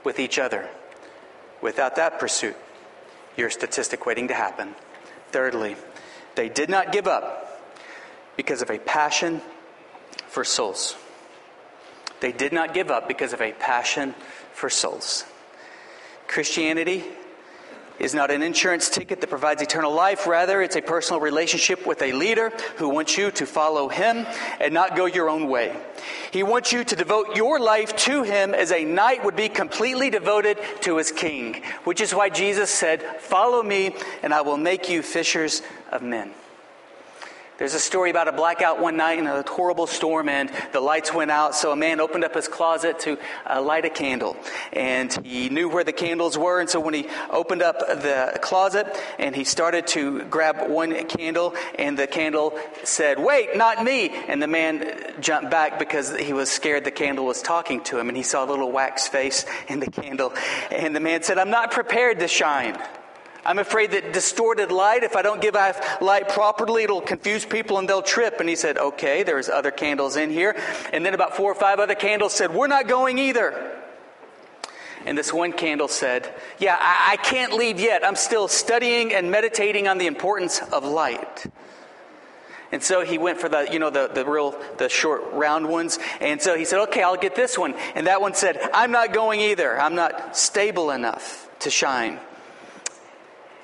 with 0.05 0.19
each 0.19 0.39
other. 0.39 0.69
Without 1.63 1.97
that 1.97 2.19
pursuit, 2.19 2.57
you're 3.37 3.51
statistic 3.51 4.07
waiting 4.07 4.29
to 4.29 4.35
happen. 4.35 4.75
Thirdly, 5.31 5.77
they 6.35 6.49
did 6.49 6.69
not 6.69 6.93
give 6.93 7.07
up 7.07 7.63
because 8.37 8.63
of 8.63 8.71
a 8.71 8.79
passion 8.79 9.41
for 10.29 10.45
souls. 10.45 10.97
They 12.21 12.33
did 12.33 12.53
not 12.53 12.75
give 12.75 12.91
up 12.91 13.09
because 13.09 13.33
of 13.33 13.41
a 13.41 13.53
passion 13.53 14.15
for 14.53 14.71
souls. 14.71 15.25
Christianity 16.29 17.05
is 18.01 18.15
not 18.15 18.31
an 18.31 18.43
insurance 18.43 18.89
ticket 18.89 19.21
that 19.21 19.29
provides 19.29 19.61
eternal 19.61 19.93
life. 19.93 20.27
Rather, 20.27 20.63
it's 20.63 20.75
a 20.75 20.81
personal 20.81 21.21
relationship 21.21 21.87
with 21.87 22.01
a 22.01 22.13
leader 22.13 22.51
who 22.77 22.89
wants 22.89 23.17
you 23.19 23.31
to 23.31 23.45
follow 23.45 23.89
him 23.89 24.27
and 24.59 24.73
not 24.73 24.97
go 24.97 25.05
your 25.05 25.29
own 25.29 25.49
way. 25.49 25.77
He 26.31 26.43
wants 26.43 26.73
you 26.73 26.83
to 26.83 26.97
devote 26.97 27.37
your 27.37 27.61
life 27.61 27.95
to 27.97 28.23
him 28.23 28.55
as 28.55 28.73
a 28.73 28.85
knight 28.85 29.25
would 29.25 29.37
be 29.37 29.51
completely 29.51 30.09
devoted 30.09 30.59
to 30.81 30.97
his 30.97 31.13
king, 31.13 31.63
which 31.85 32.01
is 32.01 32.15
why 32.15 32.31
Jesus 32.31 32.71
said, 32.71 33.03
Follow 33.21 33.63
me, 33.63 33.95
and 34.23 34.33
I 34.33 34.41
will 34.41 34.57
make 34.57 34.89
you 34.89 35.03
fishers 35.03 35.61
of 35.93 36.03
men. 36.03 36.33
There's 37.61 37.75
a 37.75 37.79
story 37.79 38.09
about 38.09 38.27
a 38.27 38.33
blackout 38.33 38.81
one 38.81 38.97
night 38.97 39.19
in 39.19 39.27
a 39.27 39.43
horrible 39.47 39.87
storm, 39.87 40.31
and 40.31 40.51
the 40.73 40.81
lights 40.81 41.13
went 41.13 41.31
out. 41.31 41.55
So 41.55 41.73
a 41.73 41.77
man 41.77 42.01
opened 42.01 42.25
up 42.25 42.35
his 42.35 42.49
closet 42.49 43.01
to 43.01 43.19
uh, 43.47 43.61
light 43.61 43.85
a 43.85 43.91
candle, 43.91 44.35
and 44.73 45.13
he 45.27 45.51
knew 45.51 45.69
where 45.69 45.85
the 45.85 45.93
candles 45.93 46.39
were. 46.39 46.61
And 46.61 46.71
so 46.71 46.81
when 46.81 46.95
he 46.95 47.07
opened 47.29 47.61
up 47.61 47.81
the 47.81 48.39
closet 48.41 48.87
and 49.19 49.37
he 49.37 49.45
started 49.45 49.87
to 49.89 50.25
grab 50.25 50.71
one 50.71 51.05
candle, 51.05 51.55
and 51.79 51.99
the 51.99 52.07
candle 52.07 52.59
said, 52.83 53.19
"Wait, 53.19 53.55
not 53.55 53.85
me!" 53.85 54.09
And 54.09 54.41
the 54.41 54.49
man 54.49 55.21
jumped 55.21 55.51
back 55.51 55.79
because 55.79 56.17
he 56.17 56.33
was 56.33 56.51
scared 56.51 56.85
the 56.85 56.91
candle 56.91 57.27
was 57.27 57.43
talking 57.43 57.85
to 57.85 57.99
him, 57.99 58.09
and 58.09 58.17
he 58.17 58.23
saw 58.23 58.43
a 58.43 58.49
little 58.49 58.73
wax 58.73 59.07
face 59.07 59.45
in 59.69 59.81
the 59.81 59.91
candle. 59.91 60.33
And 60.71 60.97
the 60.97 61.01
man 61.01 61.25
said, 61.25 61.37
"I'm 61.37 61.51
not 61.51 61.73
prepared 61.73 62.21
to 62.21 62.27
shine." 62.27 62.79
I'm 63.45 63.59
afraid 63.59 63.93
that 63.93 64.13
distorted 64.13 64.71
light, 64.71 65.03
if 65.03 65.17
I 65.17 65.23
don't 65.23 65.41
give 65.41 65.57
off 65.57 66.01
light 66.01 66.29
properly, 66.29 66.85
it'll 66.85 67.01
confuse 67.01 67.45
people 67.45 67.79
and 67.79 67.89
they'll 67.89 68.03
trip. 68.03 68.41
And 68.41 68.49
he 68.49 68.57
said, 68.57 68.79
okay, 68.79 69.23
there's 69.23 69.49
other 69.49 69.71
candles 69.71 70.17
in 70.17 70.31
here. 70.31 70.57
And 70.93 71.05
then 71.05 71.15
about 71.15 71.37
four 71.37 71.51
or 71.51 71.55
five 71.55 71.79
other 71.79 71.95
candles 71.95 72.35
said, 72.35 72.53
we're 72.55 72.67
not 72.67 72.87
going 72.87 73.19
either. 73.19 73.77
And 75.07 75.17
this 75.17 75.33
one 75.33 75.53
candle 75.53 75.89
said, 75.89 76.33
yeah, 76.59 76.77
I, 76.79 77.13
I 77.13 77.17
can't 77.17 77.55
leave 77.55 77.81
yet. 77.81 78.05
I'm 78.05 78.17
still 78.17 78.49
studying 78.49 79.15
and 79.15 79.31
meditating 79.31 79.89
on 79.89 79.97
the 79.97 80.07
importance 80.07 80.61
of 80.73 80.85
light. 80.85 81.47
And 82.73 82.83
so 82.83 83.05
he 83.05 83.19
went 83.19 83.41
for 83.41 83.49
the, 83.49 83.69
you 83.73 83.79
know, 83.79 83.91
the, 83.91 84.09
the 84.09 84.25
real, 84.25 84.55
the 84.77 84.89
short 84.89 85.33
round 85.33 85.69
ones. 85.69 85.99
And 86.21 86.41
so 86.41 86.57
he 86.57 86.65
said, 86.65 86.81
okay, 86.83 87.03
I'll 87.03 87.17
get 87.17 87.35
this 87.35 87.59
one. 87.59 87.75
And 87.95 88.07
that 88.07 88.21
one 88.21 88.35
said, 88.35 88.61
I'm 88.73 88.93
not 88.93 89.13
going 89.13 89.41
either. 89.41 89.81
I'm 89.81 89.95
not 89.95 90.37
stable 90.37 90.91
enough 90.91 91.49
to 91.61 91.71
shine. 91.71 92.21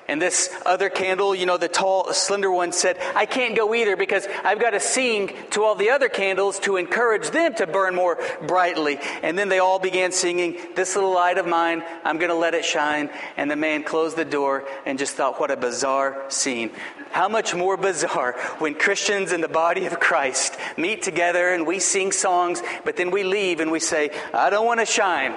And 0.07 0.21
this 0.21 0.49
other 0.65 0.89
candle, 0.89 1.35
you 1.35 1.45
know, 1.45 1.57
the 1.57 1.67
tall, 1.67 2.13
slender 2.13 2.49
one 2.49 2.71
said, 2.71 2.97
I 3.13 3.25
can't 3.25 3.57
go 3.57 3.75
either 3.75 3.97
because 3.97 4.25
I've 4.43 4.59
got 4.59 4.69
to 4.69 4.79
sing 4.79 5.33
to 5.51 5.63
all 5.63 5.75
the 5.75 5.89
other 5.89 6.07
candles 6.07 6.59
to 6.59 6.77
encourage 6.77 7.29
them 7.31 7.53
to 7.55 7.67
burn 7.67 7.93
more 7.93 8.17
brightly. 8.47 8.99
And 9.21 9.37
then 9.37 9.49
they 9.49 9.59
all 9.59 9.79
began 9.79 10.13
singing, 10.13 10.57
This 10.75 10.95
little 10.95 11.13
light 11.13 11.37
of 11.37 11.45
mine, 11.45 11.83
I'm 12.05 12.19
going 12.19 12.29
to 12.29 12.35
let 12.35 12.53
it 12.53 12.63
shine. 12.63 13.09
And 13.35 13.51
the 13.51 13.57
man 13.57 13.83
closed 13.83 14.15
the 14.15 14.23
door 14.23 14.63
and 14.85 14.97
just 14.97 15.15
thought, 15.15 15.41
What 15.41 15.51
a 15.51 15.57
bizarre 15.57 16.23
scene. 16.29 16.71
How 17.11 17.27
much 17.27 17.53
more 17.53 17.75
bizarre 17.75 18.33
when 18.59 18.75
Christians 18.75 19.33
in 19.33 19.41
the 19.41 19.49
body 19.49 19.87
of 19.87 19.99
Christ 19.99 20.57
meet 20.77 21.01
together 21.01 21.49
and 21.49 21.67
we 21.67 21.79
sing 21.79 22.13
songs, 22.13 22.61
but 22.85 22.95
then 22.95 23.11
we 23.11 23.23
leave 23.23 23.59
and 23.59 23.71
we 23.71 23.81
say, 23.81 24.11
I 24.33 24.49
don't 24.49 24.65
want 24.65 24.79
to 24.79 24.85
shine 24.85 25.35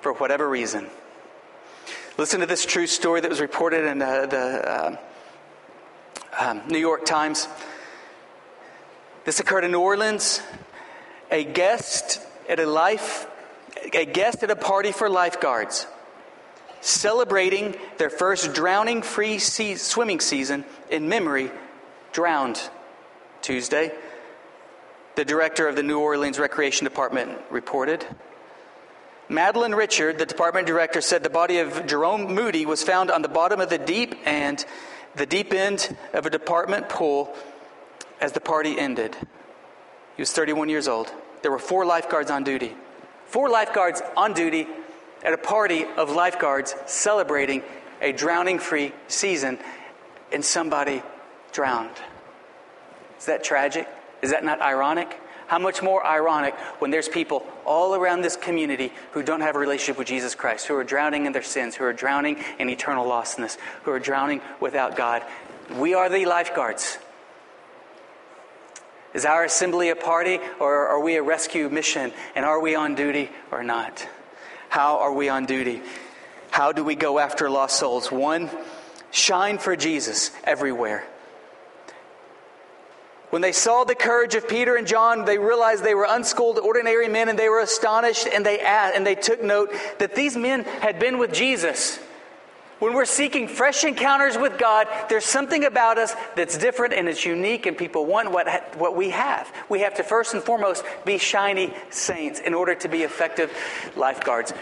for 0.00 0.12
whatever 0.12 0.46
reason. 0.46 0.90
Listen 2.16 2.38
to 2.38 2.46
this 2.46 2.64
true 2.64 2.86
story 2.86 3.20
that 3.20 3.28
was 3.28 3.40
reported 3.40 3.86
in 3.86 4.00
uh, 4.00 4.26
the 4.26 4.70
uh, 4.70 4.96
um, 6.38 6.62
New 6.68 6.78
York 6.78 7.04
Times. 7.04 7.48
This 9.24 9.40
occurred 9.40 9.64
in 9.64 9.72
New 9.72 9.80
Orleans. 9.80 10.40
A 11.32 11.42
guest 11.42 12.20
at 12.48 12.60
a 12.60 12.66
life, 12.66 13.26
a 13.92 14.04
guest 14.04 14.44
at 14.44 14.50
a 14.52 14.54
party 14.54 14.92
for 14.92 15.10
lifeguards, 15.10 15.88
celebrating 16.80 17.74
their 17.98 18.10
first 18.10 18.54
drowning-free 18.54 19.40
swimming 19.40 20.20
season 20.20 20.64
in 20.90 21.08
memory, 21.08 21.50
drowned 22.12 22.70
Tuesday. 23.42 23.90
The 25.16 25.24
director 25.24 25.66
of 25.66 25.74
the 25.74 25.82
New 25.82 25.98
Orleans 25.98 26.38
Recreation 26.38 26.84
Department 26.84 27.40
reported. 27.50 28.06
Madeline 29.28 29.74
Richard, 29.74 30.18
the 30.18 30.26
department 30.26 30.66
director, 30.66 31.00
said 31.00 31.22
the 31.22 31.30
body 31.30 31.58
of 31.58 31.86
Jerome 31.86 32.34
Moody 32.34 32.66
was 32.66 32.82
found 32.82 33.10
on 33.10 33.22
the 33.22 33.28
bottom 33.28 33.60
of 33.60 33.70
the 33.70 33.78
deep 33.78 34.14
and 34.26 34.64
the 35.16 35.24
deep 35.24 35.54
end 35.54 35.96
of 36.12 36.26
a 36.26 36.30
department 36.30 36.88
pool 36.88 37.34
as 38.20 38.32
the 38.32 38.40
party 38.40 38.78
ended. 38.78 39.16
He 40.16 40.22
was 40.22 40.32
31 40.32 40.68
years 40.68 40.88
old. 40.88 41.12
There 41.42 41.50
were 41.50 41.58
four 41.58 41.86
lifeguards 41.86 42.30
on 42.30 42.44
duty. 42.44 42.76
Four 43.26 43.48
lifeguards 43.48 44.02
on 44.16 44.34
duty 44.34 44.66
at 45.22 45.32
a 45.32 45.38
party 45.38 45.86
of 45.96 46.10
lifeguards 46.10 46.74
celebrating 46.86 47.62
a 48.02 48.12
drowning 48.12 48.58
free 48.58 48.92
season, 49.08 49.58
and 50.32 50.44
somebody 50.44 51.02
drowned. 51.52 51.96
Is 53.18 53.26
that 53.26 53.42
tragic? 53.42 53.88
Is 54.20 54.32
that 54.32 54.44
not 54.44 54.60
ironic? 54.60 55.18
How 55.46 55.58
much 55.58 55.82
more 55.82 56.04
ironic 56.04 56.54
when 56.78 56.90
there's 56.90 57.08
people 57.08 57.46
all 57.64 57.94
around 57.94 58.22
this 58.22 58.36
community 58.36 58.92
who 59.12 59.22
don't 59.22 59.40
have 59.40 59.56
a 59.56 59.58
relationship 59.58 59.98
with 59.98 60.08
Jesus 60.08 60.34
Christ, 60.34 60.66
who 60.66 60.74
are 60.74 60.84
drowning 60.84 61.26
in 61.26 61.32
their 61.32 61.42
sins, 61.42 61.74
who 61.74 61.84
are 61.84 61.92
drowning 61.92 62.42
in 62.58 62.70
eternal 62.70 63.06
lostness, 63.06 63.58
who 63.82 63.90
are 63.90 64.00
drowning 64.00 64.40
without 64.60 64.96
God. 64.96 65.22
We 65.76 65.94
are 65.94 66.08
the 66.08 66.24
lifeguards. 66.26 66.98
Is 69.12 69.24
our 69.24 69.44
assembly 69.44 69.90
a 69.90 69.96
party 69.96 70.40
or 70.58 70.88
are 70.88 71.00
we 71.00 71.16
a 71.16 71.22
rescue 71.22 71.68
mission? 71.68 72.12
And 72.34 72.44
are 72.44 72.60
we 72.60 72.74
on 72.74 72.94
duty 72.94 73.30
or 73.52 73.62
not? 73.62 74.06
How 74.68 74.98
are 74.98 75.12
we 75.12 75.28
on 75.28 75.46
duty? 75.46 75.82
How 76.50 76.72
do 76.72 76.82
we 76.82 76.96
go 76.96 77.20
after 77.20 77.48
lost 77.48 77.78
souls? 77.78 78.10
One, 78.10 78.50
shine 79.12 79.58
for 79.58 79.76
Jesus 79.76 80.32
everywhere. 80.42 81.06
When 83.34 83.42
they 83.42 83.50
saw 83.50 83.82
the 83.82 83.96
courage 83.96 84.36
of 84.36 84.46
Peter 84.46 84.76
and 84.76 84.86
John, 84.86 85.24
they 85.24 85.38
realized 85.38 85.82
they 85.82 85.96
were 85.96 86.06
unschooled, 86.08 86.56
ordinary 86.60 87.08
men, 87.08 87.28
and 87.28 87.36
they 87.36 87.48
were 87.48 87.58
astonished, 87.58 88.28
and 88.28 88.46
they, 88.46 88.60
asked, 88.60 88.94
and 88.94 89.04
they 89.04 89.16
took 89.16 89.42
note 89.42 89.72
that 89.98 90.14
these 90.14 90.36
men 90.36 90.62
had 90.62 91.00
been 91.00 91.18
with 91.18 91.32
Jesus. 91.32 91.98
When 92.78 92.94
we're 92.94 93.04
seeking 93.04 93.48
fresh 93.48 93.82
encounters 93.82 94.38
with 94.38 94.56
God, 94.56 94.86
there's 95.08 95.24
something 95.24 95.64
about 95.64 95.98
us 95.98 96.14
that's 96.36 96.56
different 96.56 96.94
and 96.94 97.08
it's 97.08 97.24
unique, 97.24 97.66
and 97.66 97.76
people 97.76 98.06
want 98.06 98.30
what, 98.30 98.76
what 98.78 98.94
we 98.94 99.10
have. 99.10 99.52
We 99.68 99.80
have 99.80 99.94
to 99.94 100.04
first 100.04 100.32
and 100.34 100.40
foremost 100.40 100.84
be 101.04 101.18
shiny 101.18 101.74
saints 101.90 102.38
in 102.38 102.54
order 102.54 102.76
to 102.76 102.88
be 102.88 103.02
effective 103.02 103.52
lifeguards. 103.96 104.54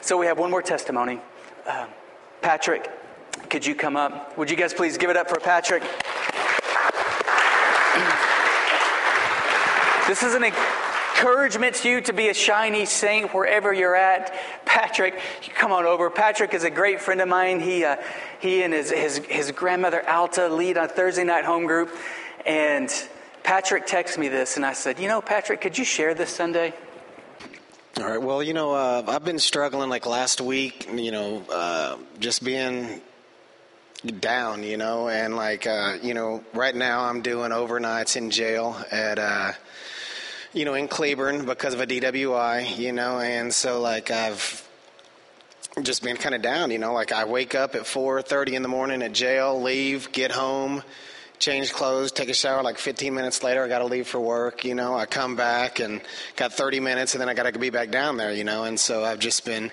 So 0.00 0.18
we 0.18 0.26
have 0.26 0.40
one 0.40 0.50
more 0.50 0.62
testimony. 0.62 1.20
Uh, 1.64 1.86
Patrick, 2.42 2.90
could 3.48 3.64
you 3.64 3.76
come 3.76 3.96
up? 3.96 4.36
Would 4.36 4.50
you 4.50 4.56
guys 4.56 4.74
please 4.74 4.98
give 4.98 5.08
it 5.08 5.16
up 5.16 5.28
for 5.28 5.38
Patrick? 5.38 5.84
This 10.08 10.22
is 10.22 10.34
an 10.34 10.42
encouragement 10.42 11.74
to 11.74 11.90
you 11.90 12.00
to 12.00 12.14
be 12.14 12.30
a 12.30 12.34
shiny 12.34 12.86
saint 12.86 13.34
wherever 13.34 13.74
you're 13.74 13.94
at. 13.94 14.32
Patrick, 14.64 15.20
come 15.54 15.70
on 15.70 15.84
over. 15.84 16.08
Patrick 16.08 16.54
is 16.54 16.64
a 16.64 16.70
great 16.70 17.02
friend 17.02 17.20
of 17.20 17.28
mine. 17.28 17.60
He, 17.60 17.84
uh, 17.84 17.96
he 18.40 18.62
and 18.62 18.72
his, 18.72 18.90
his, 18.90 19.18
his 19.18 19.50
grandmother 19.50 20.02
Alta 20.08 20.48
lead 20.48 20.78
on 20.78 20.88
Thursday 20.88 21.24
night 21.24 21.44
home 21.44 21.66
group. 21.66 21.94
And 22.46 22.90
Patrick 23.42 23.86
texted 23.86 24.16
me 24.16 24.28
this, 24.28 24.56
and 24.56 24.64
I 24.64 24.72
said, 24.72 24.98
You 24.98 25.08
know, 25.08 25.20
Patrick, 25.20 25.60
could 25.60 25.76
you 25.76 25.84
share 25.84 26.14
this 26.14 26.30
Sunday? 26.30 26.72
All 27.98 28.08
right. 28.08 28.22
Well, 28.22 28.42
you 28.42 28.54
know, 28.54 28.72
uh, 28.72 29.04
I've 29.06 29.26
been 29.26 29.38
struggling 29.38 29.90
like 29.90 30.06
last 30.06 30.40
week, 30.40 30.88
you 30.90 31.10
know, 31.10 31.44
uh, 31.52 31.98
just 32.18 32.42
being 32.42 33.02
down, 34.20 34.62
you 34.62 34.78
know, 34.78 35.10
and 35.10 35.36
like, 35.36 35.66
uh, 35.66 35.98
you 36.02 36.14
know, 36.14 36.42
right 36.54 36.74
now 36.74 37.04
I'm 37.04 37.20
doing 37.20 37.50
overnights 37.50 38.16
in 38.16 38.30
jail 38.30 38.74
at 38.90 39.18
uh, 39.18 39.52
you 40.52 40.64
know, 40.64 40.74
in 40.74 40.88
Cleburne 40.88 41.44
because 41.44 41.74
of 41.74 41.80
a 41.80 41.86
DWI, 41.86 42.76
you 42.78 42.92
know, 42.92 43.20
and 43.20 43.52
so 43.52 43.80
like 43.80 44.10
I've 44.10 44.66
just 45.82 46.02
been 46.02 46.16
kind 46.16 46.34
of 46.34 46.42
down, 46.42 46.70
you 46.70 46.78
know, 46.78 46.92
like 46.92 47.12
I 47.12 47.24
wake 47.24 47.54
up 47.54 47.74
at 47.74 47.82
4:30 47.82 48.54
in 48.54 48.62
the 48.62 48.68
morning 48.68 49.02
at 49.02 49.12
jail, 49.12 49.60
leave, 49.60 50.10
get 50.12 50.32
home, 50.32 50.82
change 51.38 51.72
clothes, 51.72 52.12
take 52.12 52.28
a 52.28 52.34
shower. 52.34 52.62
Like 52.62 52.78
15 52.78 53.14
minutes 53.14 53.42
later, 53.42 53.62
I 53.62 53.68
got 53.68 53.80
to 53.80 53.84
leave 53.84 54.06
for 54.06 54.20
work. 54.20 54.64
You 54.64 54.74
know, 54.74 54.96
I 54.96 55.06
come 55.06 55.36
back 55.36 55.80
and 55.80 56.00
got 56.36 56.52
30 56.52 56.80
minutes, 56.80 57.14
and 57.14 57.20
then 57.20 57.28
I 57.28 57.34
got 57.34 57.52
to 57.52 57.58
be 57.58 57.70
back 57.70 57.90
down 57.90 58.16
there. 58.16 58.32
You 58.32 58.44
know, 58.44 58.64
and 58.64 58.78
so 58.78 59.04
I've 59.04 59.18
just 59.18 59.44
been, 59.44 59.70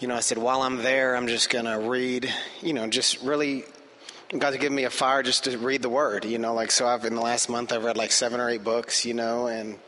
you 0.00 0.08
know, 0.08 0.16
I 0.16 0.20
said 0.20 0.38
while 0.38 0.62
I'm 0.62 0.78
there, 0.78 1.16
I'm 1.16 1.26
just 1.26 1.50
gonna 1.50 1.80
read. 1.80 2.32
You 2.62 2.72
know, 2.72 2.86
just 2.86 3.22
really. 3.22 3.64
God's 4.36 4.56
given 4.56 4.74
me 4.74 4.82
a 4.82 4.90
fire 4.90 5.22
just 5.22 5.44
to 5.44 5.56
read 5.58 5.82
the 5.82 5.88
Word, 5.88 6.24
you 6.24 6.38
know. 6.38 6.54
Like 6.54 6.72
so, 6.72 6.88
I've 6.88 7.04
in 7.04 7.14
the 7.14 7.20
last 7.20 7.48
month 7.48 7.72
I've 7.72 7.84
read 7.84 7.96
like 7.96 8.10
seven 8.10 8.40
or 8.40 8.48
eight 8.48 8.64
books, 8.64 9.04
you 9.04 9.14
know, 9.14 9.46
and 9.46 9.78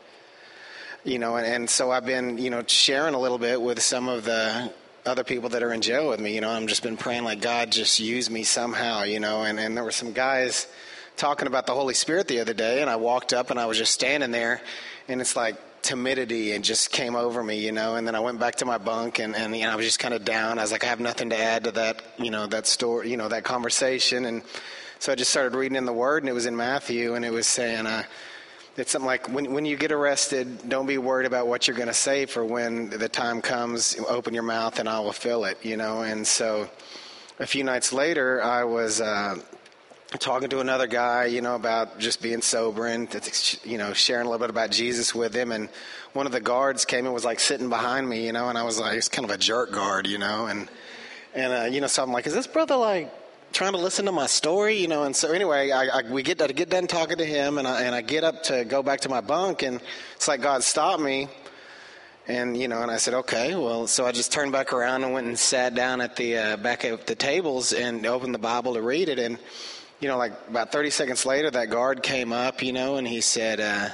you 1.07 1.19
know, 1.19 1.37
and, 1.37 1.47
and 1.47 1.69
so 1.69 1.89
I've 1.89 2.05
been, 2.05 2.37
you 2.37 2.49
know, 2.49 2.63
sharing 2.67 3.13
a 3.13 3.19
little 3.19 3.37
bit 3.37 3.61
with 3.61 3.81
some 3.81 4.09
of 4.09 4.25
the 4.25 4.71
other 5.05 5.23
people 5.23 5.49
that 5.49 5.63
are 5.63 5.71
in 5.71 5.81
jail 5.81 6.09
with 6.09 6.19
me. 6.19 6.35
You 6.35 6.41
know, 6.41 6.49
I'm 6.49 6.67
just 6.67 6.83
been 6.83 6.97
praying 6.97 7.23
like 7.23 7.41
God 7.41 7.71
just 7.71 7.99
use 7.99 8.29
me 8.29 8.43
somehow. 8.43 9.03
You 9.03 9.21
know, 9.21 9.43
and 9.43 9.59
and 9.59 9.75
there 9.75 9.85
were 9.85 9.91
some 9.91 10.11
guys 10.11 10.67
talking 11.15 11.47
about 11.47 11.65
the 11.65 11.73
Holy 11.73 11.93
Spirit 11.93 12.27
the 12.27 12.41
other 12.41 12.53
day, 12.53 12.81
and 12.81 12.89
I 12.89 12.97
walked 12.97 13.33
up 13.33 13.49
and 13.49 13.59
I 13.59 13.65
was 13.65 13.77
just 13.77 13.93
standing 13.93 14.31
there, 14.31 14.61
and 15.07 15.21
it's 15.21 15.35
like 15.35 15.55
timidity 15.81 16.51
and 16.51 16.65
just 16.65 16.91
came 16.91 17.15
over 17.15 17.41
me, 17.41 17.59
you 17.65 17.71
know. 17.71 17.95
And 17.95 18.05
then 18.05 18.13
I 18.13 18.19
went 18.19 18.39
back 18.39 18.55
to 18.55 18.65
my 18.65 18.77
bunk, 18.77 19.19
and 19.19 19.33
and 19.33 19.55
you 19.55 19.63
know, 19.63 19.71
I 19.71 19.75
was 19.75 19.85
just 19.85 19.99
kind 19.99 20.13
of 20.13 20.25
down. 20.25 20.59
I 20.59 20.61
was 20.61 20.73
like, 20.73 20.83
I 20.83 20.87
have 20.87 20.99
nothing 20.99 21.29
to 21.29 21.39
add 21.39 21.63
to 21.63 21.71
that, 21.71 22.03
you 22.17 22.31
know, 22.31 22.47
that 22.47 22.67
story, 22.67 23.09
you 23.09 23.15
know, 23.15 23.29
that 23.29 23.45
conversation, 23.45 24.25
and 24.25 24.43
so 24.99 25.13
I 25.13 25.15
just 25.15 25.31
started 25.31 25.55
reading 25.55 25.77
in 25.77 25.85
the 25.85 25.93
Word, 25.93 26.23
and 26.23 26.29
it 26.29 26.33
was 26.33 26.47
in 26.47 26.57
Matthew, 26.57 27.15
and 27.15 27.23
it 27.23 27.31
was 27.31 27.47
saying. 27.47 27.85
Uh, 27.85 28.03
it's 28.77 28.91
something 28.91 29.07
like 29.07 29.27
when, 29.29 29.53
when 29.53 29.65
you 29.65 29.75
get 29.75 29.91
arrested, 29.91 30.69
don't 30.69 30.85
be 30.85 30.99
worried 30.99 31.25
about 31.25 31.47
what 31.47 31.67
you're 31.67 31.75
going 31.75 31.87
to 31.87 31.95
say 31.95 32.27
for 32.27 32.45
when 32.45 32.91
the 32.91 33.09
time 33.09 33.41
comes. 33.41 33.97
Open 34.07 34.35
your 34.35 34.43
mouth 34.43 34.77
and 34.77 34.87
I 34.87 34.99
will 34.99 35.13
fill 35.13 35.45
it, 35.45 35.57
you 35.65 35.77
know. 35.77 36.01
And 36.01 36.25
so 36.25 36.69
a 37.39 37.47
few 37.47 37.63
nights 37.63 37.91
later, 37.91 38.41
I 38.43 38.65
was 38.65 39.01
uh, 39.01 39.37
talking 40.19 40.49
to 40.49 40.59
another 40.59 40.85
guy, 40.85 41.25
you 41.25 41.41
know, 41.41 41.55
about 41.55 41.97
just 41.97 42.21
being 42.21 42.41
sober 42.41 42.85
and, 42.85 43.09
you 43.63 43.79
know, 43.79 43.93
sharing 43.93 44.27
a 44.27 44.29
little 44.29 44.45
bit 44.45 44.51
about 44.51 44.69
Jesus 44.69 45.13
with 45.13 45.33
him. 45.33 45.51
And 45.51 45.69
one 46.13 46.27
of 46.27 46.31
the 46.31 46.39
guards 46.39 46.85
came 46.85 47.05
and 47.05 47.13
was 47.15 47.25
like 47.25 47.39
sitting 47.39 47.69
behind 47.69 48.07
me, 48.07 48.27
you 48.27 48.31
know, 48.31 48.47
and 48.47 48.59
I 48.59 48.63
was 48.63 48.79
like, 48.79 48.95
it's 48.95 49.09
kind 49.09 49.25
of 49.25 49.31
a 49.31 49.39
jerk 49.39 49.71
guard, 49.71 50.05
you 50.05 50.19
know, 50.19 50.45
and, 50.45 50.69
and, 51.33 51.51
uh, 51.51 51.65
you 51.65 51.81
know, 51.81 51.87
so 51.87 52.03
I'm 52.03 52.11
like, 52.11 52.27
is 52.27 52.33
this 52.33 52.47
brother 52.47 52.75
like 52.75 53.11
trying 53.53 53.73
to 53.73 53.77
listen 53.77 54.05
to 54.05 54.11
my 54.11 54.27
story, 54.27 54.77
you 54.77 54.87
know? 54.87 55.03
And 55.03 55.15
so 55.15 55.31
anyway, 55.31 55.71
I, 55.71 55.99
I 55.99 56.01
we 56.09 56.23
get, 56.23 56.41
I 56.41 56.47
get 56.47 56.69
done 56.69 56.87
talking 56.87 57.17
to 57.17 57.25
him 57.25 57.57
and 57.57 57.67
I, 57.67 57.81
and 57.83 57.95
I 57.95 58.01
get 58.01 58.23
up 58.23 58.43
to 58.43 58.65
go 58.65 58.83
back 58.83 59.01
to 59.01 59.09
my 59.09 59.21
bunk 59.21 59.63
and 59.63 59.81
it's 60.15 60.27
like 60.27 60.41
God 60.41 60.63
stopped 60.63 61.01
me. 61.01 61.27
And 62.29 62.57
you 62.57 62.67
know, 62.67 62.81
and 62.81 62.91
I 62.91 62.97
said, 62.97 63.13
okay, 63.13 63.55
well, 63.55 63.87
so 63.87 64.05
I 64.05 64.11
just 64.11 64.33
turned 64.33 64.51
back 64.51 64.73
around 64.73 65.05
and 65.05 65.13
went 65.13 65.27
and 65.27 65.39
sat 65.39 65.75
down 65.75 66.01
at 66.01 66.17
the 66.17 66.37
uh, 66.37 66.57
back 66.57 66.83
at 66.83 67.07
the 67.07 67.15
tables 67.15 67.71
and 67.71 68.05
opened 68.05 68.33
the 68.33 68.39
Bible 68.39 68.73
to 68.73 68.81
read 68.81 69.07
it. 69.07 69.17
And 69.17 69.39
you 70.01 70.09
know, 70.09 70.17
like 70.17 70.33
about 70.49 70.73
30 70.73 70.89
seconds 70.89 71.25
later, 71.25 71.49
that 71.49 71.69
guard 71.69 72.03
came 72.03 72.33
up, 72.33 72.61
you 72.61 72.73
know, 72.73 72.97
and 72.97 73.07
he 73.07 73.21
said, 73.21 73.61
uh, 73.61 73.89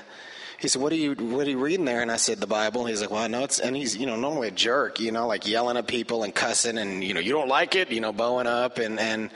he 0.64 0.70
said, 0.70 0.82
"What 0.82 0.94
are 0.94 0.96
you 0.96 1.14
What 1.14 1.46
are 1.46 1.50
you 1.50 1.60
reading 1.60 1.84
there?" 1.84 2.02
And 2.02 2.10
I 2.10 2.16
said, 2.16 2.40
"The 2.40 2.48
Bible." 2.48 2.86
He's 2.86 3.02
like, 3.02 3.12
"Well, 3.12 3.22
I 3.22 3.28
know 3.28 3.44
it's," 3.44 3.60
and 3.60 3.76
he's 3.76 3.98
you 3.98 4.06
know 4.06 4.16
normally 4.16 4.48
a 4.48 4.52
jerk, 4.52 5.02
you 5.02 5.12
know, 5.12 5.28
like 5.28 5.46
yelling 5.46 5.76
at 5.76 5.88
people 5.88 6.24
and 6.24 6.34
cussing, 6.34 6.78
and 6.78 7.04
you 7.04 7.14
know, 7.14 7.20
you 7.20 7.34
don't 7.34 7.50
like 7.50 7.76
it, 7.76 7.92
you 7.92 8.00
know, 8.00 8.14
bowing 8.14 8.48
up, 8.48 8.78
and 8.78 8.98
and 8.98 9.30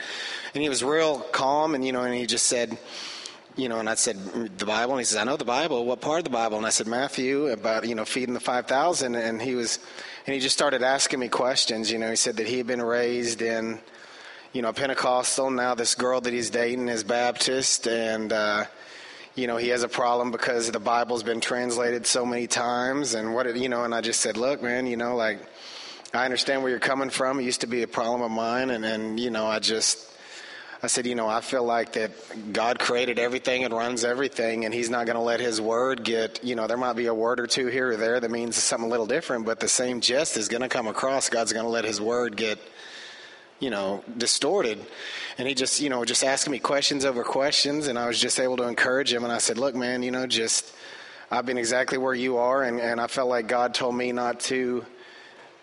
and 0.54 0.62
he 0.62 0.70
was 0.70 0.82
real 0.82 1.18
calm, 1.18 1.74
and 1.74 1.84
you 1.84 1.92
know, 1.92 2.00
and 2.00 2.14
he 2.14 2.24
just 2.24 2.46
said, 2.46 2.78
you 3.56 3.68
know, 3.68 3.78
and 3.78 3.90
I 3.90 3.94
said 3.94 4.16
the 4.56 4.64
Bible, 4.64 4.94
and 4.94 5.00
he 5.00 5.04
says, 5.04 5.18
"I 5.18 5.24
know 5.24 5.36
the 5.36 5.44
Bible. 5.44 5.84
What 5.84 6.00
part 6.00 6.16
of 6.16 6.24
the 6.24 6.30
Bible?" 6.30 6.56
And 6.56 6.66
I 6.66 6.70
said 6.70 6.86
Matthew 6.86 7.48
about 7.48 7.86
you 7.86 7.94
know 7.94 8.06
feeding 8.06 8.32
the 8.32 8.40
five 8.40 8.66
thousand, 8.66 9.14
and 9.14 9.42
he 9.42 9.54
was, 9.54 9.80
and 10.26 10.32
he 10.32 10.40
just 10.40 10.56
started 10.56 10.82
asking 10.82 11.20
me 11.20 11.28
questions. 11.28 11.92
You 11.92 11.98
know, 11.98 12.08
he 12.08 12.16
said 12.16 12.38
that 12.38 12.46
he 12.46 12.56
had 12.56 12.66
been 12.66 12.80
raised 12.80 13.42
in 13.42 13.80
you 14.54 14.62
know, 14.62 14.72
Pentecostal. 14.72 15.50
Now 15.50 15.74
this 15.74 15.94
girl 15.94 16.22
that 16.22 16.32
he's 16.32 16.48
dating 16.48 16.88
is 16.88 17.04
Baptist, 17.04 17.86
and 17.86 18.32
uh, 18.32 18.64
you 19.38 19.46
know, 19.46 19.56
he 19.56 19.68
has 19.68 19.84
a 19.84 19.88
problem 19.88 20.32
because 20.32 20.70
the 20.70 20.80
Bible's 20.80 21.22
been 21.22 21.40
translated 21.40 22.06
so 22.06 22.26
many 22.26 22.48
times, 22.48 23.14
and 23.14 23.32
what 23.32 23.56
you 23.56 23.68
know. 23.68 23.84
And 23.84 23.94
I 23.94 24.00
just 24.00 24.20
said, 24.20 24.36
look, 24.36 24.62
man, 24.62 24.86
you 24.86 24.96
know, 24.96 25.14
like 25.14 25.38
I 26.12 26.24
understand 26.24 26.62
where 26.62 26.70
you're 26.70 26.80
coming 26.80 27.08
from. 27.08 27.38
It 27.38 27.44
used 27.44 27.60
to 27.60 27.68
be 27.68 27.82
a 27.82 27.88
problem 27.88 28.22
of 28.22 28.32
mine, 28.32 28.70
and 28.70 28.84
and 28.84 29.18
you 29.18 29.30
know, 29.30 29.46
I 29.46 29.60
just. 29.60 30.06
I 30.80 30.86
said, 30.86 31.08
you 31.08 31.16
know, 31.16 31.26
I 31.26 31.40
feel 31.40 31.64
like 31.64 31.94
that 31.94 32.12
God 32.52 32.78
created 32.78 33.18
everything 33.18 33.64
and 33.64 33.74
runs 33.74 34.04
everything, 34.04 34.64
and 34.64 34.72
He's 34.72 34.88
not 34.88 35.06
going 35.06 35.16
to 35.16 35.22
let 35.22 35.40
His 35.40 35.60
word 35.60 36.04
get, 36.04 36.44
you 36.44 36.54
know, 36.54 36.68
there 36.68 36.76
might 36.76 36.92
be 36.92 37.06
a 37.06 37.14
word 37.14 37.40
or 37.40 37.48
two 37.48 37.66
here 37.66 37.90
or 37.90 37.96
there 37.96 38.20
that 38.20 38.30
means 38.30 38.54
something 38.54 38.86
a 38.86 38.88
little 38.88 39.04
different, 39.04 39.44
but 39.44 39.58
the 39.58 39.66
same 39.66 40.00
gist 40.00 40.36
is 40.36 40.46
going 40.46 40.62
to 40.62 40.68
come 40.68 40.86
across. 40.86 41.30
God's 41.30 41.52
going 41.52 41.64
to 41.64 41.68
let 41.68 41.84
His 41.84 42.00
word 42.00 42.36
get 42.36 42.60
you 43.60 43.70
know, 43.70 44.04
distorted. 44.16 44.84
And 45.38 45.46
he 45.46 45.54
just, 45.54 45.80
you 45.80 45.88
know, 45.88 46.04
just 46.04 46.24
asking 46.24 46.50
me 46.50 46.58
questions 46.58 47.04
over 47.04 47.22
questions, 47.22 47.86
and 47.86 47.96
I 47.96 48.08
was 48.08 48.20
just 48.20 48.40
able 48.40 48.56
to 48.56 48.64
encourage 48.64 49.12
him. 49.12 49.22
And 49.22 49.32
I 49.32 49.38
said, 49.38 49.56
"Look, 49.56 49.76
man, 49.76 50.02
you 50.02 50.10
know, 50.10 50.26
just 50.26 50.74
I've 51.30 51.46
been 51.46 51.58
exactly 51.58 51.96
where 51.96 52.14
you 52.14 52.38
are, 52.38 52.64
and 52.64 52.80
and 52.80 53.00
I 53.00 53.06
felt 53.06 53.28
like 53.28 53.46
God 53.46 53.72
told 53.72 53.94
me 53.94 54.10
not 54.10 54.40
to, 54.40 54.84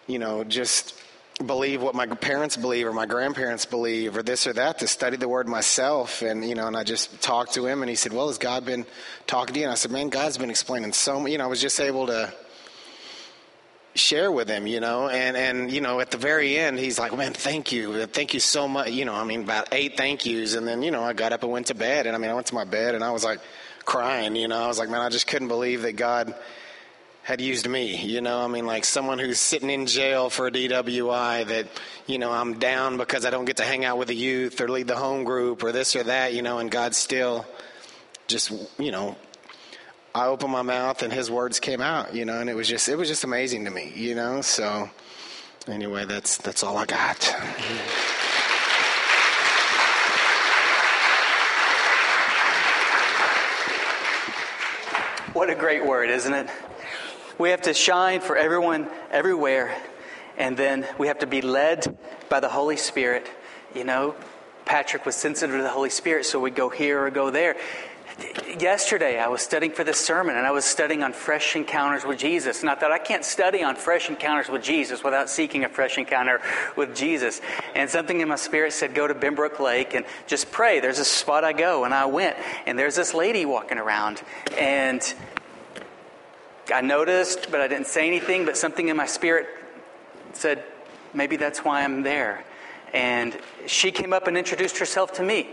you 0.08 0.20
know, 0.20 0.44
just." 0.44 1.02
believe 1.46 1.82
what 1.82 1.94
my 1.94 2.06
parents 2.06 2.56
believe 2.56 2.88
or 2.88 2.94
my 2.94 3.06
grandparents 3.06 3.66
believe 3.66 4.16
or 4.16 4.24
this 4.24 4.48
or 4.48 4.54
that 4.54 4.80
to 4.80 4.88
study 4.88 5.18
the 5.18 5.28
word 5.28 5.50
myself 5.50 6.22
and 6.22 6.48
you 6.48 6.56
know 6.56 6.66
and 6.68 6.78
i 6.78 6.84
just 6.84 7.22
talked 7.22 7.54
to 7.54 7.66
him 7.66 7.84
and 7.84 7.90
he 7.90 7.96
said 7.96 8.14
well 8.14 8.30
has 8.30 8.38
god 8.38 8.64
been 8.64 8.86
talking 9.28 9.54
to 9.54 9.60
you 9.60 9.66
and 9.66 9.72
i 9.74 9.76
said 9.76 9.92
man 9.92 10.08
god's 10.08 10.38
been 10.38 10.50
explaining 10.50 10.94
so 10.94 11.20
much 11.20 11.30
you 11.30 11.38
know 11.38 11.44
i 11.44 11.48
was 11.48 11.60
just 11.60 11.82
able 11.82 12.08
to 12.08 12.34
share 13.96 14.30
with 14.30 14.50
him, 14.50 14.68
you 14.68 14.80
know, 14.80 15.08
and 15.08 15.36
and 15.38 15.72
you 15.72 15.82
know 15.82 16.00
at 16.00 16.12
the 16.12 16.18
very 16.18 16.58
end 16.58 16.78
he's 16.78 17.00
like, 17.00 17.16
man, 17.16 17.34
thank 17.34 17.72
you, 17.72 18.06
thank 18.08 18.34
you 18.34 18.40
so 18.40 18.68
much, 18.68 18.92
you 18.92 19.06
know, 19.06 19.14
I 19.14 19.24
mean 19.24 19.44
about 19.44 19.70
eight 19.72 19.98
thank 19.98 20.26
yous, 20.26 20.54
and 20.54 20.68
then 20.68 20.84
you 20.84 20.92
know 20.92 21.02
I 21.02 21.14
got 21.14 21.34
up 21.34 21.44
and 21.44 21.52
went 21.52 21.68
to 21.68 21.76
bed, 21.76 22.06
and 22.06 22.16
I 22.16 22.20
mean 22.20 22.30
I 22.30 22.34
went 22.34 22.48
to 22.48 22.56
my 22.56 22.66
bed 22.66 22.94
and 22.94 23.04
I 23.04 23.12
was 23.12 23.24
like 23.24 23.40
crying, 23.86 24.36
you 24.36 24.48
know, 24.48 24.62
I 24.62 24.68
was 24.68 24.78
like, 24.78 24.90
man, 24.90 25.02
I 25.02 25.10
just 25.10 25.28
couldn't 25.28 25.48
believe 25.48 25.84
that 25.84 25.94
God 25.94 26.36
had 27.24 27.42
used 27.42 27.68
me, 27.68 27.96
you 27.96 28.22
know, 28.22 28.40
I 28.42 28.48
mean 28.48 28.66
like 28.66 28.84
someone 28.84 29.18
who's 29.18 29.40
sitting 29.40 29.70
in 29.70 29.86
jail 29.86 30.30
for 30.30 30.48
a 30.48 30.52
DWI 30.52 31.48
that 31.48 31.68
you 32.06 32.20
know 32.20 32.32
I'm 32.32 32.60
down 32.60 32.98
because 32.98 33.26
I 33.26 33.30
don't 33.30 33.46
get 33.46 33.58
to 33.58 33.64
hang 33.64 33.86
out 33.86 33.98
with 33.98 34.10
the 34.10 34.16
youth 34.16 34.60
or 34.60 34.68
lead 34.68 34.88
the 34.88 34.98
home 34.98 35.24
group 35.24 35.64
or 35.64 35.72
this 35.72 35.96
or 35.96 36.04
that, 36.04 36.34
you 36.34 36.42
know, 36.42 36.60
and 36.60 36.70
God 36.70 36.94
still 36.94 37.46
just 38.28 38.52
you 38.78 38.92
know 38.92 39.16
I 40.16 40.28
opened 40.28 40.54
my 40.54 40.62
mouth 40.62 41.04
and 41.04 41.12
his 41.12 41.30
words 41.30 41.60
came 41.60 41.82
out, 41.82 42.16
you 42.16 42.24
know, 42.24 42.40
and 42.40 42.50
it 42.50 42.56
was 42.56 42.70
just 42.70 42.88
it 42.88 42.96
was 42.96 43.10
just 43.10 43.26
amazing 43.26 43.66
to 43.66 43.70
me, 43.70 43.92
you 43.94 44.16
know. 44.16 44.40
So 44.40 44.90
anyway, 45.68 46.06
that's 46.06 46.38
that's 46.38 46.64
all 46.64 46.78
I 46.78 46.86
got. 46.86 47.22
What 55.34 55.50
a 55.50 55.56
great 55.56 55.86
word, 55.86 56.10
isn't 56.10 56.34
it? 56.34 56.50
We 57.38 57.50
have 57.50 57.64
to 57.64 57.74
shine 57.74 58.22
for 58.22 58.38
everyone 58.38 58.88
everywhere, 59.12 59.76
and 60.38 60.56
then 60.56 60.88
we 60.98 61.08
have 61.08 61.20
to 61.20 61.28
be 61.28 61.42
led 61.42 61.98
by 62.30 62.40
the 62.40 62.48
Holy 62.48 62.78
Spirit. 62.78 63.30
You 63.76 63.84
know, 63.84 64.16
Patrick 64.64 65.06
was 65.06 65.18
sensitive 65.18 65.58
to 65.58 65.62
the 65.62 65.68
Holy 65.68 65.90
Spirit, 65.90 66.26
so 66.26 66.40
we'd 66.40 66.56
go 66.56 66.70
here 66.70 67.04
or 67.04 67.10
go 67.10 67.32
there 67.32 67.58
yesterday 68.60 69.20
I 69.20 69.28
was 69.28 69.42
studying 69.42 69.72
for 69.72 69.84
this 69.84 70.00
sermon 70.00 70.36
and 70.36 70.46
I 70.46 70.52
was 70.52 70.66
studying 70.66 71.04
on 71.04 71.14
fresh 71.14 71.56
encounters 71.56 72.06
with 72.06 72.18
Jesus. 72.18 72.62
And 72.62 72.70
I 72.70 72.76
thought, 72.76 72.92
I 72.92 72.98
can't 72.98 73.26
study 73.26 73.64
on 73.64 73.76
fresh 73.76 74.10
encounters 74.10 74.50
with 74.50 74.64
Jesus 74.64 75.04
without 75.04 75.30
seeking 75.30 75.64
a 75.64 75.70
fresh 75.70 75.98
encounter 75.98 76.42
with 76.76 76.96
Jesus. 76.96 77.42
And 77.76 77.90
something 77.90 78.22
in 78.22 78.28
my 78.28 78.36
spirit 78.36 78.74
said, 78.74 78.94
go 78.94 79.08
to 79.08 79.14
Benbrook 79.14 79.60
Lake 79.60 79.94
and 79.94 80.06
just 80.28 80.52
pray. 80.52 80.80
There's 80.80 81.00
a 81.00 81.06
spot 81.06 81.44
I 81.44 81.54
go. 81.54 81.84
And 81.84 81.94
I 81.94 82.06
went 82.06 82.38
and 82.66 82.78
there's 82.78 82.96
this 82.96 83.14
lady 83.14 83.46
walking 83.46 83.78
around 83.78 84.22
and 84.58 85.02
I 86.74 86.82
noticed, 86.82 87.52
but 87.52 87.62
I 87.62 87.68
didn't 87.68 87.88
say 87.88 88.08
anything, 88.08 88.46
but 88.46 88.58
something 88.58 88.88
in 88.88 88.98
my 88.98 89.06
spirit 89.06 89.48
said, 90.34 90.64
maybe 91.14 91.36
that's 91.36 91.60
why 91.60 91.84
I'm 91.84 92.02
there. 92.02 92.44
And 92.94 93.38
she 93.68 93.92
came 93.92 94.14
up 94.14 94.28
and 94.28 94.38
introduced 94.38 94.78
herself 94.78 95.14
to 95.14 95.24
me. 95.24 95.50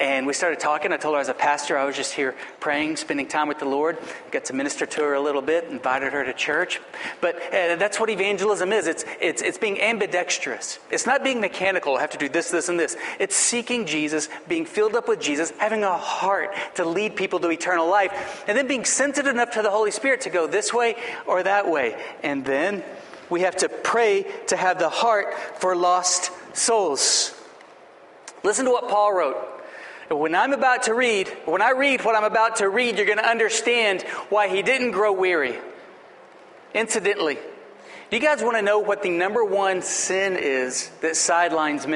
And 0.00 0.26
we 0.26 0.32
started 0.32 0.58
talking. 0.58 0.94
I 0.94 0.96
told 0.96 1.14
her 1.16 1.20
as 1.20 1.28
a 1.28 1.34
pastor, 1.34 1.76
I 1.76 1.84
was 1.84 1.94
just 1.94 2.14
here 2.14 2.34
praying, 2.58 2.96
spending 2.96 3.28
time 3.28 3.48
with 3.48 3.58
the 3.58 3.66
Lord. 3.66 3.98
Got 4.30 4.46
to 4.46 4.54
minister 4.54 4.86
to 4.86 5.02
her 5.02 5.12
a 5.12 5.20
little 5.20 5.42
bit, 5.42 5.64
invited 5.64 6.14
her 6.14 6.24
to 6.24 6.32
church. 6.32 6.80
But 7.20 7.36
uh, 7.36 7.76
that's 7.76 8.00
what 8.00 8.08
evangelism 8.08 8.72
is 8.72 8.86
it's, 8.86 9.04
it's, 9.20 9.42
it's 9.42 9.58
being 9.58 9.78
ambidextrous. 9.78 10.78
It's 10.90 11.04
not 11.04 11.22
being 11.22 11.38
mechanical, 11.38 11.96
I 11.96 12.00
have 12.00 12.10
to 12.10 12.18
do 12.18 12.30
this, 12.30 12.50
this, 12.50 12.70
and 12.70 12.80
this. 12.80 12.96
It's 13.18 13.36
seeking 13.36 13.84
Jesus, 13.84 14.30
being 14.48 14.64
filled 14.64 14.96
up 14.96 15.06
with 15.06 15.20
Jesus, 15.20 15.50
having 15.58 15.84
a 15.84 15.98
heart 15.98 16.54
to 16.76 16.86
lead 16.86 17.14
people 17.14 17.38
to 17.40 17.50
eternal 17.50 17.86
life, 17.86 18.44
and 18.48 18.56
then 18.56 18.66
being 18.66 18.86
sensitive 18.86 19.30
enough 19.30 19.50
to 19.50 19.62
the 19.62 19.70
Holy 19.70 19.90
Spirit 19.90 20.22
to 20.22 20.30
go 20.30 20.46
this 20.46 20.72
way 20.72 20.96
or 21.26 21.42
that 21.42 21.70
way. 21.70 21.94
And 22.22 22.42
then 22.42 22.82
we 23.28 23.42
have 23.42 23.56
to 23.56 23.68
pray 23.68 24.24
to 24.46 24.56
have 24.56 24.78
the 24.78 24.88
heart 24.88 25.34
for 25.58 25.76
lost 25.76 26.30
souls. 26.56 27.34
Listen 28.42 28.64
to 28.64 28.70
what 28.70 28.88
Paul 28.88 29.12
wrote 29.12 29.59
When 30.10 30.34
I'm 30.34 30.52
about 30.52 30.84
to 30.84 30.94
read, 30.94 31.28
when 31.44 31.62
I 31.62 31.70
read 31.70 32.04
what 32.04 32.16
I'm 32.16 32.24
about 32.24 32.56
to 32.56 32.68
read, 32.68 32.96
you're 32.96 33.06
going 33.06 33.18
to 33.18 33.28
understand 33.28 34.02
why 34.28 34.48
he 34.48 34.60
didn't 34.60 34.90
grow 34.90 35.12
weary. 35.12 35.56
Incidentally, 36.74 37.38
do 38.10 38.16
you 38.16 38.20
guys 38.20 38.42
want 38.42 38.56
to 38.56 38.62
know 38.62 38.80
what 38.80 39.04
the 39.04 39.10
number 39.10 39.44
one 39.44 39.82
sin 39.82 40.36
is 40.36 40.90
that 41.00 41.14
sidelines 41.14 41.86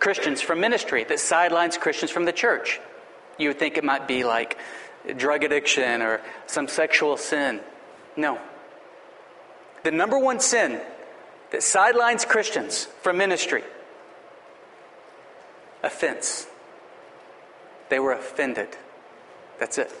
Christians 0.00 0.40
from 0.40 0.58
ministry, 0.58 1.04
that 1.04 1.20
sidelines 1.20 1.78
Christians 1.78 2.10
from 2.10 2.24
the 2.24 2.32
church? 2.32 2.80
You 3.38 3.50
would 3.50 3.60
think 3.60 3.76
it 3.76 3.84
might 3.84 4.08
be 4.08 4.24
like 4.24 4.58
drug 5.16 5.44
addiction 5.44 6.02
or 6.02 6.20
some 6.48 6.66
sexual 6.66 7.16
sin. 7.16 7.60
No. 8.16 8.40
The 9.84 9.92
number 9.92 10.18
one 10.18 10.40
sin 10.40 10.80
that 11.52 11.62
sidelines 11.62 12.24
Christians 12.24 12.86
from 13.02 13.18
ministry 13.18 13.62
offense. 15.84 16.48
They 17.88 17.98
were 17.98 18.12
offended. 18.12 18.68
That's 19.58 19.78
it. 19.78 19.92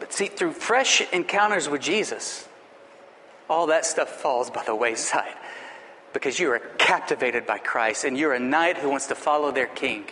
But 0.00 0.12
see, 0.12 0.26
through 0.26 0.52
fresh 0.52 1.00
encounters 1.12 1.68
with 1.68 1.80
Jesus, 1.80 2.48
all 3.48 3.66
that 3.66 3.86
stuff 3.86 4.08
falls 4.08 4.50
by 4.50 4.64
the 4.64 4.74
wayside 4.74 5.34
because 6.12 6.38
you 6.38 6.50
are 6.50 6.60
captivated 6.78 7.46
by 7.46 7.58
Christ 7.58 8.04
and 8.04 8.16
you're 8.16 8.32
a 8.32 8.40
knight 8.40 8.78
who 8.78 8.88
wants 8.88 9.06
to 9.08 9.14
follow 9.14 9.50
their 9.50 9.66
king. 9.66 10.04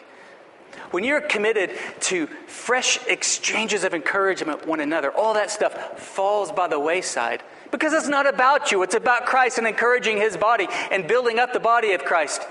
When 0.91 1.05
you're 1.05 1.21
committed 1.21 1.71
to 2.01 2.27
fresh 2.47 2.99
exchanges 3.07 3.85
of 3.85 3.95
encouragement 3.95 4.61
with 4.61 4.69
one 4.69 4.81
another, 4.81 5.11
all 5.11 5.35
that 5.35 5.51
stuff 5.51 5.99
falls 5.99 6.53
by 6.53 6.69
the 6.69 6.79
wayside 6.79 7.43
because 7.71 7.93
it's 7.93 8.09
not 8.09 8.27
about 8.27 8.73
you. 8.73 8.83
It's 8.83 8.95
about 8.95 9.27
Christ 9.27 9.59
and 9.59 9.67
encouraging 9.67 10.19
his 10.19 10.37
body 10.37 10.69
and 10.91 11.07
building 11.07 11.39
up 11.39 11.53
the 11.53 11.61
body 11.61 11.93
of 11.93 12.05
Christ. 12.05 12.43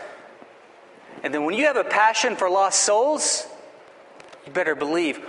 And 1.24 1.34
then 1.34 1.46
when 1.46 1.56
you 1.56 1.66
have 1.66 1.78
a 1.78 1.84
passion 1.84 2.36
for 2.36 2.50
lost 2.50 2.82
souls, 2.82 3.48
you 4.46 4.52
better 4.52 4.76
believe 4.76 5.20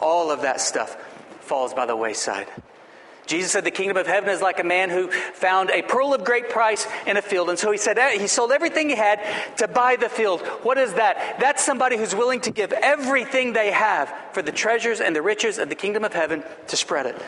all 0.00 0.30
of 0.30 0.42
that 0.42 0.60
stuff 0.60 0.96
falls 1.40 1.74
by 1.74 1.86
the 1.86 1.96
wayside. 1.96 2.48
Jesus 3.26 3.50
said 3.50 3.64
the 3.64 3.72
kingdom 3.72 3.96
of 3.96 4.06
heaven 4.06 4.30
is 4.30 4.40
like 4.40 4.60
a 4.60 4.64
man 4.64 4.88
who 4.88 5.10
found 5.10 5.70
a 5.70 5.82
pearl 5.82 6.14
of 6.14 6.24
great 6.24 6.48
price 6.48 6.86
in 7.06 7.16
a 7.16 7.22
field. 7.22 7.50
And 7.50 7.58
so 7.58 7.72
he 7.72 7.78
said 7.78 7.98
eh, 7.98 8.18
he 8.18 8.28
sold 8.28 8.52
everything 8.52 8.88
he 8.88 8.94
had 8.94 9.20
to 9.56 9.66
buy 9.66 9.96
the 9.96 10.08
field. 10.08 10.42
What 10.62 10.78
is 10.78 10.94
that? 10.94 11.38
That's 11.40 11.64
somebody 11.64 11.96
who's 11.96 12.14
willing 12.14 12.40
to 12.42 12.52
give 12.52 12.72
everything 12.72 13.52
they 13.52 13.72
have 13.72 14.14
for 14.32 14.42
the 14.42 14.52
treasures 14.52 15.00
and 15.00 15.14
the 15.14 15.22
riches 15.22 15.58
of 15.58 15.68
the 15.68 15.74
kingdom 15.74 16.04
of 16.04 16.12
heaven 16.12 16.44
to 16.68 16.76
spread 16.76 17.06
it. 17.06 17.20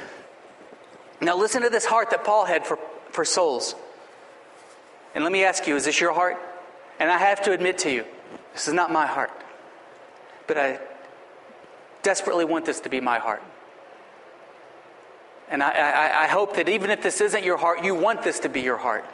Now 1.20 1.36
listen 1.36 1.62
to 1.62 1.70
this 1.70 1.84
heart 1.84 2.11
that 2.11 2.22
Paul 2.22 2.45
had 2.45 2.64
for, 2.64 2.78
for 3.11 3.24
souls. 3.24 3.74
And 5.16 5.24
let 5.24 5.32
me 5.32 5.43
ask 5.43 5.66
you, 5.66 5.74
is 5.74 5.84
this 5.84 6.01
your 6.01 6.12
heart? 6.12 6.36
And 7.01 7.11
I 7.11 7.18
have 7.18 7.43
to 7.43 7.53
admit 7.53 7.78
to 7.78 7.91
you, 7.91 8.05
this 8.53 8.68
is 8.68 8.74
not 8.74 8.93
my 8.93 9.07
heart. 9.07 9.32
But 10.47 10.59
I 10.59 10.78
desperately 12.03 12.44
want 12.44 12.64
this 12.64 12.80
to 12.80 12.88
be 12.88 13.01
my 13.01 13.18
heart. 13.18 13.42
And 15.51 15.62
I, 15.62 15.70
I, 15.70 16.24
I, 16.24 16.26
hope 16.26 16.57
that 16.57 16.68
even 16.68 16.90
if 16.90 17.03
this 17.03 17.22
isn't 17.22 17.42
your 17.42 17.57
heart, 17.57 17.82
you 17.82 17.94
want 17.94 18.22
this 18.22 18.40
to 18.40 18.51
be 18.51 18.61
your 18.61 18.76
heart. 18.76 19.05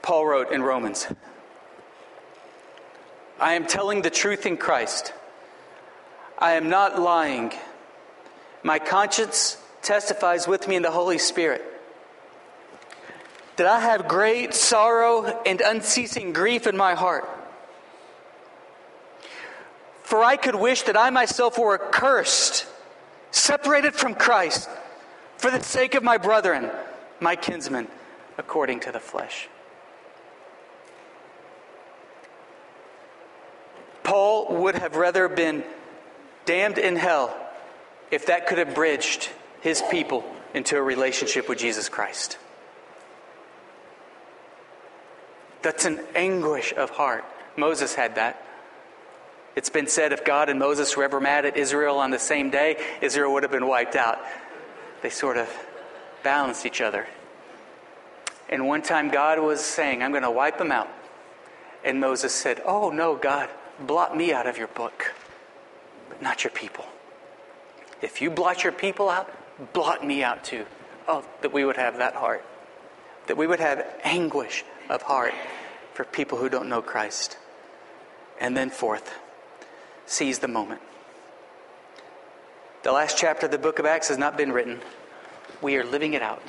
Paul 0.00 0.26
wrote 0.26 0.50
in 0.50 0.62
Romans 0.62 1.06
I 3.40 3.54
am 3.54 3.66
telling 3.66 4.02
the 4.02 4.10
truth 4.10 4.46
in 4.46 4.56
Christ. 4.56 5.12
I 6.38 6.52
am 6.52 6.68
not 6.68 7.00
lying. 7.00 7.52
My 8.62 8.78
conscience 8.78 9.58
testifies 9.82 10.48
with 10.48 10.66
me 10.66 10.76
in 10.76 10.82
the 10.82 10.90
Holy 10.90 11.18
Spirit 11.18 11.62
that 13.56 13.66
I 13.66 13.80
have 13.80 14.08
great 14.08 14.54
sorrow 14.54 15.24
and 15.46 15.60
unceasing 15.60 16.32
grief 16.32 16.66
in 16.66 16.76
my 16.76 16.94
heart. 16.94 17.28
For 20.14 20.22
I 20.22 20.36
could 20.36 20.54
wish 20.54 20.82
that 20.82 20.96
I 20.96 21.10
myself 21.10 21.58
were 21.58 21.74
accursed, 21.74 22.68
separated 23.32 23.96
from 23.96 24.14
Christ, 24.14 24.70
for 25.38 25.50
the 25.50 25.60
sake 25.60 25.96
of 25.96 26.04
my 26.04 26.18
brethren, 26.18 26.70
my 27.18 27.34
kinsmen, 27.34 27.88
according 28.38 28.78
to 28.86 28.92
the 28.92 29.00
flesh. 29.00 29.48
Paul 34.04 34.54
would 34.62 34.76
have 34.76 34.94
rather 34.94 35.28
been 35.28 35.64
damned 36.44 36.78
in 36.78 36.94
hell 36.94 37.36
if 38.12 38.26
that 38.26 38.46
could 38.46 38.58
have 38.58 38.72
bridged 38.72 39.30
his 39.62 39.82
people 39.90 40.24
into 40.54 40.76
a 40.76 40.80
relationship 40.80 41.48
with 41.48 41.58
Jesus 41.58 41.88
Christ. 41.88 42.38
That's 45.62 45.84
an 45.84 45.98
anguish 46.14 46.72
of 46.72 46.90
heart. 46.90 47.24
Moses 47.56 47.96
had 47.96 48.14
that. 48.14 48.40
It's 49.56 49.70
been 49.70 49.86
said 49.86 50.12
if 50.12 50.24
God 50.24 50.48
and 50.48 50.58
Moses 50.58 50.96
were 50.96 51.04
ever 51.04 51.20
mad 51.20 51.44
at 51.44 51.56
Israel 51.56 51.98
on 51.98 52.10
the 52.10 52.18
same 52.18 52.50
day, 52.50 52.82
Israel 53.00 53.32
would 53.34 53.44
have 53.44 53.52
been 53.52 53.66
wiped 53.66 53.94
out. 53.94 54.18
They 55.02 55.10
sort 55.10 55.36
of 55.36 55.48
balanced 56.22 56.66
each 56.66 56.80
other. 56.80 57.06
And 58.48 58.66
one 58.66 58.82
time 58.82 59.10
God 59.10 59.38
was 59.38 59.60
saying, 59.60 60.02
I'm 60.02 60.10
going 60.10 60.22
to 60.22 60.30
wipe 60.30 60.58
them 60.58 60.72
out. 60.72 60.88
And 61.84 62.00
Moses 62.00 62.34
said, 62.34 62.60
Oh, 62.64 62.90
no, 62.90 63.14
God, 63.14 63.48
blot 63.78 64.16
me 64.16 64.32
out 64.32 64.46
of 64.46 64.58
your 64.58 64.68
book, 64.68 65.14
but 66.08 66.20
not 66.20 66.44
your 66.44 66.50
people. 66.50 66.86
If 68.02 68.20
you 68.20 68.30
blot 68.30 68.64
your 68.64 68.72
people 68.72 69.08
out, 69.08 69.30
blot 69.72 70.04
me 70.04 70.22
out 70.22 70.44
too. 70.44 70.66
Oh, 71.06 71.24
that 71.42 71.52
we 71.52 71.64
would 71.64 71.76
have 71.76 71.98
that 71.98 72.14
heart. 72.14 72.44
That 73.26 73.36
we 73.36 73.46
would 73.46 73.60
have 73.60 73.86
anguish 74.02 74.64
of 74.88 75.02
heart 75.02 75.34
for 75.94 76.04
people 76.04 76.38
who 76.38 76.48
don't 76.48 76.68
know 76.68 76.82
Christ. 76.82 77.38
And 78.40 78.56
then, 78.56 78.70
fourth, 78.70 79.14
seize 80.06 80.38
the 80.38 80.48
moment. 80.48 80.80
The 82.82 82.92
last 82.92 83.16
chapter 83.16 83.46
of 83.46 83.52
the 83.52 83.58
book 83.58 83.78
of 83.78 83.86
Acts 83.86 84.08
has 84.08 84.18
not 84.18 84.36
been 84.36 84.52
written. 84.52 84.80
We 85.62 85.76
are 85.76 85.84
living 85.84 86.14
it 86.14 86.22
out. 86.22 86.42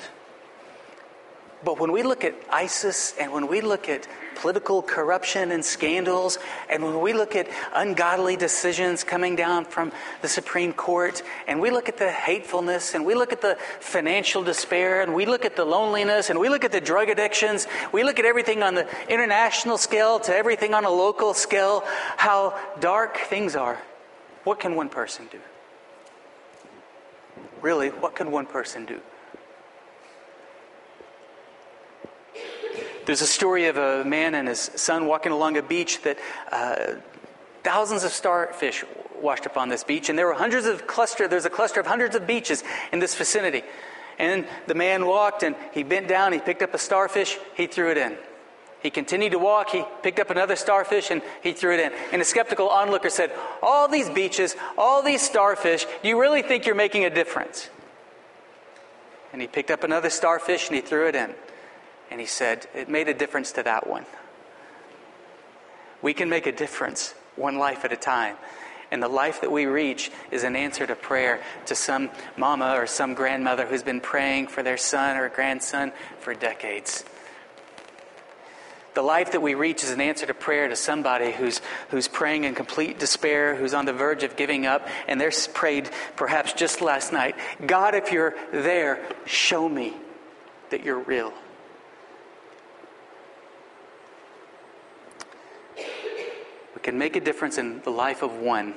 But 1.66 1.80
when 1.80 1.90
we 1.90 2.04
look 2.04 2.22
at 2.22 2.36
ISIS 2.48 3.12
and 3.18 3.32
when 3.32 3.48
we 3.48 3.60
look 3.60 3.88
at 3.88 4.06
political 4.36 4.82
corruption 4.82 5.50
and 5.50 5.64
scandals, 5.64 6.38
and 6.70 6.84
when 6.84 7.00
we 7.00 7.12
look 7.12 7.34
at 7.34 7.48
ungodly 7.74 8.36
decisions 8.36 9.02
coming 9.02 9.34
down 9.34 9.64
from 9.64 9.90
the 10.22 10.28
Supreme 10.28 10.72
Court, 10.72 11.24
and 11.48 11.60
we 11.60 11.72
look 11.72 11.88
at 11.88 11.96
the 11.96 12.08
hatefulness, 12.08 12.94
and 12.94 13.04
we 13.04 13.16
look 13.16 13.32
at 13.32 13.40
the 13.40 13.58
financial 13.80 14.44
despair, 14.44 15.00
and 15.00 15.12
we 15.12 15.26
look 15.26 15.44
at 15.44 15.56
the 15.56 15.64
loneliness, 15.64 16.30
and 16.30 16.38
we 16.38 16.48
look 16.48 16.62
at 16.62 16.70
the 16.70 16.80
drug 16.80 17.08
addictions, 17.08 17.66
we 17.90 18.04
look 18.04 18.20
at 18.20 18.24
everything 18.24 18.62
on 18.62 18.76
the 18.76 18.86
international 19.08 19.76
scale 19.76 20.20
to 20.20 20.32
everything 20.32 20.72
on 20.72 20.84
a 20.84 20.90
local 20.90 21.34
scale, 21.34 21.82
how 22.16 22.56
dark 22.78 23.16
things 23.16 23.56
are, 23.56 23.82
what 24.44 24.60
can 24.60 24.76
one 24.76 24.88
person 24.88 25.26
do? 25.32 25.40
Really, 27.60 27.88
what 27.88 28.14
can 28.14 28.30
one 28.30 28.46
person 28.46 28.86
do? 28.86 29.00
There's 33.06 33.22
a 33.22 33.26
story 33.26 33.66
of 33.66 33.76
a 33.76 34.04
man 34.04 34.34
and 34.34 34.48
his 34.48 34.70
son 34.74 35.06
walking 35.06 35.30
along 35.30 35.56
a 35.56 35.62
beach 35.62 36.02
that 36.02 36.18
uh, 36.50 36.96
thousands 37.62 38.02
of 38.02 38.10
starfish 38.10 38.84
washed 39.22 39.46
up 39.46 39.56
on 39.56 39.68
this 39.68 39.84
beach, 39.84 40.08
and 40.08 40.18
there 40.18 40.26
were 40.26 40.34
hundreds 40.34 40.66
of 40.66 40.88
cluster. 40.88 41.28
There's 41.28 41.44
a 41.44 41.50
cluster 41.50 41.78
of 41.78 41.86
hundreds 41.86 42.16
of 42.16 42.26
beaches 42.26 42.64
in 42.92 42.98
this 42.98 43.14
vicinity. 43.14 43.62
And 44.18 44.44
the 44.66 44.74
man 44.74 45.06
walked 45.06 45.44
and 45.44 45.54
he 45.72 45.84
bent 45.84 46.08
down, 46.08 46.32
he 46.32 46.40
picked 46.40 46.62
up 46.62 46.74
a 46.74 46.78
starfish, 46.78 47.38
he 47.54 47.68
threw 47.68 47.92
it 47.92 47.96
in. 47.96 48.16
He 48.82 48.90
continued 48.90 49.32
to 49.32 49.38
walk, 49.38 49.70
he 49.70 49.84
picked 50.02 50.18
up 50.18 50.30
another 50.30 50.56
starfish 50.56 51.12
and 51.12 51.22
he 51.44 51.52
threw 51.52 51.74
it 51.74 51.80
in. 51.80 51.92
And 52.12 52.20
a 52.20 52.24
skeptical 52.24 52.68
onlooker 52.68 53.10
said, 53.10 53.30
All 53.62 53.86
these 53.86 54.10
beaches, 54.10 54.56
all 54.76 55.02
these 55.02 55.22
starfish, 55.22 55.86
do 56.02 56.08
you 56.08 56.20
really 56.20 56.42
think 56.42 56.66
you're 56.66 56.74
making 56.74 57.04
a 57.04 57.10
difference? 57.10 57.70
And 59.32 59.40
he 59.40 59.46
picked 59.46 59.70
up 59.70 59.84
another 59.84 60.10
starfish 60.10 60.68
and 60.68 60.74
he 60.74 60.82
threw 60.82 61.06
it 61.06 61.14
in. 61.14 61.34
And 62.10 62.20
he 62.20 62.26
said, 62.26 62.66
It 62.74 62.88
made 62.88 63.08
a 63.08 63.14
difference 63.14 63.52
to 63.52 63.62
that 63.62 63.86
one. 63.86 64.06
We 66.02 66.14
can 66.14 66.28
make 66.28 66.46
a 66.46 66.52
difference 66.52 67.14
one 67.36 67.58
life 67.58 67.84
at 67.84 67.92
a 67.92 67.96
time. 67.96 68.36
And 68.90 69.02
the 69.02 69.08
life 69.08 69.40
that 69.40 69.50
we 69.50 69.66
reach 69.66 70.12
is 70.30 70.44
an 70.44 70.54
answer 70.54 70.86
to 70.86 70.94
prayer 70.94 71.42
to 71.66 71.74
some 71.74 72.10
mama 72.36 72.74
or 72.76 72.86
some 72.86 73.14
grandmother 73.14 73.66
who's 73.66 73.82
been 73.82 74.00
praying 74.00 74.46
for 74.46 74.62
their 74.62 74.76
son 74.76 75.16
or 75.16 75.28
grandson 75.28 75.92
for 76.20 76.34
decades. 76.34 77.04
The 78.94 79.02
life 79.02 79.32
that 79.32 79.42
we 79.42 79.54
reach 79.54 79.84
is 79.84 79.90
an 79.90 80.00
answer 80.00 80.24
to 80.24 80.32
prayer 80.32 80.68
to 80.68 80.76
somebody 80.76 81.30
who's, 81.30 81.60
who's 81.90 82.08
praying 82.08 82.44
in 82.44 82.54
complete 82.54 82.98
despair, 82.98 83.54
who's 83.54 83.74
on 83.74 83.84
the 83.84 83.92
verge 83.92 84.22
of 84.22 84.36
giving 84.36 84.64
up, 84.64 84.88
and 85.06 85.20
they're 85.20 85.32
prayed 85.52 85.90
perhaps 86.16 86.54
just 86.54 86.80
last 86.80 87.12
night 87.12 87.36
God, 87.66 87.94
if 87.94 88.10
you're 88.10 88.34
there, 88.52 89.04
show 89.26 89.68
me 89.68 89.94
that 90.70 90.82
you're 90.82 91.00
real. 91.00 91.34
Can 96.86 96.96
make 96.96 97.16
a 97.16 97.20
difference 97.20 97.58
in 97.58 97.80
the 97.82 97.90
life 97.90 98.22
of 98.22 98.36
one. 98.36 98.72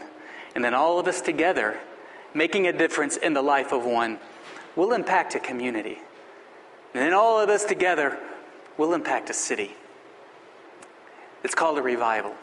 And 0.56 0.66
then 0.66 0.74
all 0.74 0.98
of 0.98 1.06
us 1.06 1.22
together, 1.22 1.80
making 2.34 2.66
a 2.66 2.74
difference 2.74 3.18
in 3.18 3.36
the 3.36 3.44
life 3.44 3.72
of 3.72 3.86
one, 3.86 4.18
will 4.76 4.94
impact 4.94 5.36
a 5.36 5.40
community. 5.40 6.00
And 6.96 7.04
then 7.04 7.14
all 7.14 7.40
of 7.40 7.50
us 7.50 7.66
together 7.66 8.18
will 8.80 8.96
impact 8.96 9.30
a 9.30 9.34
city. 9.34 9.76
It's 11.44 11.54
called 11.54 11.78
a 11.78 11.84
revival. 11.84 12.34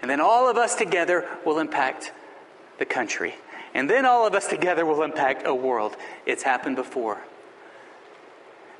And 0.00 0.08
then 0.08 0.20
all 0.20 0.48
of 0.48 0.56
us 0.56 0.76
together 0.76 1.28
will 1.44 1.58
impact 1.58 2.12
the 2.78 2.86
country. 2.86 3.34
And 3.74 3.90
then 3.90 4.06
all 4.06 4.28
of 4.28 4.34
us 4.34 4.46
together 4.46 4.86
will 4.86 5.02
impact 5.02 5.44
a 5.44 5.54
world. 5.56 5.96
It's 6.24 6.44
happened 6.44 6.76
before. 6.76 7.20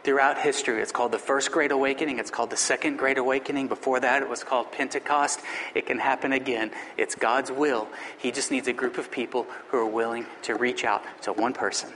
Throughout 0.04 0.36
history, 0.36 0.82
it's 0.82 0.92
called 0.92 1.12
the 1.12 1.18
First 1.18 1.50
Great 1.50 1.72
Awakening. 1.72 2.18
It's 2.18 2.30
called 2.30 2.50
the 2.50 2.58
Second 2.58 2.98
Great 2.98 3.16
Awakening. 3.16 3.68
Before 3.68 3.98
that, 4.00 4.22
it 4.22 4.28
was 4.28 4.44
called 4.44 4.70
Pentecost. 4.70 5.40
It 5.74 5.86
can 5.86 5.98
happen 5.98 6.32
again. 6.32 6.72
It's 6.98 7.14
God's 7.14 7.50
will. 7.50 7.88
He 8.18 8.30
just 8.30 8.50
needs 8.50 8.68
a 8.68 8.74
group 8.74 8.98
of 8.98 9.10
people 9.10 9.46
who 9.68 9.78
are 9.78 9.86
willing 9.86 10.26
to 10.42 10.56
reach 10.56 10.84
out 10.84 11.02
to 11.22 11.32
one 11.32 11.54
person. 11.54 11.90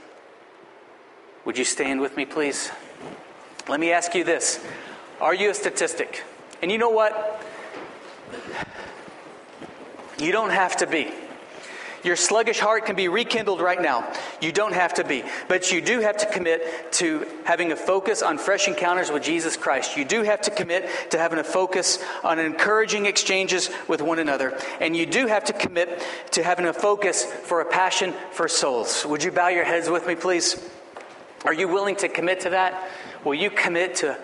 Would 1.45 1.59
you 1.59 1.63
stand 1.63 2.01
with 2.01 2.17
me, 2.17 2.25
please? 2.25 2.71
Let 3.67 3.79
me 3.79 3.91
ask 3.91 4.15
you 4.15 4.23
this 4.23 4.59
Are 5.21 5.35
you 5.35 5.51
a 5.51 5.53
statistic? 5.53 6.23
And 6.63 6.71
you 6.71 6.79
know 6.79 6.89
what? 6.89 7.45
You 10.17 10.31
don't 10.31 10.49
have 10.49 10.77
to 10.77 10.87
be. 10.87 11.13
Your 12.03 12.15
sluggish 12.15 12.59
heart 12.59 12.85
can 12.85 12.95
be 12.95 13.07
rekindled 13.07 13.61
right 13.61 13.81
now. 13.81 14.11
You 14.41 14.51
don't 14.51 14.73
have 14.73 14.93
to 14.95 15.03
be. 15.03 15.23
But 15.47 15.71
you 15.71 15.81
do 15.81 15.99
have 15.99 16.17
to 16.17 16.25
commit 16.25 16.91
to 16.93 17.25
having 17.45 17.71
a 17.71 17.75
focus 17.75 18.21
on 18.21 18.37
fresh 18.37 18.67
encounters 18.67 19.11
with 19.11 19.23
Jesus 19.23 19.57
Christ. 19.57 19.97
You 19.97 20.05
do 20.05 20.23
have 20.23 20.41
to 20.41 20.51
commit 20.51 20.89
to 21.11 21.17
having 21.17 21.39
a 21.39 21.43
focus 21.43 21.99
on 22.23 22.39
encouraging 22.39 23.05
exchanges 23.05 23.69
with 23.87 24.01
one 24.01 24.19
another. 24.19 24.57
And 24.79 24.95
you 24.95 25.05
do 25.05 25.27
have 25.27 25.45
to 25.45 25.53
commit 25.53 26.01
to 26.31 26.43
having 26.43 26.65
a 26.65 26.73
focus 26.73 27.23
for 27.23 27.61
a 27.61 27.65
passion 27.65 28.13
for 28.31 28.47
souls. 28.47 29.05
Would 29.05 29.23
you 29.23 29.31
bow 29.31 29.49
your 29.49 29.65
heads 29.65 29.89
with 29.89 30.07
me, 30.07 30.15
please? 30.15 30.63
Are 31.45 31.53
you 31.53 31.67
willing 31.67 31.95
to 31.97 32.09
commit 32.09 32.41
to 32.41 32.51
that? 32.51 32.89
Will 33.23 33.35
you 33.35 33.49
commit 33.49 33.95
to 33.95 34.17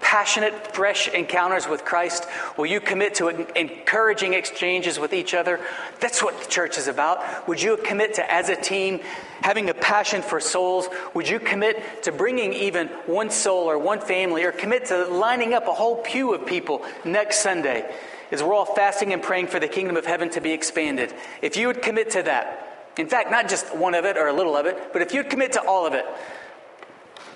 passionate, 0.00 0.74
fresh 0.74 1.08
encounters 1.08 1.68
with 1.68 1.84
Christ? 1.84 2.26
Will 2.56 2.66
you 2.66 2.80
commit 2.80 3.14
to 3.16 3.28
encouraging 3.56 4.34
exchanges 4.34 4.98
with 4.98 5.12
each 5.12 5.34
other? 5.34 5.60
That's 6.00 6.22
what 6.22 6.40
the 6.42 6.48
church 6.48 6.78
is 6.78 6.88
about. 6.88 7.46
Would 7.48 7.62
you 7.62 7.76
commit 7.76 8.14
to, 8.14 8.32
as 8.32 8.48
a 8.48 8.56
team, 8.56 9.00
having 9.42 9.70
a 9.70 9.74
passion 9.74 10.22
for 10.22 10.40
souls? 10.40 10.88
Would 11.14 11.28
you 11.28 11.38
commit 11.38 12.02
to 12.04 12.12
bringing 12.12 12.52
even 12.52 12.88
one 13.06 13.30
soul 13.30 13.70
or 13.70 13.78
one 13.78 14.00
family, 14.00 14.44
or 14.44 14.52
commit 14.52 14.86
to 14.86 15.06
lining 15.06 15.54
up 15.54 15.68
a 15.68 15.74
whole 15.74 15.96
pew 15.96 16.34
of 16.34 16.46
people 16.46 16.84
next 17.04 17.40
Sunday 17.40 17.88
as 18.30 18.42
we're 18.42 18.54
all 18.54 18.64
fasting 18.64 19.12
and 19.12 19.22
praying 19.22 19.48
for 19.48 19.58
the 19.58 19.68
kingdom 19.68 19.96
of 19.96 20.06
heaven 20.06 20.30
to 20.30 20.40
be 20.40 20.52
expanded? 20.52 21.14
If 21.42 21.56
you 21.56 21.66
would 21.68 21.82
commit 21.82 22.10
to 22.10 22.22
that, 22.24 22.92
in 22.96 23.08
fact, 23.08 23.30
not 23.30 23.48
just 23.48 23.74
one 23.76 23.94
of 23.94 24.04
it 24.04 24.16
or 24.16 24.26
a 24.26 24.32
little 24.32 24.56
of 24.56 24.66
it, 24.66 24.92
but 24.92 25.02
if 25.02 25.14
you'd 25.14 25.30
commit 25.30 25.52
to 25.52 25.62
all 25.62 25.86
of 25.86 25.94
it, 25.94 26.04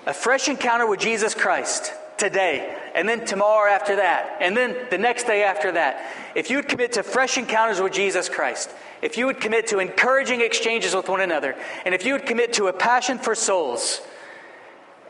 a 0.05 0.13
fresh 0.13 0.47
encounter 0.47 0.85
with 0.85 0.99
Jesus 0.99 1.33
Christ 1.33 1.93
today, 2.17 2.77
and 2.93 3.07
then 3.07 3.25
tomorrow 3.25 3.71
after 3.71 3.97
that, 3.97 4.37
and 4.39 4.55
then 4.55 4.75
the 4.89 4.97
next 4.97 5.25
day 5.25 5.43
after 5.43 5.71
that, 5.73 6.11
if 6.35 6.49
you 6.49 6.57
would 6.57 6.67
commit 6.67 6.93
to 6.93 7.03
fresh 7.03 7.37
encounters 7.37 7.81
with 7.81 7.93
Jesus 7.93 8.29
Christ, 8.29 8.71
if 9.01 9.17
you 9.17 9.25
would 9.25 9.39
commit 9.39 9.67
to 9.67 9.79
encouraging 9.79 10.41
exchanges 10.41 10.95
with 10.95 11.09
one 11.09 11.21
another, 11.21 11.55
and 11.85 11.93
if 11.93 12.05
you 12.05 12.13
would 12.13 12.25
commit 12.25 12.53
to 12.53 12.67
a 12.67 12.73
passion 12.73 13.17
for 13.17 13.35
souls, 13.35 14.01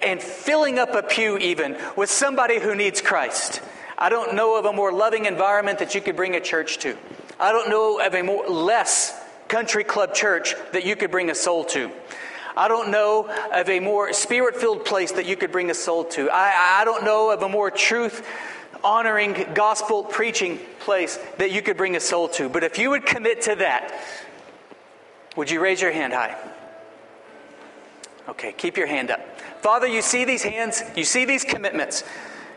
and 0.02 0.22
filling 0.22 0.78
up 0.78 0.94
a 0.94 1.02
pew 1.02 1.38
even 1.38 1.78
with 1.96 2.10
somebody 2.10 2.60
who 2.60 2.76
needs 2.76 3.02
Christ, 3.02 3.62
I 3.98 4.10
don't 4.10 4.36
know 4.36 4.58
of 4.58 4.66
a 4.66 4.74
more 4.74 4.92
loving 4.92 5.26
environment 5.26 5.80
that 5.80 5.96
you 5.96 6.02
could 6.02 6.16
bring 6.16 6.36
a 6.36 6.42
church 6.42 6.80
to. 6.80 6.98
I 7.40 7.52
don't 7.52 7.70
know 7.70 8.00
of 8.06 8.14
a 8.14 8.22
more 8.22 8.48
less 8.48 9.14
country 9.48 9.84
club 9.84 10.14
church 10.14 10.56
that 10.74 10.86
you 10.86 10.96
could 10.96 11.12
bring 11.12 11.30
a 11.30 11.36
soul 11.36 11.64
to. 11.66 11.92
I 12.58 12.68
don't 12.68 12.90
know 12.90 13.30
of 13.54 13.70
a 13.70 13.80
more 13.80 14.14
spirit 14.14 14.56
filled 14.56 14.86
place 14.86 15.12
that 15.14 15.26
you 15.26 15.36
could 15.36 15.52
bring 15.52 15.70
a 15.70 15.74
soul 15.74 16.06
to. 16.06 16.30
I, 16.30 16.82
I 16.82 16.86
don't 16.86 17.04
know 17.04 17.32
of 17.32 17.42
a 17.42 17.50
more 17.50 17.70
truth 17.70 18.26
honoring, 18.84 19.48
gospel 19.54 20.04
preaching 20.04 20.60
place 20.80 21.18
that 21.38 21.52
you 21.52 21.62
could 21.62 21.76
bring 21.76 21.96
a 21.96 22.00
soul 22.00 22.30
to. 22.30 22.48
But 22.48 22.64
if 22.64 22.78
you 22.78 22.92
would 22.92 23.06
commit 23.06 23.42
to 23.44 23.56
that, 23.56 24.00
would 25.36 25.50
you 25.50 25.60
raise 25.60 25.82
your 25.82 25.92
hand 25.92 26.14
high? 26.14 26.38
Okay, 28.30 28.54
keep 28.54 28.78
your 28.78 28.88
hand 28.88 29.12
up. 29.12 29.40
Father, 29.62 29.88
you 29.88 30.02
see 30.02 30.26
these 30.26 30.44
hands, 30.44 30.82
you 30.96 31.04
see 31.04 31.26
these 31.26 31.44
commitments, 31.44 32.04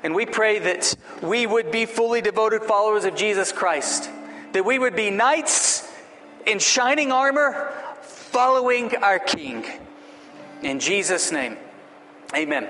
and 0.03 0.14
we 0.14 0.26
pray 0.26 0.59
that 0.61 0.94
we 1.22 1.46
would 1.46 1.70
be 1.70 1.86
fully 1.86 2.20
devoted 2.20 2.62
followers 2.62 3.05
of 3.05 3.16
Jesus 3.16 3.51
Christ, 3.51 4.11
that 4.53 4.64
we 4.64 4.78
would 4.78 4.94
be 4.94 5.11
knights 5.11 5.90
in 6.46 6.59
shining 6.59 7.11
armor 7.11 7.72
following 8.03 8.94
our 8.96 9.18
King. 9.18 9.64
In 10.62 10.80
Jesus' 10.80 11.30
name, 11.30 11.56
amen. 12.34 12.68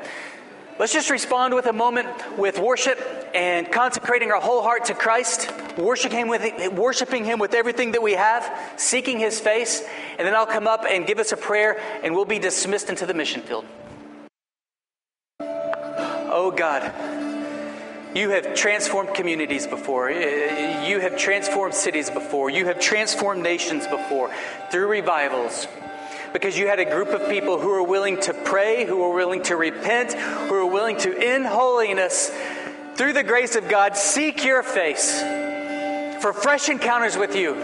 Let's 0.79 0.93
just 0.93 1.11
respond 1.11 1.55
with 1.55 1.67
a 1.67 1.73
moment 1.73 2.09
with 2.39 2.61
worship 2.61 3.01
and 3.35 3.71
consecrating 3.71 4.31
our 4.31 4.41
whole 4.41 4.63
heart 4.63 4.85
to 4.87 4.95
Christ, 4.95 5.51
worshiping 5.77 6.19
him, 6.19 6.29
with, 6.29 6.73
worshiping 6.73 7.25
him 7.25 7.41
with 7.41 7.53
everything 7.53 7.93
that 7.93 8.03
we 8.03 8.13
have, 8.13 8.49
seeking 8.77 9.19
His 9.19 9.41
face, 9.41 9.83
and 10.19 10.27
then 10.27 10.37
I'll 10.37 10.47
come 10.47 10.69
up 10.69 10.85
and 10.89 11.05
give 11.05 11.19
us 11.19 11.33
a 11.33 11.37
prayer, 11.37 11.81
and 12.05 12.15
we'll 12.15 12.27
be 12.27 12.39
dismissed 12.39 12.91
into 12.91 13.07
the 13.07 13.15
mission 13.15 13.43
field. 13.43 13.65
Oh 15.41 16.53
God, 16.57 16.93
you 18.15 18.31
have 18.31 18.55
transformed 18.55 19.15
communities 19.15 19.67
before. 19.67 20.11
Eh, 20.11 20.89
you 20.89 21.01
have 21.01 21.17
transformed 21.17 21.75
cities 21.75 22.09
before. 22.09 22.51
You 22.51 22.67
have 22.67 22.79
transformed 22.79 23.43
nations 23.43 23.87
before 23.89 24.33
through 24.71 24.87
revivals 24.87 25.67
because 26.33 26.59
you 26.59 26.67
had 26.67 26.79
a 26.79 26.85
group 26.85 27.09
of 27.09 27.29
people 27.29 27.59
who 27.59 27.69
were 27.69 27.83
willing 27.83 28.21
to 28.21 28.35
pray, 28.35 28.85
who 28.85 28.97
were 28.97 29.15
willing 29.15 29.43
to 29.45 29.57
repent, 29.57 30.13
who 30.15 30.55
were 30.55 30.67
willing 30.67 30.97
to, 30.99 31.35
in 31.35 31.45
holiness, 31.45 32.31
through 32.95 33.13
the 33.13 33.23
grace 33.23 33.57
of 33.57 33.69
God, 33.69 33.97
seek 33.97 34.45
your 34.45 34.63
face 34.63 35.21
for 36.21 36.33
fresh 36.33 36.69
encounters 36.69 37.17
with 37.17 37.37
you. 37.37 37.55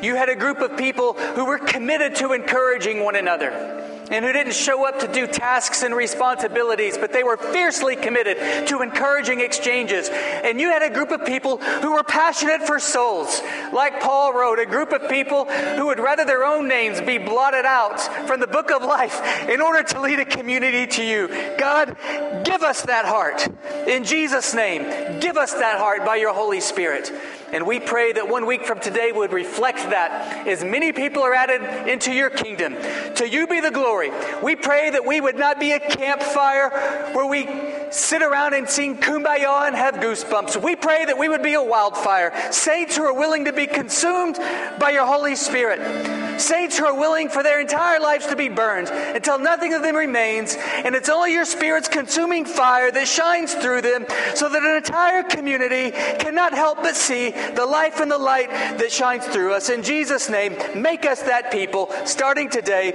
You 0.00 0.14
had 0.14 0.28
a 0.28 0.36
group 0.36 0.60
of 0.60 0.76
people 0.76 1.14
who 1.14 1.44
were 1.44 1.58
committed 1.58 2.16
to 2.16 2.32
encouraging 2.32 3.02
one 3.04 3.16
another 3.16 3.77
and 4.10 4.24
who 4.24 4.32
didn't 4.32 4.54
show 4.54 4.86
up 4.86 5.00
to 5.00 5.08
do 5.12 5.26
tasks 5.26 5.82
and 5.82 5.94
responsibilities, 5.94 6.96
but 6.98 7.12
they 7.12 7.22
were 7.22 7.36
fiercely 7.36 7.96
committed 7.96 8.66
to 8.68 8.82
encouraging 8.82 9.40
exchanges. 9.40 10.08
And 10.10 10.60
you 10.60 10.68
had 10.68 10.82
a 10.82 10.90
group 10.90 11.10
of 11.10 11.24
people 11.24 11.58
who 11.58 11.92
were 11.92 12.02
passionate 12.02 12.62
for 12.62 12.78
souls, 12.78 13.42
like 13.72 14.00
Paul 14.00 14.32
wrote, 14.32 14.58
a 14.58 14.66
group 14.66 14.92
of 14.92 15.08
people 15.08 15.44
who 15.46 15.86
would 15.86 16.00
rather 16.00 16.24
their 16.24 16.44
own 16.44 16.68
names 16.68 17.00
be 17.00 17.18
blotted 17.18 17.64
out 17.64 18.00
from 18.26 18.40
the 18.40 18.46
book 18.46 18.70
of 18.70 18.82
life 18.82 19.20
in 19.48 19.60
order 19.60 19.82
to 19.82 20.00
lead 20.00 20.20
a 20.20 20.24
community 20.24 20.86
to 20.86 21.04
you. 21.04 21.28
God, 21.58 21.96
give 22.44 22.62
us 22.62 22.82
that 22.82 23.04
heart. 23.04 23.48
In 23.86 24.04
Jesus' 24.04 24.54
name, 24.54 25.20
give 25.20 25.36
us 25.36 25.54
that 25.54 25.78
heart 25.78 26.04
by 26.04 26.16
your 26.16 26.34
Holy 26.34 26.60
Spirit. 26.60 27.12
And 27.52 27.66
we 27.66 27.80
pray 27.80 28.12
that 28.12 28.28
one 28.28 28.46
week 28.46 28.64
from 28.64 28.78
today 28.80 29.10
would 29.12 29.32
reflect 29.32 29.78
that 29.90 30.46
as 30.46 30.62
many 30.62 30.92
people 30.92 31.22
are 31.22 31.34
added 31.34 31.88
into 31.88 32.12
your 32.12 32.30
kingdom. 32.30 32.74
To 33.16 33.28
you 33.28 33.46
be 33.46 33.60
the 33.60 33.70
glory. 33.70 34.10
We 34.42 34.54
pray 34.56 34.90
that 34.90 35.06
we 35.06 35.20
would 35.20 35.38
not 35.38 35.58
be 35.58 35.72
a 35.72 35.80
campfire 35.80 36.70
where 37.14 37.26
we 37.26 37.48
sit 37.90 38.22
around 38.22 38.54
and 38.54 38.68
sing 38.68 38.98
kumbaya 38.98 39.66
and 39.66 39.74
have 39.74 39.96
goosebumps. 39.96 40.62
We 40.62 40.76
pray 40.76 41.06
that 41.06 41.18
we 41.18 41.28
would 41.28 41.42
be 41.42 41.54
a 41.54 41.62
wildfire. 41.62 42.32
Saints 42.52 42.96
who 42.96 43.04
are 43.04 43.14
willing 43.14 43.46
to 43.46 43.52
be 43.52 43.66
consumed 43.66 44.36
by 44.78 44.90
your 44.90 45.06
Holy 45.06 45.36
Spirit. 45.36 46.40
Saints 46.40 46.78
who 46.78 46.86
are 46.86 46.94
willing 46.94 47.28
for 47.28 47.42
their 47.42 47.60
entire 47.60 47.98
lives 47.98 48.26
to 48.26 48.36
be 48.36 48.48
burned 48.48 48.88
until 48.88 49.38
nothing 49.38 49.74
of 49.74 49.82
them 49.82 49.96
remains, 49.96 50.56
and 50.56 50.94
it's 50.94 51.08
only 51.08 51.32
your 51.32 51.44
Spirit's 51.44 51.88
consuming 51.88 52.44
fire 52.44 52.92
that 52.92 53.08
shines 53.08 53.54
through 53.54 53.82
them 53.82 54.06
so 54.34 54.48
that 54.48 54.62
an 54.62 54.76
entire 54.76 55.24
community 55.24 55.90
cannot 55.90 56.54
help 56.54 56.78
but 56.78 56.94
see 56.94 57.32
the 57.54 57.66
life 57.66 58.00
and 58.00 58.10
the 58.10 58.18
light 58.18 58.50
that 58.50 58.92
shines 58.92 59.26
through 59.26 59.54
us. 59.54 59.68
In 59.68 59.82
Jesus' 59.82 60.28
name, 60.28 60.56
make 60.74 61.04
us 61.06 61.22
that 61.22 61.50
people 61.50 61.90
starting 62.04 62.48
today. 62.48 62.92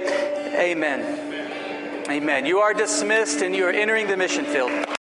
Amen. 0.58 2.06
Amen. 2.10 2.44
You 2.44 2.58
are 2.58 2.74
dismissed 2.74 3.40
and 3.40 3.54
you 3.54 3.64
are 3.66 3.70
entering 3.70 4.06
the 4.06 4.16
mission 4.16 4.44
field. 4.44 4.84